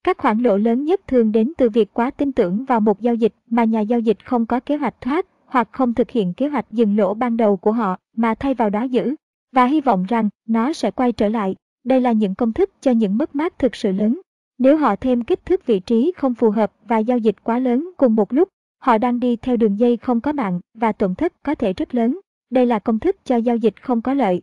Các 0.04 0.18
khoản 0.18 0.38
lỗ 0.38 0.56
lớn 0.56 0.84
nhất 0.84 1.00
thường 1.06 1.32
đến 1.32 1.52
từ 1.58 1.68
việc 1.68 1.94
quá 1.94 2.10
tin 2.10 2.32
tưởng 2.32 2.64
vào 2.64 2.80
một 2.80 3.00
giao 3.00 3.14
dịch 3.14 3.34
mà 3.46 3.64
nhà 3.64 3.80
giao 3.80 4.00
dịch 4.00 4.24
không 4.24 4.46
có 4.46 4.60
kế 4.60 4.76
hoạch 4.76 5.00
thoát 5.00 5.26
hoặc 5.46 5.68
không 5.72 5.94
thực 5.94 6.10
hiện 6.10 6.34
kế 6.34 6.48
hoạch 6.48 6.66
dừng 6.70 6.96
lỗ 6.96 7.14
ban 7.14 7.36
đầu 7.36 7.56
của 7.56 7.72
họ 7.72 7.96
mà 8.16 8.34
thay 8.34 8.54
vào 8.54 8.70
đó 8.70 8.82
giữ 8.82 9.14
và 9.52 9.66
hy 9.66 9.80
vọng 9.80 10.04
rằng 10.08 10.28
nó 10.48 10.72
sẽ 10.72 10.90
quay 10.90 11.12
trở 11.12 11.28
lại. 11.28 11.54
Đây 11.84 12.00
là 12.00 12.12
những 12.12 12.34
công 12.34 12.52
thức 12.52 12.70
cho 12.80 12.90
những 12.90 13.18
mất 13.18 13.34
mát 13.34 13.58
thực 13.58 13.76
sự 13.76 13.92
lớn. 13.92 14.20
Nếu 14.58 14.76
họ 14.76 14.96
thêm 14.96 15.24
kích 15.24 15.46
thước 15.46 15.66
vị 15.66 15.80
trí 15.80 16.12
không 16.16 16.34
phù 16.34 16.50
hợp 16.50 16.72
và 16.88 16.98
giao 16.98 17.18
dịch 17.18 17.36
quá 17.44 17.58
lớn 17.58 17.90
cùng 17.96 18.14
một 18.14 18.32
lúc, 18.32 18.48
họ 18.78 18.98
đang 18.98 19.20
đi 19.20 19.36
theo 19.36 19.56
đường 19.56 19.78
dây 19.78 19.96
không 19.96 20.20
có 20.20 20.32
mạng 20.32 20.60
và 20.74 20.92
tổn 20.92 21.14
thất 21.14 21.32
có 21.42 21.54
thể 21.54 21.72
rất 21.72 21.94
lớn. 21.94 22.20
Đây 22.50 22.66
là 22.66 22.78
công 22.78 22.98
thức 22.98 23.16
cho 23.24 23.36
giao 23.36 23.56
dịch 23.56 23.82
không 23.82 24.02
có 24.02 24.14
lợi. 24.14 24.42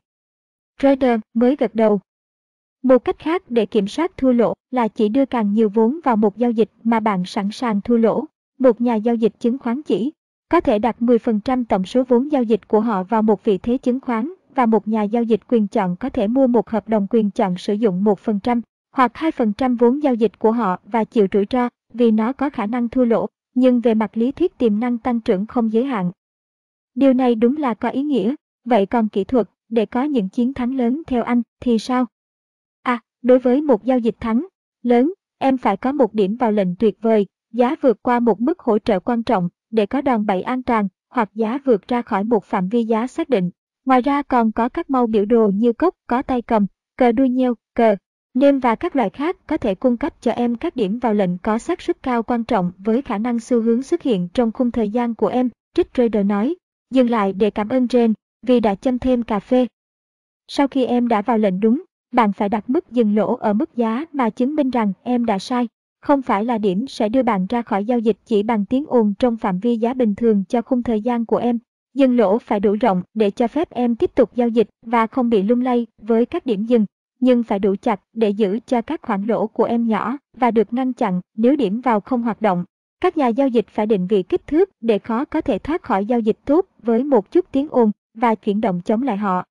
Trader 0.79 1.19
mới 1.33 1.55
gật 1.55 1.75
đầu. 1.75 1.99
Một 2.83 2.97
cách 2.97 3.19
khác 3.19 3.43
để 3.49 3.65
kiểm 3.65 3.87
soát 3.87 4.17
thua 4.17 4.31
lỗ 4.31 4.53
là 4.71 4.87
chỉ 4.87 5.09
đưa 5.09 5.25
càng 5.25 5.53
nhiều 5.53 5.69
vốn 5.69 5.99
vào 6.03 6.17
một 6.17 6.37
giao 6.37 6.51
dịch 6.51 6.69
mà 6.83 6.99
bạn 6.99 7.25
sẵn 7.25 7.51
sàng 7.51 7.81
thua 7.81 7.97
lỗ. 7.97 8.25
Một 8.59 8.81
nhà 8.81 8.95
giao 8.95 9.15
dịch 9.15 9.39
chứng 9.39 9.57
khoán 9.57 9.81
chỉ 9.81 10.11
có 10.49 10.61
thể 10.61 10.79
đặt 10.79 10.95
10% 10.99 11.63
tổng 11.69 11.85
số 11.85 12.03
vốn 12.07 12.31
giao 12.31 12.43
dịch 12.43 12.67
của 12.67 12.79
họ 12.79 13.03
vào 13.03 13.21
một 13.21 13.43
vị 13.43 13.57
thế 13.57 13.77
chứng 13.77 13.99
khoán 13.99 14.33
và 14.57 14.65
một 14.65 14.87
nhà 14.87 15.03
giao 15.03 15.23
dịch 15.23 15.41
quyền 15.47 15.67
chọn 15.67 15.95
có 15.95 16.09
thể 16.09 16.27
mua 16.27 16.47
một 16.47 16.69
hợp 16.69 16.89
đồng 16.89 17.07
quyền 17.09 17.31
chọn 17.31 17.57
sử 17.57 17.73
dụng 17.73 18.03
1% 18.03 18.61
hoặc 18.91 19.11
2% 19.15 19.77
vốn 19.77 20.03
giao 20.03 20.13
dịch 20.13 20.39
của 20.39 20.51
họ 20.51 20.79
và 20.83 21.03
chịu 21.03 21.27
rủi 21.33 21.45
ro 21.49 21.69
vì 21.93 22.11
nó 22.11 22.33
có 22.33 22.49
khả 22.49 22.65
năng 22.65 22.89
thua 22.89 23.05
lỗ, 23.05 23.27
nhưng 23.53 23.81
về 23.81 23.93
mặt 23.93 24.17
lý 24.17 24.31
thuyết 24.31 24.57
tiềm 24.57 24.79
năng 24.79 24.97
tăng 24.97 25.19
trưởng 25.19 25.45
không 25.45 25.73
giới 25.73 25.83
hạn. 25.83 26.11
Điều 26.95 27.13
này 27.13 27.35
đúng 27.35 27.57
là 27.57 27.73
có 27.73 27.89
ý 27.89 28.03
nghĩa, 28.03 28.35
vậy 28.65 28.85
còn 28.85 29.09
kỹ 29.09 29.23
thuật, 29.23 29.49
để 29.69 29.85
có 29.85 30.03
những 30.03 30.29
chiến 30.29 30.53
thắng 30.53 30.75
lớn 30.75 31.01
theo 31.07 31.23
anh 31.23 31.41
thì 31.59 31.79
sao? 31.79 32.05
À, 32.83 33.01
đối 33.21 33.39
với 33.39 33.61
một 33.61 33.83
giao 33.83 33.99
dịch 33.99 34.15
thắng 34.19 34.47
lớn, 34.83 35.13
em 35.37 35.57
phải 35.57 35.77
có 35.77 35.91
một 35.91 36.13
điểm 36.13 36.35
vào 36.35 36.51
lệnh 36.51 36.75
tuyệt 36.75 36.97
vời, 37.01 37.25
giá 37.53 37.75
vượt 37.81 38.03
qua 38.03 38.19
một 38.19 38.41
mức 38.41 38.59
hỗ 38.59 38.79
trợ 38.79 38.99
quan 38.99 39.23
trọng 39.23 39.49
để 39.69 39.85
có 39.85 40.01
đòn 40.01 40.25
bẩy 40.25 40.41
an 40.41 40.63
toàn 40.63 40.87
hoặc 41.09 41.29
giá 41.33 41.59
vượt 41.65 41.87
ra 41.87 42.01
khỏi 42.01 42.23
một 42.23 42.45
phạm 42.45 42.69
vi 42.69 42.83
giá 42.83 43.07
xác 43.07 43.29
định. 43.29 43.49
Ngoài 43.87 44.01
ra 44.01 44.21
còn 44.21 44.51
có 44.51 44.69
các 44.69 44.89
màu 44.89 45.07
biểu 45.07 45.25
đồ 45.25 45.51
như 45.53 45.73
cốc 45.73 45.95
có 46.07 46.21
tay 46.21 46.41
cầm, 46.41 46.65
cờ 46.97 47.11
đuôi 47.11 47.29
nheo, 47.29 47.55
cờ, 47.75 47.95
nêm 48.33 48.59
và 48.59 48.75
các 48.75 48.95
loại 48.95 49.09
khác 49.09 49.37
có 49.47 49.57
thể 49.57 49.75
cung 49.75 49.97
cấp 49.97 50.13
cho 50.21 50.31
em 50.31 50.55
các 50.55 50.75
điểm 50.75 50.99
vào 50.99 51.13
lệnh 51.13 51.37
có 51.37 51.57
xác 51.57 51.81
suất 51.81 52.03
cao 52.03 52.23
quan 52.23 52.43
trọng 52.43 52.71
với 52.77 53.01
khả 53.01 53.17
năng 53.17 53.39
xu 53.39 53.61
hướng 53.61 53.83
xuất 53.83 54.01
hiện 54.01 54.27
trong 54.33 54.51
khung 54.51 54.71
thời 54.71 54.89
gian 54.89 55.15
của 55.15 55.27
em, 55.27 55.49
Trích 55.73 55.93
Trader 55.93 56.25
nói. 56.25 56.55
Dừng 56.93 57.09
lại 57.09 57.33
để 57.33 57.49
cảm 57.49 57.69
ơn 57.69 57.85
Jane 57.85 58.13
vì 58.47 58.59
đã 58.59 58.75
châm 58.75 58.99
thêm 58.99 59.23
cà 59.23 59.39
phê. 59.39 59.67
Sau 60.47 60.67
khi 60.67 60.85
em 60.85 61.07
đã 61.07 61.21
vào 61.21 61.37
lệnh 61.37 61.59
đúng, 61.59 61.83
bạn 62.11 62.33
phải 62.33 62.49
đặt 62.49 62.69
mức 62.69 62.91
dừng 62.91 63.15
lỗ 63.15 63.35
ở 63.35 63.53
mức 63.53 63.75
giá 63.75 64.05
mà 64.13 64.29
chứng 64.29 64.55
minh 64.55 64.69
rằng 64.69 64.93
em 65.03 65.25
đã 65.25 65.39
sai. 65.39 65.67
Không 66.01 66.21
phải 66.21 66.45
là 66.45 66.57
điểm 66.57 66.87
sẽ 66.87 67.09
đưa 67.09 67.23
bạn 67.23 67.45
ra 67.49 67.61
khỏi 67.61 67.85
giao 67.85 67.99
dịch 67.99 68.17
chỉ 68.25 68.43
bằng 68.43 68.65
tiếng 68.65 68.85
ồn 68.87 69.13
trong 69.19 69.37
phạm 69.37 69.59
vi 69.59 69.77
giá 69.77 69.93
bình 69.93 70.15
thường 70.15 70.43
cho 70.49 70.61
khung 70.61 70.83
thời 70.83 71.01
gian 71.01 71.25
của 71.25 71.37
em. 71.37 71.59
Dừng 71.97 72.17
lỗ 72.17 72.37
phải 72.37 72.59
đủ 72.59 72.75
rộng 72.81 73.03
để 73.13 73.31
cho 73.31 73.47
phép 73.47 73.69
em 73.69 73.95
tiếp 73.95 74.11
tục 74.15 74.35
giao 74.35 74.47
dịch 74.47 74.69
và 74.85 75.07
không 75.07 75.29
bị 75.29 75.43
lung 75.43 75.61
lay 75.61 75.87
với 76.01 76.25
các 76.25 76.45
điểm 76.45 76.65
dừng, 76.65 76.85
nhưng 77.19 77.43
phải 77.43 77.59
đủ 77.59 77.75
chặt 77.81 77.99
để 78.13 78.29
giữ 78.29 78.59
cho 78.67 78.81
các 78.81 79.01
khoản 79.01 79.25
lỗ 79.25 79.47
của 79.47 79.63
em 79.63 79.87
nhỏ 79.87 80.17
và 80.33 80.51
được 80.51 80.73
ngăn 80.73 80.93
chặn 80.93 81.21
nếu 81.37 81.55
điểm 81.55 81.81
vào 81.81 81.99
không 81.99 82.21
hoạt 82.21 82.41
động. 82.41 82.65
Các 83.01 83.17
nhà 83.17 83.27
giao 83.27 83.47
dịch 83.47 83.67
phải 83.67 83.85
định 83.85 84.07
vị 84.07 84.23
kích 84.23 84.47
thước 84.47 84.69
để 84.81 84.99
khó 84.99 85.25
có 85.25 85.41
thể 85.41 85.59
thoát 85.59 85.81
khỏi 85.81 86.05
giao 86.05 86.19
dịch 86.19 86.37
tốt 86.45 86.65
với 86.79 87.03
một 87.03 87.31
chút 87.31 87.45
tiếng 87.51 87.67
ồn 87.71 87.91
và 88.13 88.35
chuyển 88.35 88.61
động 88.61 88.81
chống 88.85 89.03
lại 89.03 89.17
họ. 89.17 89.43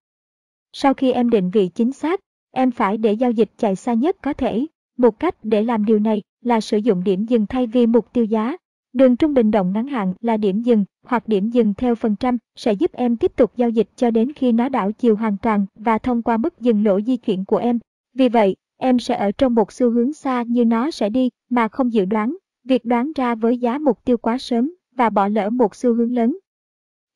Sau 0.72 0.94
khi 0.94 1.12
em 1.12 1.30
định 1.30 1.50
vị 1.50 1.68
chính 1.74 1.92
xác, 1.92 2.20
em 2.50 2.70
phải 2.70 2.98
để 2.98 3.12
giao 3.12 3.30
dịch 3.30 3.50
chạy 3.58 3.76
xa 3.76 3.94
nhất 3.94 4.16
có 4.22 4.32
thể. 4.32 4.66
Một 4.98 5.18
cách 5.18 5.34
để 5.42 5.62
làm 5.62 5.84
điều 5.84 5.98
này 5.98 6.22
là 6.44 6.60
sử 6.60 6.78
dụng 6.78 7.04
điểm 7.04 7.24
dừng 7.24 7.46
thay 7.46 7.66
vì 7.66 7.86
mục 7.86 8.12
tiêu 8.12 8.24
giá. 8.24 8.56
Đường 8.96 9.16
trung 9.16 9.34
bình 9.34 9.50
động 9.50 9.72
ngắn 9.72 9.86
hạn 9.86 10.14
là 10.20 10.36
điểm 10.36 10.62
dừng 10.62 10.84
hoặc 11.04 11.28
điểm 11.28 11.50
dừng 11.50 11.74
theo 11.74 11.94
phần 11.94 12.16
trăm 12.16 12.38
sẽ 12.56 12.72
giúp 12.72 12.92
em 12.92 13.16
tiếp 13.16 13.32
tục 13.36 13.52
giao 13.56 13.70
dịch 13.70 13.88
cho 13.96 14.10
đến 14.10 14.32
khi 14.32 14.52
nó 14.52 14.68
đảo 14.68 14.92
chiều 14.92 15.16
hoàn 15.16 15.36
toàn 15.36 15.66
và 15.74 15.98
thông 15.98 16.22
qua 16.22 16.36
mức 16.36 16.60
dừng 16.60 16.84
lỗ 16.84 17.00
di 17.00 17.16
chuyển 17.16 17.44
của 17.44 17.56
em. 17.56 17.78
Vì 18.14 18.28
vậy, 18.28 18.56
em 18.76 18.98
sẽ 18.98 19.14
ở 19.14 19.30
trong 19.32 19.54
một 19.54 19.72
xu 19.72 19.90
hướng 19.90 20.12
xa 20.12 20.42
như 20.42 20.64
nó 20.64 20.90
sẽ 20.90 21.08
đi 21.08 21.30
mà 21.50 21.68
không 21.68 21.92
dự 21.92 22.04
đoán. 22.04 22.36
Việc 22.64 22.84
đoán 22.84 23.12
ra 23.16 23.34
với 23.34 23.58
giá 23.58 23.78
mục 23.78 24.04
tiêu 24.04 24.16
quá 24.16 24.38
sớm 24.38 24.74
và 24.94 25.10
bỏ 25.10 25.28
lỡ 25.28 25.50
một 25.50 25.74
xu 25.74 25.94
hướng 25.94 26.14
lớn. 26.14 26.38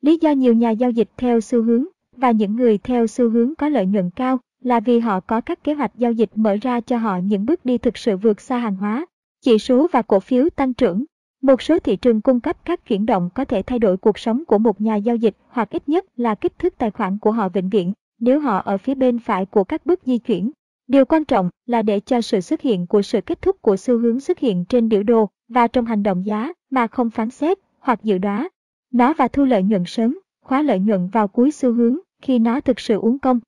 Lý 0.01 0.19
do 0.21 0.31
nhiều 0.31 0.55
nhà 0.55 0.71
giao 0.71 0.91
dịch 0.91 1.09
theo 1.17 1.41
xu 1.41 1.63
hướng 1.63 1.85
và 2.17 2.31
những 2.31 2.57
người 2.57 2.79
theo 2.79 3.07
xu 3.07 3.31
hướng 3.31 3.55
có 3.55 3.69
lợi 3.69 3.87
nhuận 3.87 4.11
cao 4.17 4.39
là 4.63 4.81
vì 4.81 4.99
họ 4.99 5.21
có 5.21 5.41
các 5.41 5.65
kế 5.65 5.75
hoạch 5.75 5.93
giao 5.97 6.13
dịch 6.13 6.31
mở 6.35 6.57
ra 6.63 6.81
cho 6.81 6.99
họ 6.99 7.19
những 7.19 7.47
bước 7.47 7.65
đi 7.65 7.79
thực 7.79 7.97
sự 7.97 8.17
vượt 8.17 8.41
xa 8.41 8.59
hàng 8.59 8.77
hóa, 8.77 9.07
chỉ 9.41 9.59
số 9.59 9.87
và 9.93 10.03
cổ 10.03 10.21
phiếu 10.21 10.49
tăng 10.57 10.75
trưởng. 10.75 11.05
Một 11.43 11.63
số 11.63 11.79
thị 11.79 11.97
trường 11.97 12.21
cung 12.21 12.41
cấp 12.41 12.57
các 12.65 12.87
chuyển 12.87 13.07
động 13.07 13.31
có 13.35 13.45
thể 13.45 13.63
thay 13.63 13.79
đổi 13.79 13.97
cuộc 13.97 14.19
sống 14.19 14.45
của 14.45 14.59
một 14.59 14.81
nhà 14.81 14.97
giao 14.97 15.17
dịch 15.17 15.37
hoặc 15.49 15.71
ít 15.71 15.89
nhất 15.89 16.05
là 16.17 16.35
kích 16.35 16.59
thước 16.59 16.79
tài 16.79 16.91
khoản 16.91 17.19
của 17.19 17.33
họ 17.33 17.49
vĩnh 17.49 17.69
viễn 17.69 17.93
nếu 18.19 18.41
họ 18.41 18.59
ở 18.59 18.79
phía 18.79 18.95
bên 18.95 19.19
phải 19.19 19.47
của 19.47 19.65
các 19.65 19.87
bước 19.87 20.01
di 20.05 20.19
chuyển. 20.19 20.51
Điều 20.87 21.05
quan 21.05 21.25
trọng 21.25 21.51
là 21.67 21.83
để 21.83 22.01
cho 22.01 22.21
sự 22.21 22.41
xuất 22.41 22.61
hiện 22.61 22.87
của 22.87 23.03
sự 23.03 23.21
kết 23.21 23.43
thúc 23.43 23.63
của 23.63 23.77
xu 23.77 23.99
hướng 23.99 24.21
xuất 24.21 24.39
hiện 24.39 24.65
trên 24.69 24.89
biểu 24.89 25.03
đồ 25.03 25.29
và 25.49 25.69
trong 25.69 25.85
hành 25.85 26.03
động 26.03 26.27
giá 26.27 26.53
mà 26.71 26.87
không 26.87 27.11
phán 27.11 27.31
xét 27.31 27.59
hoặc 27.79 28.01
dự 28.03 28.19
đoán 28.19 28.49
nó 28.93 29.15
và 29.15 29.29
thu 29.29 29.45
lợi 29.45 29.63
nhuận 29.63 29.85
sớm, 29.87 30.19
khóa 30.43 30.63
lợi 30.63 30.79
nhuận 30.79 31.09
vào 31.09 31.29
cuối 31.29 31.51
xu 31.51 31.73
hướng 31.73 31.99
khi 32.23 32.39
nó 32.39 32.61
thực 32.61 32.81
sự 32.81 32.99
uống 32.99 33.19
công. 33.19 33.41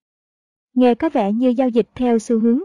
Nghe 0.75 0.95
có 0.95 1.09
vẻ 1.09 1.33
như 1.33 1.49
giao 1.49 1.69
dịch 1.69 1.89
theo 1.95 2.19
xu 2.19 2.41
hướng. 2.41 2.61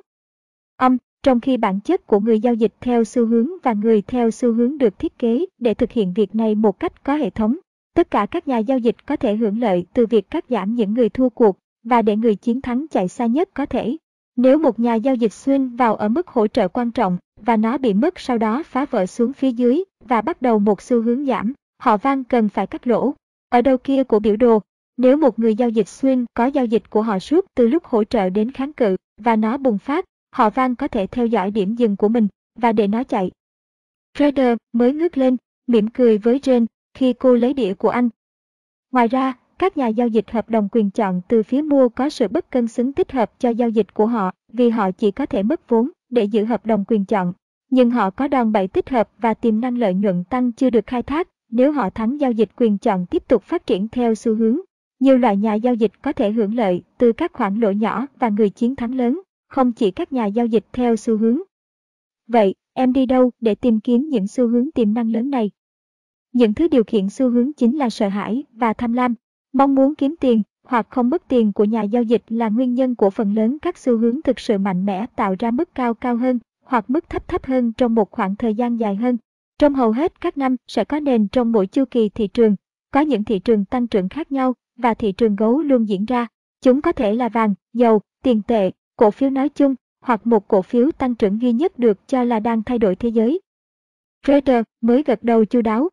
Âm, 0.77 0.97
trong 1.27 1.39
khi 1.39 1.57
bản 1.57 1.79
chất 1.79 2.07
của 2.07 2.19
người 2.19 2.39
giao 2.39 2.53
dịch 2.53 2.73
theo 2.81 3.03
xu 3.03 3.25
hướng 3.25 3.47
và 3.63 3.73
người 3.73 4.01
theo 4.01 4.31
xu 4.31 4.53
hướng 4.53 4.77
được 4.77 4.99
thiết 4.99 5.19
kế 5.19 5.45
để 5.59 5.73
thực 5.73 5.91
hiện 5.91 6.13
việc 6.13 6.35
này 6.35 6.55
một 6.55 6.79
cách 6.79 7.03
có 7.03 7.15
hệ 7.15 7.29
thống. 7.29 7.55
Tất 7.95 8.11
cả 8.11 8.25
các 8.25 8.47
nhà 8.47 8.57
giao 8.57 8.77
dịch 8.77 9.05
có 9.05 9.15
thể 9.15 9.35
hưởng 9.35 9.59
lợi 9.59 9.85
từ 9.93 10.05
việc 10.05 10.29
cắt 10.29 10.45
giảm 10.49 10.75
những 10.75 10.93
người 10.93 11.09
thua 11.09 11.29
cuộc 11.29 11.57
và 11.83 12.01
để 12.01 12.15
người 12.15 12.35
chiến 12.35 12.61
thắng 12.61 12.85
chạy 12.91 13.07
xa 13.07 13.25
nhất 13.25 13.49
có 13.53 13.65
thể. 13.65 13.97
Nếu 14.35 14.57
một 14.57 14.79
nhà 14.79 14.95
giao 14.95 15.15
dịch 15.15 15.33
xuyên 15.33 15.75
vào 15.75 15.95
ở 15.95 16.09
mức 16.09 16.27
hỗ 16.27 16.47
trợ 16.47 16.67
quan 16.67 16.91
trọng 16.91 17.17
và 17.41 17.57
nó 17.57 17.77
bị 17.77 17.93
mất 17.93 18.19
sau 18.19 18.37
đó 18.37 18.63
phá 18.63 18.85
vỡ 18.85 19.05
xuống 19.05 19.33
phía 19.33 19.51
dưới 19.51 19.83
và 20.05 20.21
bắt 20.21 20.41
đầu 20.41 20.59
một 20.59 20.81
xu 20.81 21.01
hướng 21.01 21.25
giảm, 21.25 21.53
họ 21.79 21.97
vang 21.97 22.23
cần 22.23 22.49
phải 22.49 22.67
cắt 22.67 22.87
lỗ. 22.87 23.13
Ở 23.49 23.61
đầu 23.61 23.77
kia 23.77 24.03
của 24.03 24.19
biểu 24.19 24.35
đồ, 24.35 24.61
nếu 24.97 25.17
một 25.17 25.39
người 25.39 25.55
giao 25.55 25.69
dịch 25.69 25.87
xuyên 25.87 26.25
có 26.33 26.45
giao 26.45 26.65
dịch 26.65 26.89
của 26.89 27.01
họ 27.01 27.19
suốt 27.19 27.45
từ 27.55 27.67
lúc 27.67 27.85
hỗ 27.85 28.03
trợ 28.03 28.29
đến 28.29 28.51
kháng 28.51 28.73
cự 28.73 28.95
và 29.17 29.35
nó 29.35 29.57
bùng 29.57 29.77
phát, 29.77 30.05
họ 30.37 30.49
van 30.49 30.75
có 30.75 30.87
thể 30.87 31.07
theo 31.07 31.25
dõi 31.25 31.51
điểm 31.51 31.75
dừng 31.75 31.95
của 31.95 32.07
mình 32.07 32.27
và 32.55 32.71
để 32.71 32.87
nó 32.87 33.03
chạy. 33.03 33.31
Trader 34.17 34.57
mới 34.73 34.93
ngước 34.93 35.17
lên, 35.17 35.37
mỉm 35.67 35.87
cười 35.87 36.17
với 36.17 36.39
Jane 36.39 36.65
khi 36.93 37.13
cô 37.13 37.35
lấy 37.35 37.53
đĩa 37.53 37.73
của 37.73 37.89
anh. 37.89 38.09
Ngoài 38.91 39.07
ra, 39.07 39.33
các 39.59 39.77
nhà 39.77 39.87
giao 39.87 40.07
dịch 40.07 40.31
hợp 40.31 40.49
đồng 40.49 40.69
quyền 40.71 40.89
chọn 40.89 41.21
từ 41.27 41.43
phía 41.43 41.61
mua 41.61 41.89
có 41.89 42.09
sự 42.09 42.27
bất 42.27 42.51
cân 42.51 42.67
xứng 42.67 42.93
thích 42.93 43.11
hợp 43.11 43.39
cho 43.39 43.49
giao 43.49 43.69
dịch 43.69 43.93
của 43.93 44.05
họ 44.05 44.31
vì 44.53 44.69
họ 44.69 44.91
chỉ 44.91 45.11
có 45.11 45.25
thể 45.25 45.43
mất 45.43 45.69
vốn 45.69 45.89
để 46.09 46.23
giữ 46.23 46.45
hợp 46.45 46.65
đồng 46.65 46.83
quyền 46.87 47.05
chọn. 47.05 47.33
Nhưng 47.69 47.91
họ 47.91 48.09
có 48.09 48.27
đòn 48.27 48.51
bẩy 48.51 48.67
tích 48.67 48.89
hợp 48.89 49.09
và 49.19 49.33
tiềm 49.33 49.61
năng 49.61 49.77
lợi 49.77 49.93
nhuận 49.93 50.23
tăng 50.23 50.51
chưa 50.51 50.69
được 50.69 50.87
khai 50.87 51.03
thác 51.03 51.27
nếu 51.51 51.71
họ 51.71 51.89
thắng 51.89 52.19
giao 52.19 52.31
dịch 52.31 52.49
quyền 52.55 52.77
chọn 52.77 53.05
tiếp 53.05 53.23
tục 53.27 53.43
phát 53.43 53.65
triển 53.65 53.87
theo 53.87 54.15
xu 54.15 54.35
hướng. 54.35 54.57
Nhiều 54.99 55.17
loại 55.17 55.37
nhà 55.37 55.53
giao 55.53 55.73
dịch 55.73 55.91
có 56.01 56.13
thể 56.13 56.31
hưởng 56.31 56.55
lợi 56.55 56.83
từ 56.97 57.11
các 57.11 57.33
khoản 57.33 57.59
lỗ 57.59 57.71
nhỏ 57.71 58.07
và 58.19 58.29
người 58.29 58.49
chiến 58.49 58.75
thắng 58.75 58.95
lớn, 58.95 59.21
không 59.47 59.71
chỉ 59.71 59.91
các 59.91 60.13
nhà 60.13 60.25
giao 60.25 60.45
dịch 60.45 60.65
theo 60.73 60.95
xu 60.95 61.17
hướng. 61.17 61.39
Vậy, 62.27 62.55
em 62.73 62.93
đi 62.93 63.05
đâu 63.05 63.31
để 63.39 63.55
tìm 63.55 63.79
kiếm 63.79 64.09
những 64.09 64.27
xu 64.27 64.47
hướng 64.47 64.71
tiềm 64.71 64.93
năng 64.93 65.11
lớn 65.11 65.29
này? 65.29 65.51
Những 66.33 66.53
thứ 66.53 66.67
điều 66.67 66.83
khiển 66.83 67.09
xu 67.09 67.29
hướng 67.29 67.53
chính 67.53 67.77
là 67.77 67.89
sợ 67.89 68.07
hãi 68.07 68.43
và 68.51 68.73
tham 68.73 68.93
lam, 68.93 69.15
mong 69.53 69.75
muốn 69.75 69.95
kiếm 69.95 70.15
tiền 70.19 70.41
hoặc 70.63 70.87
không 70.89 71.09
mất 71.09 71.27
tiền 71.27 71.53
của 71.53 71.63
nhà 71.63 71.81
giao 71.81 72.03
dịch 72.03 72.23
là 72.27 72.49
nguyên 72.49 72.73
nhân 72.73 72.95
của 72.95 73.09
phần 73.09 73.33
lớn 73.33 73.57
các 73.61 73.77
xu 73.77 73.97
hướng 73.97 74.21
thực 74.21 74.39
sự 74.39 74.57
mạnh 74.57 74.85
mẽ 74.85 75.05
tạo 75.15 75.35
ra 75.39 75.51
mức 75.51 75.75
cao 75.75 75.93
cao 75.93 76.15
hơn 76.15 76.39
hoặc 76.65 76.89
mức 76.89 77.09
thấp 77.09 77.27
thấp 77.27 77.45
hơn 77.45 77.73
trong 77.73 77.95
một 77.95 78.11
khoảng 78.11 78.35
thời 78.35 78.55
gian 78.55 78.79
dài 78.79 78.95
hơn. 78.95 79.17
Trong 79.59 79.73
hầu 79.73 79.91
hết 79.91 80.21
các 80.21 80.37
năm 80.37 80.55
sẽ 80.67 80.83
có 80.83 80.99
nền 80.99 81.27
trong 81.27 81.51
mỗi 81.51 81.67
chu 81.67 81.85
kỳ 81.91 82.09
thị 82.09 82.27
trường, 82.27 82.55
có 82.91 83.01
những 83.01 83.23
thị 83.23 83.39
trường 83.39 83.65
tăng 83.65 83.87
trưởng 83.87 84.09
khác 84.09 84.31
nhau 84.31 84.53
và 84.77 84.93
thị 84.93 85.11
trường 85.11 85.35
gấu 85.35 85.61
luôn 85.61 85.87
diễn 85.87 86.05
ra. 86.05 86.27
Chúng 86.61 86.81
có 86.81 86.91
thể 86.91 87.13
là 87.13 87.29
vàng, 87.29 87.53
dầu, 87.73 88.01
tiền 88.23 88.41
tệ, 88.47 88.71
cổ 88.97 89.11
phiếu 89.11 89.29
nói 89.29 89.49
chung, 89.49 89.75
hoặc 90.01 90.27
một 90.27 90.47
cổ 90.47 90.61
phiếu 90.61 90.91
tăng 90.91 91.15
trưởng 91.15 91.41
duy 91.41 91.53
nhất 91.53 91.79
được 91.79 92.07
cho 92.07 92.23
là 92.23 92.39
đang 92.39 92.63
thay 92.63 92.79
đổi 92.79 92.95
thế 92.95 93.09
giới. 93.09 93.41
Trader 94.25 94.63
mới 94.81 95.03
gật 95.03 95.23
đầu 95.23 95.45
chu 95.45 95.61
đáo. 95.61 95.89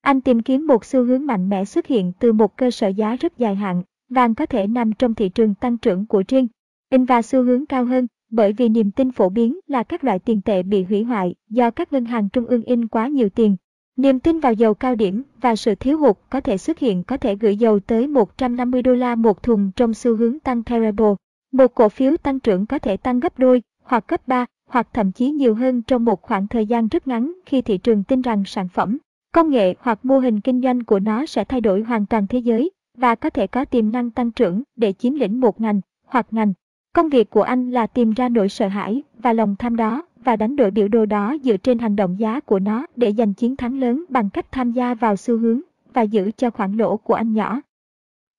Anh 0.00 0.20
tìm 0.20 0.42
kiếm 0.42 0.66
một 0.66 0.84
xu 0.84 1.04
hướng 1.04 1.26
mạnh 1.26 1.48
mẽ 1.48 1.64
xuất 1.64 1.86
hiện 1.86 2.12
từ 2.18 2.32
một 2.32 2.56
cơ 2.56 2.70
sở 2.70 2.88
giá 2.88 3.16
rất 3.16 3.38
dài 3.38 3.54
hạn, 3.54 3.82
vàng 4.08 4.34
có 4.34 4.46
thể 4.46 4.66
nằm 4.66 4.92
trong 4.92 5.14
thị 5.14 5.28
trường 5.28 5.54
tăng 5.54 5.78
trưởng 5.78 6.06
của 6.06 6.22
riêng, 6.28 6.48
in 6.90 7.04
và 7.04 7.22
xu 7.22 7.42
hướng 7.42 7.66
cao 7.66 7.84
hơn, 7.84 8.06
bởi 8.30 8.52
vì 8.52 8.68
niềm 8.68 8.90
tin 8.90 9.12
phổ 9.12 9.28
biến 9.28 9.58
là 9.66 9.82
các 9.82 10.04
loại 10.04 10.18
tiền 10.18 10.40
tệ 10.40 10.62
bị 10.62 10.82
hủy 10.82 11.02
hoại 11.02 11.34
do 11.48 11.70
các 11.70 11.92
ngân 11.92 12.04
hàng 12.04 12.28
trung 12.28 12.46
ương 12.46 12.62
in 12.62 12.88
quá 12.88 13.08
nhiều 13.08 13.28
tiền 13.28 13.56
Niềm 13.96 14.20
tin 14.20 14.40
vào 14.40 14.52
dầu 14.52 14.74
cao 14.74 14.94
điểm 14.94 15.22
và 15.40 15.56
sự 15.56 15.74
thiếu 15.74 15.98
hụt 15.98 16.16
có 16.30 16.40
thể 16.40 16.58
xuất 16.58 16.78
hiện 16.78 17.02
có 17.02 17.16
thể 17.16 17.36
gửi 17.36 17.56
dầu 17.56 17.80
tới 17.80 18.06
150 18.06 18.82
đô 18.82 18.94
la 18.94 19.14
một 19.14 19.42
thùng 19.42 19.70
trong 19.76 19.94
xu 19.94 20.16
hướng 20.16 20.40
tăng 20.40 20.62
terrible. 20.62 21.14
Một 21.52 21.74
cổ 21.74 21.88
phiếu 21.88 22.16
tăng 22.16 22.40
trưởng 22.40 22.66
có 22.66 22.78
thể 22.78 22.96
tăng 22.96 23.20
gấp 23.20 23.38
đôi, 23.38 23.62
hoặc 23.82 24.04
gấp 24.08 24.28
3, 24.28 24.46
hoặc 24.66 24.88
thậm 24.92 25.12
chí 25.12 25.30
nhiều 25.30 25.54
hơn 25.54 25.82
trong 25.82 26.04
một 26.04 26.22
khoảng 26.22 26.48
thời 26.48 26.66
gian 26.66 26.88
rất 26.88 27.08
ngắn 27.08 27.32
khi 27.46 27.62
thị 27.62 27.78
trường 27.78 28.04
tin 28.04 28.20
rằng 28.20 28.42
sản 28.46 28.68
phẩm, 28.68 28.98
công 29.32 29.50
nghệ 29.50 29.74
hoặc 29.80 30.04
mô 30.04 30.18
hình 30.18 30.40
kinh 30.40 30.62
doanh 30.62 30.84
của 30.84 30.98
nó 30.98 31.26
sẽ 31.26 31.44
thay 31.44 31.60
đổi 31.60 31.82
hoàn 31.82 32.06
toàn 32.06 32.26
thế 32.26 32.38
giới 32.38 32.70
và 32.96 33.14
có 33.14 33.30
thể 33.30 33.46
có 33.46 33.64
tiềm 33.64 33.92
năng 33.92 34.10
tăng 34.10 34.30
trưởng 34.30 34.62
để 34.76 34.92
chiếm 34.92 35.14
lĩnh 35.14 35.40
một 35.40 35.60
ngành 35.60 35.80
hoặc 36.06 36.26
ngành. 36.30 36.52
Công 36.92 37.08
việc 37.08 37.30
của 37.30 37.42
anh 37.42 37.70
là 37.70 37.86
tìm 37.86 38.10
ra 38.10 38.28
nỗi 38.28 38.48
sợ 38.48 38.68
hãi 38.68 39.02
và 39.18 39.32
lòng 39.32 39.56
tham 39.58 39.76
đó 39.76 40.02
và 40.24 40.36
đánh 40.36 40.56
đổi 40.56 40.70
biểu 40.70 40.88
đồ 40.88 41.06
đó 41.06 41.36
dựa 41.44 41.56
trên 41.56 41.78
hành 41.78 41.96
động 41.96 42.18
giá 42.18 42.40
của 42.40 42.58
nó 42.58 42.86
để 42.96 43.12
giành 43.12 43.34
chiến 43.34 43.56
thắng 43.56 43.78
lớn 43.80 44.04
bằng 44.08 44.30
cách 44.30 44.52
tham 44.52 44.72
gia 44.72 44.94
vào 44.94 45.16
xu 45.16 45.38
hướng 45.38 45.60
và 45.92 46.02
giữ 46.02 46.30
cho 46.36 46.50
khoản 46.50 46.76
lỗ 46.76 46.96
của 46.96 47.14
anh 47.14 47.32
nhỏ. 47.32 47.60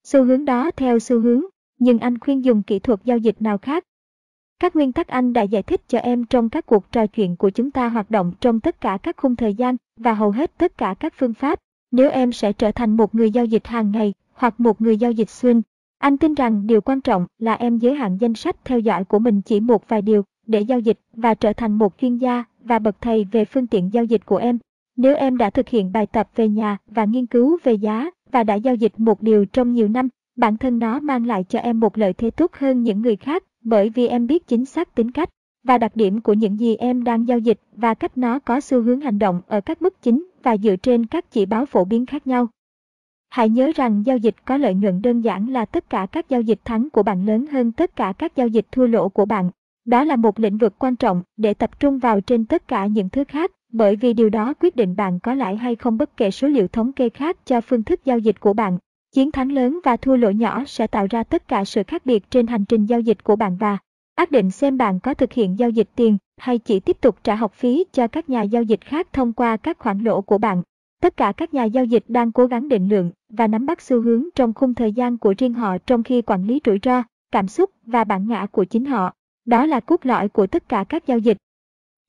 Xu 0.03 0.23
hướng 0.23 0.45
đó 0.45 0.71
theo 0.77 0.99
xu 0.99 1.19
hướng, 1.19 1.41
nhưng 1.79 1.99
anh 1.99 2.17
khuyên 2.17 2.45
dùng 2.45 2.63
kỹ 2.63 2.79
thuật 2.79 2.99
giao 3.03 3.17
dịch 3.17 3.41
nào 3.41 3.57
khác. 3.57 3.83
Các 4.59 4.75
nguyên 4.75 4.91
tắc 4.91 5.07
anh 5.07 5.33
đã 5.33 5.41
giải 5.41 5.63
thích 5.63 5.81
cho 5.87 5.99
em 5.99 6.25
trong 6.25 6.49
các 6.49 6.65
cuộc 6.65 6.91
trò 6.91 7.07
chuyện 7.07 7.35
của 7.35 7.49
chúng 7.49 7.71
ta 7.71 7.89
hoạt 7.89 8.11
động 8.11 8.33
trong 8.39 8.59
tất 8.59 8.81
cả 8.81 8.97
các 9.03 9.17
khung 9.17 9.35
thời 9.35 9.53
gian 9.53 9.75
và 9.97 10.13
hầu 10.13 10.31
hết 10.31 10.57
tất 10.57 10.77
cả 10.77 10.95
các 10.99 11.13
phương 11.17 11.33
pháp. 11.33 11.59
Nếu 11.91 12.09
em 12.09 12.31
sẽ 12.31 12.53
trở 12.53 12.71
thành 12.71 12.97
một 12.97 13.15
người 13.15 13.31
giao 13.31 13.45
dịch 13.45 13.67
hàng 13.67 13.91
ngày 13.91 14.13
hoặc 14.33 14.59
một 14.59 14.81
người 14.81 14.97
giao 14.97 15.11
dịch 15.11 15.29
xuyên, 15.29 15.61
anh 15.97 16.17
tin 16.17 16.33
rằng 16.33 16.67
điều 16.67 16.81
quan 16.81 17.01
trọng 17.01 17.25
là 17.37 17.53
em 17.53 17.77
giới 17.77 17.95
hạn 17.95 18.17
danh 18.17 18.33
sách 18.33 18.55
theo 18.65 18.79
dõi 18.79 19.05
của 19.05 19.19
mình 19.19 19.41
chỉ 19.41 19.59
một 19.59 19.89
vài 19.89 20.01
điều 20.01 20.23
để 20.47 20.61
giao 20.61 20.79
dịch 20.79 20.99
và 21.13 21.33
trở 21.33 21.53
thành 21.53 21.71
một 21.73 21.93
chuyên 22.01 22.17
gia 22.17 22.43
và 22.63 22.79
bậc 22.79 23.01
thầy 23.01 23.25
về 23.31 23.45
phương 23.45 23.67
tiện 23.67 23.93
giao 23.93 24.03
dịch 24.03 24.25
của 24.25 24.37
em. 24.37 24.59
Nếu 24.95 25.15
em 25.15 25.37
đã 25.37 25.49
thực 25.49 25.69
hiện 25.69 25.91
bài 25.91 26.05
tập 26.05 26.29
về 26.35 26.47
nhà 26.47 26.77
và 26.87 27.05
nghiên 27.05 27.25
cứu 27.25 27.57
về 27.63 27.73
giá 27.73 28.09
và 28.31 28.43
đã 28.43 28.55
giao 28.55 28.75
dịch 28.75 28.93
một 28.97 29.21
điều 29.21 29.45
trong 29.45 29.73
nhiều 29.73 29.87
năm, 29.87 30.09
bản 30.39 30.57
thân 30.57 30.79
nó 30.79 30.99
mang 30.99 31.25
lại 31.25 31.43
cho 31.49 31.59
em 31.59 31.79
một 31.79 31.97
lợi 31.97 32.13
thế 32.13 32.31
tốt 32.31 32.51
hơn 32.53 32.83
những 32.83 33.01
người 33.01 33.15
khác 33.15 33.43
bởi 33.63 33.89
vì 33.89 34.07
em 34.07 34.27
biết 34.27 34.47
chính 34.47 34.65
xác 34.65 34.95
tính 34.95 35.11
cách 35.11 35.29
và 35.63 35.77
đặc 35.77 35.95
điểm 35.95 36.21
của 36.21 36.33
những 36.33 36.59
gì 36.59 36.75
em 36.75 37.03
đang 37.03 37.27
giao 37.27 37.39
dịch 37.39 37.59
và 37.75 37.93
cách 37.93 38.17
nó 38.17 38.39
có 38.39 38.61
xu 38.61 38.81
hướng 38.81 39.01
hành 39.01 39.19
động 39.19 39.41
ở 39.47 39.61
các 39.61 39.81
mức 39.81 40.01
chính 40.01 40.27
và 40.43 40.57
dựa 40.57 40.75
trên 40.75 41.05
các 41.05 41.31
chỉ 41.31 41.45
báo 41.45 41.65
phổ 41.65 41.85
biến 41.85 42.05
khác 42.05 42.27
nhau. 42.27 42.47
Hãy 43.29 43.49
nhớ 43.49 43.71
rằng 43.75 44.05
giao 44.05 44.17
dịch 44.17 44.35
có 44.45 44.57
lợi 44.57 44.73
nhuận 44.73 45.01
đơn 45.01 45.21
giản 45.21 45.49
là 45.49 45.65
tất 45.65 45.89
cả 45.89 46.07
các 46.11 46.29
giao 46.29 46.41
dịch 46.41 46.59
thắng 46.65 46.89
của 46.89 47.03
bạn 47.03 47.25
lớn 47.25 47.45
hơn 47.45 47.71
tất 47.71 47.95
cả 47.95 48.13
các 48.17 48.35
giao 48.35 48.47
dịch 48.47 48.65
thua 48.71 48.87
lỗ 48.87 49.09
của 49.09 49.25
bạn. 49.25 49.49
Đó 49.85 50.03
là 50.03 50.15
một 50.15 50.39
lĩnh 50.39 50.57
vực 50.57 50.79
quan 50.79 50.95
trọng 50.95 51.23
để 51.37 51.53
tập 51.53 51.79
trung 51.79 51.99
vào 51.99 52.21
trên 52.21 52.45
tất 52.45 52.67
cả 52.67 52.85
những 52.85 53.09
thứ 53.09 53.23
khác, 53.23 53.51
bởi 53.71 53.95
vì 53.95 54.13
điều 54.13 54.29
đó 54.29 54.53
quyết 54.59 54.75
định 54.75 54.95
bạn 54.95 55.19
có 55.19 55.33
lãi 55.33 55.55
hay 55.55 55.75
không 55.75 55.97
bất 55.97 56.17
kể 56.17 56.31
số 56.31 56.47
liệu 56.47 56.67
thống 56.67 56.91
kê 56.91 57.09
khác 57.09 57.37
cho 57.45 57.61
phương 57.61 57.83
thức 57.83 58.05
giao 58.05 58.19
dịch 58.19 58.39
của 58.39 58.53
bạn. 58.53 58.77
Chiến 59.11 59.31
thắng 59.31 59.51
lớn 59.51 59.79
và 59.83 59.97
thua 59.97 60.15
lỗ 60.15 60.29
nhỏ 60.29 60.63
sẽ 60.67 60.87
tạo 60.87 61.07
ra 61.09 61.23
tất 61.23 61.47
cả 61.47 61.65
sự 61.65 61.83
khác 61.83 62.05
biệt 62.05 62.31
trên 62.31 62.47
hành 62.47 62.65
trình 62.65 62.85
giao 62.85 62.99
dịch 62.99 63.23
của 63.23 63.35
bạn 63.35 63.57
và 63.57 63.77
ác 64.15 64.31
định 64.31 64.51
xem 64.51 64.77
bạn 64.77 64.99
có 64.99 65.13
thực 65.13 65.33
hiện 65.33 65.59
giao 65.59 65.69
dịch 65.69 65.89
tiền 65.95 66.17
hay 66.37 66.57
chỉ 66.57 66.79
tiếp 66.79 67.01
tục 67.01 67.17
trả 67.23 67.35
học 67.35 67.53
phí 67.53 67.85
cho 67.93 68.07
các 68.07 68.29
nhà 68.29 68.41
giao 68.41 68.63
dịch 68.63 68.81
khác 68.81 69.07
thông 69.13 69.33
qua 69.33 69.57
các 69.57 69.79
khoản 69.79 69.99
lỗ 69.99 70.21
của 70.21 70.37
bạn. 70.37 70.61
Tất 71.01 71.17
cả 71.17 71.33
các 71.37 71.53
nhà 71.53 71.63
giao 71.63 71.85
dịch 71.85 72.03
đang 72.07 72.31
cố 72.31 72.45
gắng 72.45 72.69
định 72.69 72.89
lượng 72.89 73.11
và 73.29 73.47
nắm 73.47 73.65
bắt 73.65 73.81
xu 73.81 74.01
hướng 74.01 74.23
trong 74.35 74.53
khung 74.53 74.73
thời 74.73 74.93
gian 74.93 75.17
của 75.17 75.33
riêng 75.37 75.53
họ 75.53 75.77
trong 75.77 76.03
khi 76.03 76.21
quản 76.21 76.47
lý 76.47 76.61
rủi 76.65 76.79
ro, 76.83 77.03
cảm 77.31 77.47
xúc 77.47 77.69
và 77.85 78.03
bản 78.03 78.27
ngã 78.27 78.45
của 78.45 78.63
chính 78.63 78.85
họ. 78.85 79.13
Đó 79.45 79.65
là 79.65 79.79
cốt 79.79 80.05
lõi 80.05 80.29
của 80.29 80.47
tất 80.47 80.69
cả 80.69 80.83
các 80.89 81.07
giao 81.07 81.17
dịch. 81.17 81.37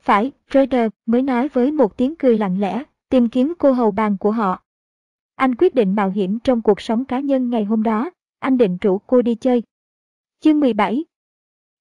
Phải, 0.03 0.33
trader 0.51 0.91
mới 1.07 1.23
nói 1.23 1.49
với 1.49 1.73
một 1.73 1.97
tiếng 1.97 2.17
cười 2.17 2.39
lặng 2.39 2.61
lẽ, 2.61 2.83
tìm 3.09 3.29
kiếm 3.29 3.53
cô 3.59 3.73
hầu 3.73 3.91
bàn 3.91 4.17
của 4.21 4.31
họ. 4.31 4.63
Anh 5.41 5.55
quyết 5.55 5.75
định 5.75 5.95
mạo 5.95 6.11
hiểm 6.11 6.39
trong 6.39 6.63
cuộc 6.63 6.81
sống 6.81 7.05
cá 7.05 7.21
nhân 7.21 7.51
ngày 7.51 7.65
hôm 7.65 7.83
đó, 7.83 8.11
anh 8.39 8.59
định 8.59 8.79
rủ 8.81 8.99
cô 8.99 9.23
đi 9.23 9.35
chơi. 9.35 9.63
Chương 10.41 10.61
17 10.61 11.05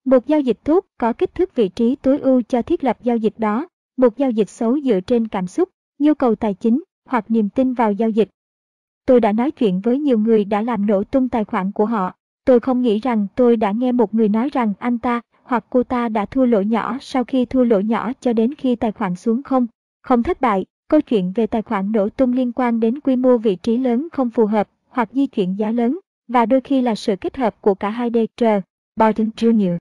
Một 0.04 0.26
giao 0.26 0.40
dịch 0.40 0.58
tốt 0.64 0.86
có 0.98 1.12
kích 1.12 1.34
thước 1.34 1.54
vị 1.54 1.68
trí 1.68 1.96
tối 1.96 2.18
ưu 2.18 2.42
cho 2.42 2.62
thiết 2.62 2.84
lập 2.84 2.98
giao 3.02 3.16
dịch 3.16 3.34
đó, 3.38 3.68
một 3.96 4.16
giao 4.16 4.30
dịch 4.30 4.48
xấu 4.48 4.80
dựa 4.80 5.00
trên 5.00 5.28
cảm 5.28 5.46
xúc, 5.46 5.68
nhu 5.98 6.14
cầu 6.14 6.34
tài 6.34 6.54
chính 6.54 6.82
hoặc 7.08 7.30
niềm 7.30 7.48
tin 7.48 7.74
vào 7.74 7.92
giao 7.92 8.10
dịch. 8.10 8.28
Tôi 9.06 9.20
đã 9.20 9.32
nói 9.32 9.50
chuyện 9.50 9.80
với 9.80 9.98
nhiều 9.98 10.18
người 10.18 10.44
đã 10.44 10.62
làm 10.62 10.86
nổ 10.86 11.04
tung 11.04 11.28
tài 11.28 11.44
khoản 11.44 11.72
của 11.72 11.86
họ. 11.86 12.14
Tôi 12.44 12.60
không 12.60 12.82
nghĩ 12.82 12.98
rằng 12.98 13.26
tôi 13.34 13.56
đã 13.56 13.72
nghe 13.72 13.92
một 13.92 14.14
người 14.14 14.28
nói 14.28 14.48
rằng 14.52 14.72
anh 14.78 14.98
ta 14.98 15.20
hoặc 15.42 15.64
cô 15.70 15.82
ta 15.82 16.08
đã 16.08 16.26
thua 16.26 16.44
lỗ 16.44 16.60
nhỏ 16.60 16.98
sau 17.00 17.24
khi 17.24 17.44
thua 17.44 17.64
lỗ 17.64 17.80
nhỏ 17.80 18.12
cho 18.20 18.32
đến 18.32 18.54
khi 18.54 18.76
tài 18.76 18.92
khoản 18.92 19.16
xuống 19.16 19.42
không. 19.42 19.66
Không 20.02 20.22
thất 20.22 20.40
bại, 20.40 20.64
câu 20.90 21.00
chuyện 21.00 21.32
về 21.34 21.46
tài 21.46 21.62
khoản 21.62 21.92
nổ 21.92 22.08
tung 22.08 22.32
liên 22.32 22.52
quan 22.52 22.80
đến 22.80 23.00
quy 23.00 23.16
mô 23.16 23.38
vị 23.38 23.56
trí 23.56 23.76
lớn 23.76 24.08
không 24.12 24.30
phù 24.30 24.46
hợp 24.46 24.68
hoặc 24.88 25.08
di 25.12 25.26
chuyển 25.26 25.58
giá 25.58 25.70
lớn, 25.70 25.98
và 26.28 26.46
đôi 26.46 26.60
khi 26.60 26.82
là 26.82 26.94
sự 26.94 27.16
kết 27.16 27.36
hợp 27.36 27.60
của 27.60 27.74
cả 27.74 27.90
hai 27.90 28.10
DR, 28.10 28.44
Biden 28.96 29.30
Jr. 29.36 29.78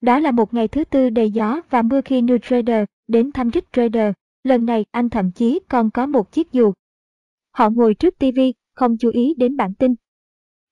Đó 0.00 0.18
là 0.18 0.30
một 0.30 0.54
ngày 0.54 0.68
thứ 0.68 0.84
tư 0.84 1.10
đầy 1.10 1.30
gió 1.30 1.60
và 1.70 1.82
mưa 1.82 2.00
khi 2.00 2.22
New 2.22 2.38
Trader 2.38 2.84
đến 3.08 3.32
thăm 3.32 3.50
Rich 3.50 3.72
Trader. 3.72 4.12
Lần 4.44 4.66
này 4.66 4.84
anh 4.90 5.08
thậm 5.08 5.32
chí 5.32 5.60
còn 5.68 5.90
có 5.90 6.06
một 6.06 6.32
chiếc 6.32 6.52
dù. 6.52 6.72
Họ 7.52 7.70
ngồi 7.70 7.94
trước 7.94 8.18
TV, 8.18 8.40
không 8.74 8.96
chú 8.96 9.10
ý 9.10 9.34
đến 9.34 9.56
bản 9.56 9.74
tin. 9.74 9.94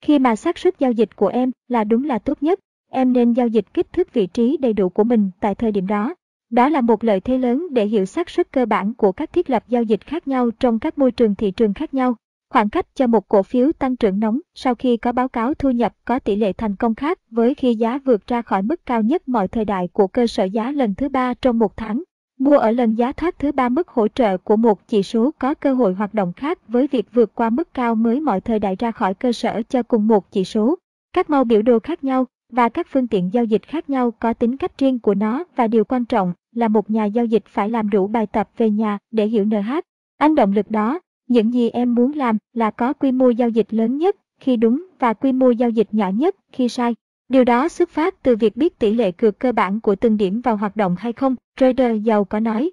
Khi 0.01 0.19
mà 0.19 0.37
xác 0.37 0.59
suất 0.59 0.79
giao 0.79 0.92
dịch 0.92 1.16
của 1.16 1.29
em 1.29 1.51
là 1.69 1.85
đúng 1.85 2.05
là 2.05 2.19
tốt 2.19 2.42
nhất, 2.42 2.61
em 2.90 3.12
nên 3.12 3.33
giao 3.33 3.49
dịch 3.49 3.75
kích 3.75 3.92
thước 3.92 4.12
vị 4.12 4.27
trí 4.27 4.57
đầy 4.57 4.73
đủ 4.73 4.88
của 4.88 5.05
mình 5.05 5.31
tại 5.40 5.55
thời 5.55 5.73
điểm 5.73 5.87
đó. 5.87 6.14
Đó 6.51 6.69
là 6.69 6.81
một 6.81 7.05
lợi 7.05 7.21
thế 7.21 7.39
lớn 7.39 7.67
để 7.71 7.87
hiểu 7.87 8.05
xác 8.05 8.31
suất 8.31 8.53
cơ 8.53 8.67
bản 8.67 8.95
của 8.95 9.13
các 9.13 9.33
thiết 9.33 9.51
lập 9.51 9.65
giao 9.69 9.83
dịch 9.83 10.01
khác 10.07 10.29
nhau 10.29 10.51
trong 10.51 10.79
các 10.79 10.99
môi 10.99 11.13
trường 11.13 11.35
thị 11.35 11.51
trường 11.51 11.75
khác 11.75 11.95
nhau. 11.95 12.17
Khoảng 12.51 12.71
cách 12.71 12.87
cho 12.95 13.07
một 13.07 13.29
cổ 13.29 13.43
phiếu 13.43 13.73
tăng 13.73 13.97
trưởng 13.97 14.21
nóng 14.21 14.41
sau 14.55 14.75
khi 14.75 14.97
có 14.97 15.13
báo 15.13 15.29
cáo 15.29 15.55
thu 15.55 15.71
nhập 15.71 15.93
có 16.05 16.19
tỷ 16.19 16.37
lệ 16.37 16.53
thành 16.53 16.77
công 16.77 16.95
khác 16.95 17.19
với 17.31 17.55
khi 17.55 17.75
giá 17.75 17.99
vượt 18.05 18.27
ra 18.27 18.43
khỏi 18.43 18.63
mức 18.63 18.87
cao 18.87 19.03
nhất 19.03 19.29
mọi 19.29 19.49
thời 19.49 19.65
đại 19.65 19.89
của 19.93 20.07
cơ 20.07 20.27
sở 20.27 20.45
giá 20.45 20.71
lần 20.71 20.95
thứ 20.95 21.09
ba 21.09 21.35
trong 21.35 21.59
một 21.59 21.77
tháng. 21.77 22.03
Mua 22.39 22.59
ở 22.59 22.71
lần 22.71 22.95
giá 22.95 23.13
thoát 23.13 23.39
thứ 23.39 23.53
ba 23.53 23.69
mức 23.69 23.89
hỗ 23.89 24.09
trợ 24.09 24.39
của 24.39 24.57
một 24.57 24.89
chỉ 24.89 25.03
số 25.03 25.31
có 25.39 25.55
cơ 25.55 25.75
hội 25.75 25.95
hoạt 25.95 26.15
động 26.15 26.33
khác 26.33 26.69
với 26.69 26.87
việc 26.87 27.07
vượt 27.13 27.35
qua 27.35 27.51
mức 27.51 27.75
cao 27.75 27.95
mới 27.95 28.21
mọi 28.21 28.41
thời 28.41 28.59
đại 28.59 28.77
ra 28.79 28.91
khỏi 28.91 29.15
cơ 29.15 29.33
sở 29.33 29.63
cho 29.69 29.83
cùng 29.83 30.07
một 30.07 30.33
chỉ 30.33 30.45
số. 30.45 30.79
Các 31.13 31.31
màu 31.31 31.45
biểu 31.45 31.63
đồ 31.63 31.79
khác 31.79 32.05
nhau 32.05 32.27
và 32.57 32.69
các 32.69 32.87
phương 32.90 33.09
tiện 33.09 33.31
giao 33.33 33.45
dịch 33.45 33.62
khác 33.62 33.90
nhau 33.90 34.11
có 34.11 34.33
tính 34.33 34.57
cách 34.57 34.79
riêng 34.79 34.99
của 34.99 35.14
nó 35.14 35.45
và 35.57 35.66
điều 35.66 35.85
quan 35.85 36.05
trọng 36.05 36.33
là 36.55 36.69
một 36.69 36.90
nhà 36.90 37.05
giao 37.05 37.25
dịch 37.25 37.42
phải 37.47 37.71
làm 37.71 37.90
đủ 37.90 38.07
bài 38.07 38.27
tập 38.27 38.51
về 38.57 38.71
nhà 38.71 38.99
để 39.11 39.27
hiểu 39.27 39.45
NH. 39.45 39.71
Anh 40.16 40.35
động 40.35 40.53
lực 40.53 40.71
đó, 40.71 41.01
những 41.29 41.55
gì 41.55 41.71
em 41.71 41.95
muốn 41.95 42.12
làm 42.12 42.38
là 42.53 42.71
có 42.71 42.92
quy 42.92 43.12
mô 43.12 43.31
giao 43.31 43.49
dịch 43.49 43.75
lớn 43.75 43.97
nhất 43.97 44.16
khi 44.40 44.57
đúng 44.57 44.87
và 44.99 45.14
quy 45.14 45.33
mô 45.33 45.51
giao 45.51 45.71
dịch 45.71 45.88
nhỏ 45.92 46.09
nhất 46.09 46.37
khi 46.53 46.69
sai. 46.69 46.95
Điều 47.29 47.45
đó 47.45 47.69
xuất 47.69 47.90
phát 47.90 48.23
từ 48.23 48.37
việc 48.37 48.57
biết 48.57 48.79
tỷ 48.79 48.95
lệ 48.95 49.12
cược 49.12 49.38
cơ 49.38 49.53
bản 49.53 49.81
của 49.81 49.97
từng 49.97 50.16
điểm 50.16 50.40
vào 50.40 50.57
hoạt 50.57 50.77
động 50.77 50.97
hay 50.99 51.12
không, 51.12 51.37
trader 51.57 52.03
giàu 52.03 52.25
có 52.25 52.40
nói. 52.40 52.71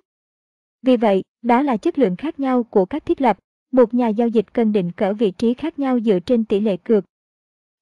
Vì 0.81 0.97
vậy, 0.97 1.23
đó 1.41 1.61
là 1.61 1.77
chất 1.77 1.99
lượng 1.99 2.15
khác 2.15 2.39
nhau 2.39 2.63
của 2.63 2.85
các 2.85 3.05
thiết 3.05 3.21
lập. 3.21 3.37
Một 3.71 3.93
nhà 3.93 4.07
giao 4.07 4.27
dịch 4.27 4.53
cần 4.53 4.71
định 4.71 4.91
cỡ 4.91 5.13
vị 5.13 5.31
trí 5.31 5.53
khác 5.53 5.79
nhau 5.79 5.99
dựa 5.99 6.19
trên 6.19 6.45
tỷ 6.45 6.59
lệ 6.59 6.77
cược. 6.77 7.05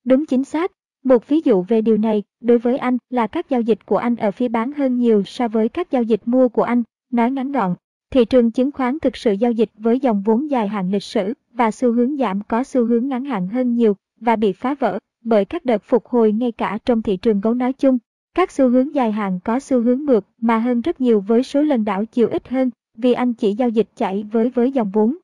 Đúng 0.05 0.25
chính 0.25 0.43
xác, 0.43 0.71
một 1.03 1.27
ví 1.27 1.41
dụ 1.45 1.61
về 1.61 1.81
điều 1.81 1.97
này 1.97 2.23
đối 2.41 2.57
với 2.57 2.77
anh 2.77 2.97
là 3.09 3.27
các 3.27 3.49
giao 3.49 3.61
dịch 3.61 3.85
của 3.85 3.97
anh 3.97 4.15
ở 4.15 4.31
phía 4.31 4.47
bán 4.47 4.71
hơn 4.71 4.97
nhiều 4.97 5.23
so 5.23 5.47
với 5.47 5.69
các 5.69 5.91
giao 5.91 6.03
dịch 6.03 6.21
mua 6.25 6.49
của 6.49 6.63
anh. 6.63 6.83
Nói 7.11 7.31
ngắn 7.31 7.51
gọn, 7.51 7.75
thị 8.11 8.25
trường 8.25 8.51
chứng 8.51 8.71
khoán 8.71 8.99
thực 8.99 9.17
sự 9.17 9.33
giao 9.33 9.51
dịch 9.51 9.69
với 9.77 9.99
dòng 9.99 10.21
vốn 10.21 10.51
dài 10.51 10.67
hạn 10.67 10.91
lịch 10.91 11.03
sử 11.03 11.33
và 11.53 11.71
xu 11.71 11.91
hướng 11.91 12.17
giảm 12.17 12.41
có 12.41 12.63
xu 12.63 12.85
hướng 12.85 13.07
ngắn 13.07 13.25
hạn 13.25 13.47
hơn 13.47 13.75
nhiều 13.75 13.95
và 14.19 14.35
bị 14.35 14.51
phá 14.51 14.75
vỡ 14.79 14.99
bởi 15.23 15.45
các 15.45 15.65
đợt 15.65 15.83
phục 15.83 16.05
hồi 16.05 16.31
ngay 16.31 16.51
cả 16.51 16.77
trong 16.85 17.01
thị 17.01 17.17
trường 17.17 17.41
gấu 17.41 17.53
nói 17.53 17.73
chung. 17.73 17.97
Các 18.35 18.51
xu 18.51 18.69
hướng 18.69 18.95
dài 18.95 19.11
hạn 19.11 19.39
có 19.43 19.59
xu 19.59 19.81
hướng 19.81 20.05
ngược 20.05 20.25
mà 20.41 20.57
hơn 20.57 20.81
rất 20.81 21.01
nhiều 21.01 21.19
với 21.19 21.43
số 21.43 21.61
lần 21.61 21.85
đảo 21.85 22.05
chiều 22.05 22.27
ít 22.27 22.47
hơn 22.47 22.69
vì 22.97 23.13
anh 23.13 23.33
chỉ 23.33 23.53
giao 23.53 23.69
dịch 23.69 23.87
chạy 23.95 24.23
với 24.31 24.49
với 24.49 24.71
dòng 24.71 24.91
vốn. 24.91 25.17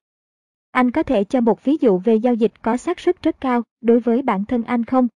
Anh 0.72 0.92
có 0.92 1.04
thể 1.04 1.24
cho 1.24 1.42
một 1.42 1.64
ví 1.64 1.78
dụ 1.82 1.98
về 1.98 2.16
giao 2.16 2.34
dịch 2.34 2.62
có 2.62 2.78
xác 2.78 3.00
suất 3.00 3.24
rất 3.24 3.42
cao 3.42 3.64
đối 3.82 4.00
với 4.00 4.22
bản 4.22 4.46
thân 4.46 4.64
anh 4.64 4.86
không? 4.86 5.08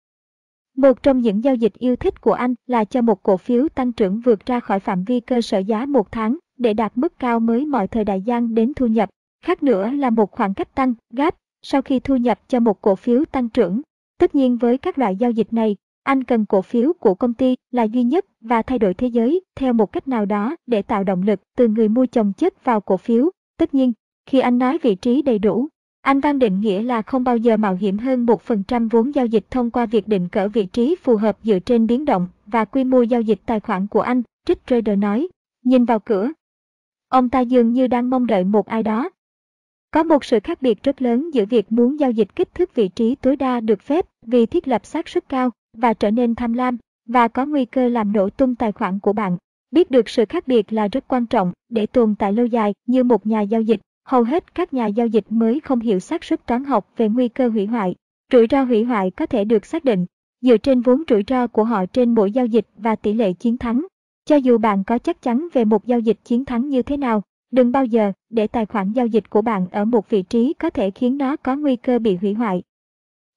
Một 0.81 1.03
trong 1.03 1.21
những 1.21 1.43
giao 1.43 1.55
dịch 1.55 1.73
yêu 1.73 1.95
thích 1.95 2.21
của 2.21 2.33
anh 2.33 2.55
là 2.67 2.85
cho 2.85 3.01
một 3.01 3.23
cổ 3.23 3.37
phiếu 3.37 3.67
tăng 3.69 3.91
trưởng 3.91 4.19
vượt 4.19 4.45
ra 4.45 4.59
khỏi 4.59 4.79
phạm 4.79 5.03
vi 5.03 5.19
cơ 5.19 5.41
sở 5.41 5.57
giá 5.57 5.85
một 5.85 6.11
tháng 6.11 6.37
để 6.57 6.73
đạt 6.73 6.91
mức 6.95 7.19
cao 7.19 7.39
mới 7.39 7.65
mọi 7.65 7.87
thời 7.87 8.05
đại 8.05 8.21
gian 8.21 8.55
đến 8.55 8.73
thu 8.75 8.87
nhập. 8.87 9.09
Khác 9.45 9.63
nữa 9.63 9.89
là 9.89 10.09
một 10.09 10.31
khoảng 10.31 10.53
cách 10.53 10.75
tăng, 10.75 10.93
gap, 11.13 11.35
sau 11.61 11.81
khi 11.81 11.99
thu 11.99 12.15
nhập 12.15 12.39
cho 12.47 12.59
một 12.59 12.81
cổ 12.81 12.95
phiếu 12.95 13.25
tăng 13.25 13.49
trưởng. 13.49 13.81
Tất 14.19 14.35
nhiên 14.35 14.57
với 14.57 14.77
các 14.77 14.97
loại 14.97 15.15
giao 15.15 15.31
dịch 15.31 15.53
này, 15.53 15.75
anh 16.03 16.23
cần 16.23 16.45
cổ 16.45 16.61
phiếu 16.61 16.93
của 16.93 17.13
công 17.13 17.33
ty 17.33 17.55
là 17.71 17.83
duy 17.83 18.03
nhất 18.03 18.25
và 18.41 18.61
thay 18.61 18.79
đổi 18.79 18.93
thế 18.93 19.07
giới 19.07 19.41
theo 19.55 19.73
một 19.73 19.91
cách 19.91 20.07
nào 20.07 20.25
đó 20.25 20.55
để 20.67 20.81
tạo 20.81 21.03
động 21.03 21.21
lực 21.21 21.39
từ 21.57 21.67
người 21.67 21.89
mua 21.89 22.05
chồng 22.05 22.33
chất 22.33 22.63
vào 22.63 22.81
cổ 22.81 22.97
phiếu. 22.97 23.29
Tất 23.57 23.73
nhiên, 23.73 23.93
khi 24.25 24.39
anh 24.39 24.57
nói 24.57 24.77
vị 24.81 24.95
trí 24.95 25.21
đầy 25.21 25.39
đủ, 25.39 25.67
anh 26.01 26.21
đang 26.21 26.39
định 26.39 26.59
nghĩa 26.59 26.81
là 26.81 27.01
không 27.01 27.23
bao 27.23 27.37
giờ 27.37 27.57
mạo 27.57 27.75
hiểm 27.75 27.97
hơn 27.97 28.25
1% 28.25 28.89
vốn 28.89 29.15
giao 29.15 29.25
dịch 29.25 29.45
thông 29.49 29.71
qua 29.71 29.85
việc 29.85 30.07
định 30.07 30.29
cỡ 30.29 30.47
vị 30.47 30.65
trí 30.65 30.95
phù 31.03 31.15
hợp 31.15 31.37
dựa 31.43 31.59
trên 31.59 31.87
biến 31.87 32.05
động 32.05 32.27
và 32.45 32.65
quy 32.65 32.83
mô 32.83 33.01
giao 33.01 33.21
dịch 33.21 33.39
tài 33.45 33.59
khoản 33.59 33.87
của 33.87 34.01
anh, 34.01 34.21
Trích 34.45 34.67
Trader 34.67 34.99
nói. 34.99 35.27
Nhìn 35.63 35.85
vào 35.85 35.99
cửa. 35.99 36.31
Ông 37.09 37.29
ta 37.29 37.39
dường 37.39 37.73
như 37.73 37.87
đang 37.87 38.09
mong 38.09 38.27
đợi 38.27 38.43
một 38.43 38.65
ai 38.67 38.83
đó. 38.83 39.09
Có 39.91 40.03
một 40.03 40.25
sự 40.25 40.39
khác 40.43 40.61
biệt 40.61 40.83
rất 40.83 41.01
lớn 41.01 41.29
giữa 41.33 41.45
việc 41.45 41.71
muốn 41.71 41.99
giao 41.99 42.11
dịch 42.11 42.35
kích 42.35 42.55
thước 42.55 42.75
vị 42.75 42.87
trí 42.87 43.15
tối 43.15 43.35
đa 43.35 43.59
được 43.59 43.81
phép 43.81 44.05
vì 44.25 44.45
thiết 44.45 44.67
lập 44.67 44.85
xác 44.85 45.09
suất 45.09 45.29
cao 45.29 45.49
và 45.77 45.93
trở 45.93 46.11
nên 46.11 46.35
tham 46.35 46.53
lam 46.53 46.77
và 47.05 47.27
có 47.27 47.45
nguy 47.45 47.65
cơ 47.65 47.87
làm 47.87 48.13
nổ 48.13 48.29
tung 48.29 48.55
tài 48.55 48.71
khoản 48.71 48.99
của 48.99 49.13
bạn. 49.13 49.37
Biết 49.71 49.91
được 49.91 50.09
sự 50.09 50.25
khác 50.25 50.47
biệt 50.47 50.73
là 50.73 50.87
rất 50.87 51.07
quan 51.07 51.25
trọng 51.25 51.51
để 51.69 51.85
tồn 51.85 52.15
tại 52.15 52.33
lâu 52.33 52.45
dài 52.45 52.73
như 52.85 53.03
một 53.03 53.27
nhà 53.27 53.41
giao 53.41 53.61
dịch 53.61 53.81
Hầu 54.03 54.23
hết 54.23 54.55
các 54.55 54.73
nhà 54.73 54.87
giao 54.87 55.07
dịch 55.07 55.25
mới 55.29 55.59
không 55.59 55.79
hiểu 55.79 55.99
xác 55.99 56.23
suất 56.23 56.45
toán 56.47 56.63
học 56.63 56.89
về 56.97 57.09
nguy 57.09 57.27
cơ 57.27 57.47
hủy 57.47 57.65
hoại. 57.65 57.95
Rủi 58.31 58.47
ro 58.49 58.63
hủy 58.63 58.83
hoại 58.83 59.11
có 59.11 59.25
thể 59.25 59.43
được 59.43 59.65
xác 59.65 59.85
định 59.85 60.05
dựa 60.41 60.57
trên 60.57 60.81
vốn 60.81 61.03
rủi 61.09 61.23
ro 61.27 61.47
của 61.47 61.63
họ 61.63 61.85
trên 61.85 62.15
mỗi 62.15 62.31
giao 62.31 62.45
dịch 62.45 62.67
và 62.77 62.95
tỷ 62.95 63.13
lệ 63.13 63.33
chiến 63.33 63.57
thắng. 63.57 63.85
Cho 64.25 64.35
dù 64.35 64.57
bạn 64.57 64.83
có 64.83 64.97
chắc 64.97 65.21
chắn 65.21 65.47
về 65.53 65.65
một 65.65 65.85
giao 65.85 65.99
dịch 65.99 66.17
chiến 66.23 66.45
thắng 66.45 66.69
như 66.69 66.81
thế 66.81 66.97
nào, 66.97 67.23
đừng 67.51 67.71
bao 67.71 67.85
giờ 67.85 68.11
để 68.29 68.47
tài 68.47 68.65
khoản 68.65 68.91
giao 68.91 69.07
dịch 69.07 69.29
của 69.29 69.41
bạn 69.41 69.67
ở 69.71 69.85
một 69.85 70.09
vị 70.09 70.21
trí 70.21 70.53
có 70.53 70.69
thể 70.69 70.91
khiến 70.91 71.17
nó 71.17 71.35
có 71.35 71.55
nguy 71.55 71.75
cơ 71.75 71.99
bị 71.99 72.15
hủy 72.15 72.33
hoại. 72.33 72.63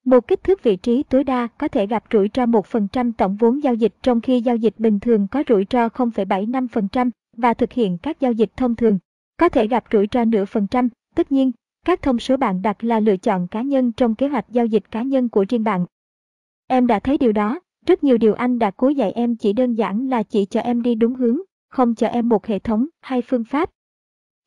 Một 0.04 0.28
kích 0.28 0.44
thước 0.44 0.62
vị 0.62 0.76
trí 0.76 1.02
tối 1.02 1.24
đa 1.24 1.48
có 1.58 1.68
thể 1.68 1.86
gặp 1.86 2.04
rủi 2.12 2.30
ro 2.34 2.46
1% 2.46 3.12
tổng 3.18 3.36
vốn 3.36 3.62
giao 3.62 3.74
dịch 3.74 3.94
trong 4.02 4.20
khi 4.20 4.40
giao 4.40 4.56
dịch 4.56 4.74
bình 4.78 5.00
thường 5.00 5.28
có 5.28 5.44
rủi 5.48 5.66
ro 5.70 5.88
0,75% 5.88 7.10
và 7.36 7.54
thực 7.54 7.72
hiện 7.72 7.98
các 7.98 8.20
giao 8.20 8.32
dịch 8.32 8.50
thông 8.56 8.76
thường 8.76 8.98
có 9.36 9.48
thể 9.48 9.66
gặp 9.66 9.84
rủi 9.92 10.06
ro 10.12 10.24
nửa 10.24 10.44
phần 10.44 10.66
trăm. 10.66 10.88
Tất 11.14 11.32
nhiên, 11.32 11.52
các 11.84 12.02
thông 12.02 12.18
số 12.18 12.36
bạn 12.36 12.62
đặt 12.62 12.84
là 12.84 13.00
lựa 13.00 13.16
chọn 13.16 13.48
cá 13.48 13.62
nhân 13.62 13.92
trong 13.92 14.14
kế 14.14 14.28
hoạch 14.28 14.46
giao 14.50 14.66
dịch 14.66 14.90
cá 14.90 15.02
nhân 15.02 15.28
của 15.28 15.44
riêng 15.48 15.64
bạn. 15.64 15.86
Em 16.66 16.86
đã 16.86 17.00
thấy 17.00 17.18
điều 17.18 17.32
đó, 17.32 17.60
rất 17.86 18.04
nhiều 18.04 18.18
điều 18.18 18.34
anh 18.34 18.58
đã 18.58 18.70
cố 18.70 18.88
dạy 18.88 19.12
em 19.12 19.36
chỉ 19.36 19.52
đơn 19.52 19.74
giản 19.74 20.08
là 20.08 20.22
chỉ 20.22 20.44
cho 20.44 20.60
em 20.60 20.82
đi 20.82 20.94
đúng 20.94 21.14
hướng, 21.14 21.38
không 21.68 21.94
cho 21.94 22.06
em 22.06 22.28
một 22.28 22.46
hệ 22.46 22.58
thống 22.58 22.86
hay 23.00 23.22
phương 23.22 23.44
pháp. 23.44 23.70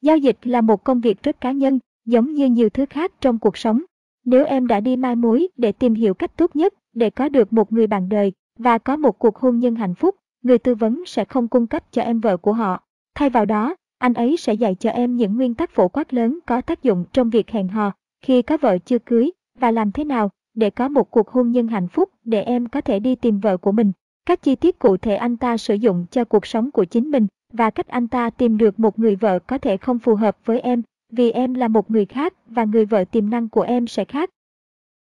Giao 0.01 0.17
dịch 0.17 0.37
là 0.43 0.61
một 0.61 0.83
công 0.83 1.01
việc 1.01 1.23
rất 1.23 1.41
cá 1.41 1.51
nhân, 1.51 1.79
giống 2.05 2.33
như 2.33 2.47
nhiều 2.47 2.69
thứ 2.69 2.85
khác 2.89 3.11
trong 3.21 3.39
cuộc 3.39 3.57
sống. 3.57 3.81
Nếu 4.25 4.45
em 4.45 4.67
đã 4.67 4.79
đi 4.79 4.95
mai 4.95 5.15
mối 5.15 5.47
để 5.57 5.71
tìm 5.71 5.93
hiểu 5.93 6.13
cách 6.13 6.37
tốt 6.37 6.55
nhất 6.55 6.73
để 6.93 7.09
có 7.09 7.29
được 7.29 7.53
một 7.53 7.73
người 7.73 7.87
bạn 7.87 8.09
đời 8.09 8.33
và 8.59 8.77
có 8.77 8.97
một 8.97 9.19
cuộc 9.19 9.37
hôn 9.37 9.59
nhân 9.59 9.75
hạnh 9.75 9.95
phúc, 9.95 10.15
người 10.43 10.57
tư 10.57 10.75
vấn 10.75 11.03
sẽ 11.05 11.25
không 11.25 11.47
cung 11.47 11.67
cấp 11.67 11.83
cho 11.91 12.01
em 12.01 12.19
vợ 12.19 12.37
của 12.37 12.53
họ. 12.53 12.83
Thay 13.15 13.29
vào 13.29 13.45
đó, 13.45 13.75
anh 13.97 14.13
ấy 14.13 14.37
sẽ 14.37 14.53
dạy 14.53 14.75
cho 14.75 14.89
em 14.89 15.15
những 15.15 15.35
nguyên 15.35 15.53
tắc 15.53 15.71
phổ 15.71 15.87
quát 15.87 16.13
lớn 16.13 16.39
có 16.45 16.61
tác 16.61 16.83
dụng 16.83 17.05
trong 17.13 17.29
việc 17.29 17.49
hẹn 17.49 17.67
hò 17.67 17.91
khi 18.21 18.41
có 18.41 18.57
vợ 18.57 18.77
chưa 18.77 18.99
cưới 18.99 19.31
và 19.59 19.71
làm 19.71 19.91
thế 19.91 20.03
nào 20.03 20.29
để 20.53 20.69
có 20.69 20.87
một 20.87 21.11
cuộc 21.11 21.29
hôn 21.29 21.51
nhân 21.51 21.67
hạnh 21.67 21.87
phúc 21.87 22.09
để 22.23 22.41
em 22.41 22.67
có 22.67 22.81
thể 22.81 22.99
đi 22.99 23.15
tìm 23.15 23.39
vợ 23.39 23.57
của 23.57 23.71
mình. 23.71 23.91
Các 24.25 24.41
chi 24.41 24.55
tiết 24.55 24.79
cụ 24.79 24.97
thể 24.97 25.15
anh 25.15 25.37
ta 25.37 25.57
sử 25.57 25.73
dụng 25.73 26.05
cho 26.11 26.25
cuộc 26.25 26.45
sống 26.45 26.71
của 26.71 26.85
chính 26.85 27.11
mình 27.11 27.27
và 27.53 27.69
cách 27.69 27.87
anh 27.87 28.07
ta 28.07 28.29
tìm 28.29 28.57
được 28.57 28.79
một 28.79 28.99
người 28.99 29.15
vợ 29.15 29.39
có 29.39 29.57
thể 29.57 29.77
không 29.77 29.99
phù 29.99 30.15
hợp 30.15 30.37
với 30.45 30.59
em 30.59 30.81
vì 31.11 31.31
em 31.31 31.53
là 31.53 31.67
một 31.67 31.91
người 31.91 32.05
khác 32.05 32.33
và 32.47 32.63
người 32.63 32.85
vợ 32.85 33.03
tiềm 33.05 33.29
năng 33.29 33.49
của 33.49 33.61
em 33.61 33.87
sẽ 33.87 34.05
khác. 34.05 34.29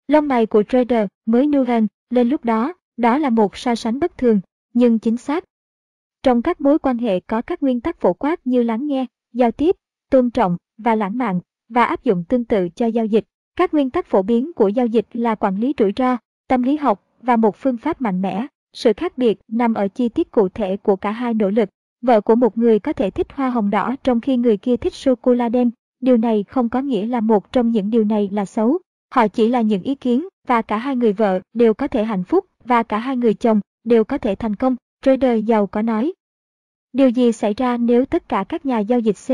Lông 0.08 0.28
mày 0.28 0.46
của 0.46 0.64
trader 0.64 1.08
mới 1.26 1.48
Nuhan 1.48 1.88
lên 2.10 2.30
lúc 2.30 2.46
đó, 2.46 2.74
đó 2.98 3.18
là 3.18 3.30
một 3.30 3.58
so 3.58 3.76
sánh 3.76 4.00
bất 4.00 4.18
thường, 4.18 4.40
nhưng 4.74 5.00
chính 5.00 5.18
xác. 5.18 5.44
Trong 6.26 6.42
các 6.42 6.62
mối 6.62 6.80
quan 6.80 6.98
hệ 6.98 7.20
có 7.20 7.42
các 7.42 7.64
nguyên 7.64 7.82
tắc 7.82 8.00
phổ 8.00 8.14
quát 8.14 8.48
như 8.48 8.64
lắng 8.64 8.88
nghe, 8.88 9.06
giao 9.34 9.52
tiếp, 9.52 9.76
tôn 10.12 10.30
trọng 10.30 10.58
và 10.78 10.96
lãng 10.96 11.18
mạn, 11.18 11.40
và 11.70 11.86
áp 11.86 12.04
dụng 12.04 12.24
tương 12.30 12.46
tự 12.46 12.70
cho 12.70 12.86
giao 12.86 13.06
dịch. 13.06 13.26
Các 13.56 13.74
nguyên 13.74 13.90
tắc 13.90 14.06
phổ 14.06 14.22
biến 14.22 14.54
của 14.54 14.68
giao 14.68 14.86
dịch 14.86 15.06
là 15.14 15.36
quản 15.36 15.58
lý 15.58 15.74
rủi 15.80 15.94
ro, 15.98 16.18
tâm 16.48 16.64
lý 16.64 16.76
học 16.76 17.04
và 17.22 17.36
một 17.36 17.56
phương 17.56 17.78
pháp 17.78 18.02
mạnh 18.02 18.22
mẽ. 18.22 18.48
Sự 18.74 18.94
khác 18.98 19.18
biệt 19.18 19.40
nằm 19.48 19.74
ở 19.74 19.88
chi 19.88 20.10
tiết 20.10 20.32
cụ 20.32 20.50
thể 20.50 20.78
của 20.78 20.96
cả 20.96 21.12
hai 21.12 21.34
nỗ 21.34 21.50
lực. 21.50 21.70
Vợ 22.02 22.22
của 22.22 22.36
một 22.36 22.58
người 22.58 22.80
có 22.80 22.94
thể 22.94 23.10
thích 23.10 23.28
hoa 23.34 23.50
hồng 23.50 23.70
đỏ 23.70 23.96
trong 24.04 24.22
khi 24.22 24.38
người 24.38 24.58
kia 24.58 24.78
thích 24.78 24.94
sô-cô-la 24.94 25.50
đen. 25.50 25.72
Điều 26.00 26.18
này 26.18 26.46
không 26.50 26.70
có 26.70 26.82
nghĩa 26.82 27.06
là 27.06 27.22
một 27.22 27.52
trong 27.52 27.72
những 27.72 27.90
điều 27.90 28.04
này 28.04 28.30
là 28.32 28.46
xấu. 28.46 28.80
Họ 29.14 29.28
chỉ 29.28 29.48
là 29.48 29.62
những 29.62 29.82
ý 29.82 29.96
kiến 29.96 30.28
và 30.48 30.62
cả 30.62 30.78
hai 30.78 30.96
người 30.96 31.14
vợ 31.14 31.40
đều 31.54 31.74
có 31.74 31.88
thể 31.88 32.04
hạnh 32.04 32.24
phúc 32.24 32.46
và 32.64 32.84
cả 32.84 32.98
hai 32.98 33.18
người 33.18 33.34
chồng 33.34 33.60
đều 33.84 34.04
có 34.04 34.18
thể 34.18 34.36
thành 34.36 34.56
công. 34.56 34.76
Trader 35.06 35.46
giàu 35.46 35.68
có 35.68 35.82
nói. 35.82 36.14
Điều 36.94 37.10
gì 37.10 37.32
xảy 37.32 37.54
ra 37.54 37.78
nếu 37.78 38.06
tất 38.06 38.30
cả 38.30 38.44
các 38.50 38.66
nhà 38.66 38.80
giao 38.80 39.00
dịch 39.00 39.16
C, 39.28 39.30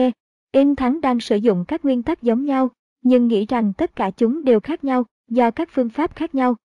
in 0.52 0.76
thắng 0.76 1.02
đang 1.02 1.20
sử 1.20 1.36
dụng 1.36 1.66
các 1.68 1.86
nguyên 1.86 2.04
tắc 2.04 2.22
giống 2.22 2.46
nhau, 2.46 2.70
nhưng 3.04 3.28
nghĩ 3.28 3.46
rằng 3.46 3.74
tất 3.74 3.96
cả 3.96 4.12
chúng 4.18 4.44
đều 4.44 4.60
khác 4.60 4.84
nhau 4.84 5.04
do 5.28 5.52
các 5.52 5.70
phương 5.72 5.90
pháp 5.90 6.16
khác 6.16 6.36
nhau? 6.36 6.56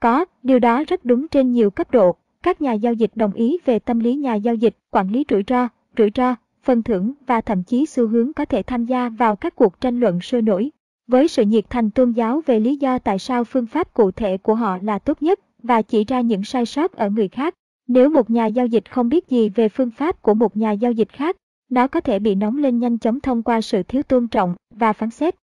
Có, 0.00 0.24
điều 0.42 0.58
đó 0.58 0.84
rất 0.88 1.04
đúng 1.04 1.28
trên 1.28 1.52
nhiều 1.52 1.70
cấp 1.70 1.90
độ. 1.90 2.16
Các 2.42 2.62
nhà 2.62 2.72
giao 2.72 2.92
dịch 2.92 3.10
đồng 3.14 3.32
ý 3.32 3.58
về 3.64 3.78
tâm 3.78 3.98
lý 3.98 4.14
nhà 4.14 4.34
giao 4.34 4.54
dịch, 4.54 4.76
quản 4.90 5.10
lý 5.10 5.24
rủi 5.30 5.42
ro, 5.46 5.68
rủi 5.98 6.10
ro, 6.14 6.34
phần 6.62 6.82
thưởng 6.82 7.12
và 7.26 7.40
thậm 7.40 7.62
chí 7.62 7.86
xu 7.86 8.08
hướng 8.08 8.32
có 8.32 8.44
thể 8.44 8.62
tham 8.62 8.84
gia 8.84 9.08
vào 9.08 9.36
các 9.36 9.56
cuộc 9.56 9.80
tranh 9.80 10.00
luận 10.00 10.20
sôi 10.20 10.42
nổi. 10.42 10.70
Với 11.06 11.28
sự 11.28 11.42
nhiệt 11.42 11.64
thành 11.70 11.90
tôn 11.90 12.12
giáo 12.12 12.42
về 12.46 12.60
lý 12.60 12.76
do 12.76 12.98
tại 12.98 13.18
sao 13.18 13.44
phương 13.44 13.66
pháp 13.66 13.94
cụ 13.94 14.10
thể 14.10 14.38
của 14.38 14.54
họ 14.54 14.78
là 14.82 14.98
tốt 14.98 15.22
nhất 15.22 15.40
và 15.62 15.82
chỉ 15.82 16.04
ra 16.04 16.20
những 16.20 16.44
sai 16.44 16.66
sót 16.66 16.92
ở 16.92 17.10
người 17.10 17.28
khác, 17.28 17.54
nếu 17.88 18.08
một 18.08 18.30
nhà 18.30 18.46
giao 18.46 18.66
dịch 18.66 18.90
không 18.90 19.08
biết 19.08 19.28
gì 19.28 19.48
về 19.48 19.68
phương 19.68 19.90
pháp 19.90 20.22
của 20.22 20.34
một 20.34 20.56
nhà 20.56 20.72
giao 20.72 20.92
dịch 20.92 21.12
khác, 21.12 21.36
nó 21.70 21.88
có 21.88 22.00
thể 22.00 22.18
bị 22.18 22.34
nóng 22.34 22.58
lên 22.58 22.78
nhanh 22.78 22.98
chóng 22.98 23.20
thông 23.20 23.42
qua 23.42 23.60
sự 23.60 23.82
thiếu 23.82 24.02
tôn 24.02 24.28
trọng 24.28 24.54
và 24.70 24.92
phán 24.92 25.10
xét. 25.10 25.34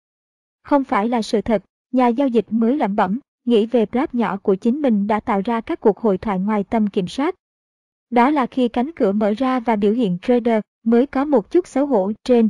Không 0.63 0.85
phải 0.85 1.09
là 1.09 1.23
sự 1.23 1.41
thật, 1.41 1.63
nhà 1.93 2.09
giao 2.09 2.29
dịch 2.29 2.47
mới 2.51 2.77
lẩm 2.77 2.97
bẩm, 2.97 3.19
nghĩ 3.45 3.67
về 3.67 3.87
grab 3.93 4.09
nhỏ 4.15 4.37
của 4.37 4.55
chính 4.55 4.83
mình 4.83 5.07
đã 5.07 5.21
tạo 5.21 5.41
ra 5.45 5.61
các 5.61 5.81
cuộc 5.81 5.99
hội 5.99 6.19
thoại 6.19 6.39
ngoài 6.39 6.65
tầm 6.65 6.87
kiểm 6.87 7.09
soát. 7.09 7.35
Đó 8.11 8.31
là 8.31 8.47
khi 8.47 8.69
cánh 8.69 8.91
cửa 8.93 9.13
mở 9.13 9.33
ra 9.39 9.61
và 9.61 9.77
biểu 9.77 9.93
hiện 9.93 10.19
trader 10.23 10.61
mới 10.85 11.07
có 11.07 11.25
một 11.25 11.51
chút 11.51 11.67
xấu 11.67 11.87
hổ 11.87 12.13
trên. 12.25 12.49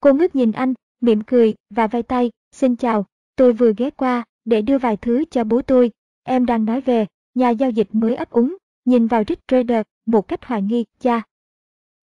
Cô 0.00 0.12
ngước 0.12 0.36
nhìn 0.36 0.52
anh, 0.52 0.74
mỉm 1.00 1.20
cười 1.22 1.54
và 1.70 1.86
vây 1.86 2.02
tay, 2.02 2.30
xin 2.52 2.76
chào, 2.76 3.06
tôi 3.36 3.52
vừa 3.52 3.72
ghé 3.76 3.90
qua 3.90 4.24
để 4.44 4.62
đưa 4.62 4.78
vài 4.78 4.96
thứ 4.96 5.24
cho 5.30 5.44
bố 5.44 5.62
tôi. 5.62 5.90
Em 6.22 6.46
đang 6.46 6.64
nói 6.64 6.80
về, 6.80 7.06
nhà 7.34 7.50
giao 7.50 7.70
dịch 7.70 7.88
mới 7.92 8.14
ấp 8.14 8.30
úng, 8.30 8.56
nhìn 8.84 9.06
vào 9.06 9.22
Rick 9.28 9.48
Trader 9.48 9.82
một 10.06 10.28
cách 10.28 10.44
hoài 10.44 10.62
nghi, 10.62 10.84
cha. 11.00 11.22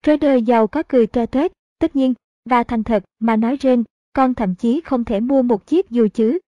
Trader 0.03 0.43
giàu 0.45 0.67
có 0.67 0.83
cười 0.87 1.07
toe 1.07 1.25
toét, 1.25 1.51
tất 1.79 1.95
nhiên, 1.95 2.13
và 2.45 2.63
thành 2.63 2.83
thật 2.83 3.03
mà 3.19 3.35
nói 3.35 3.57
trên, 3.57 3.83
con 4.13 4.33
thậm 4.33 4.55
chí 4.55 4.81
không 4.81 5.03
thể 5.03 5.19
mua 5.19 5.41
một 5.41 5.67
chiếc 5.67 5.89
dù 5.89 6.07
chứ. 6.13 6.39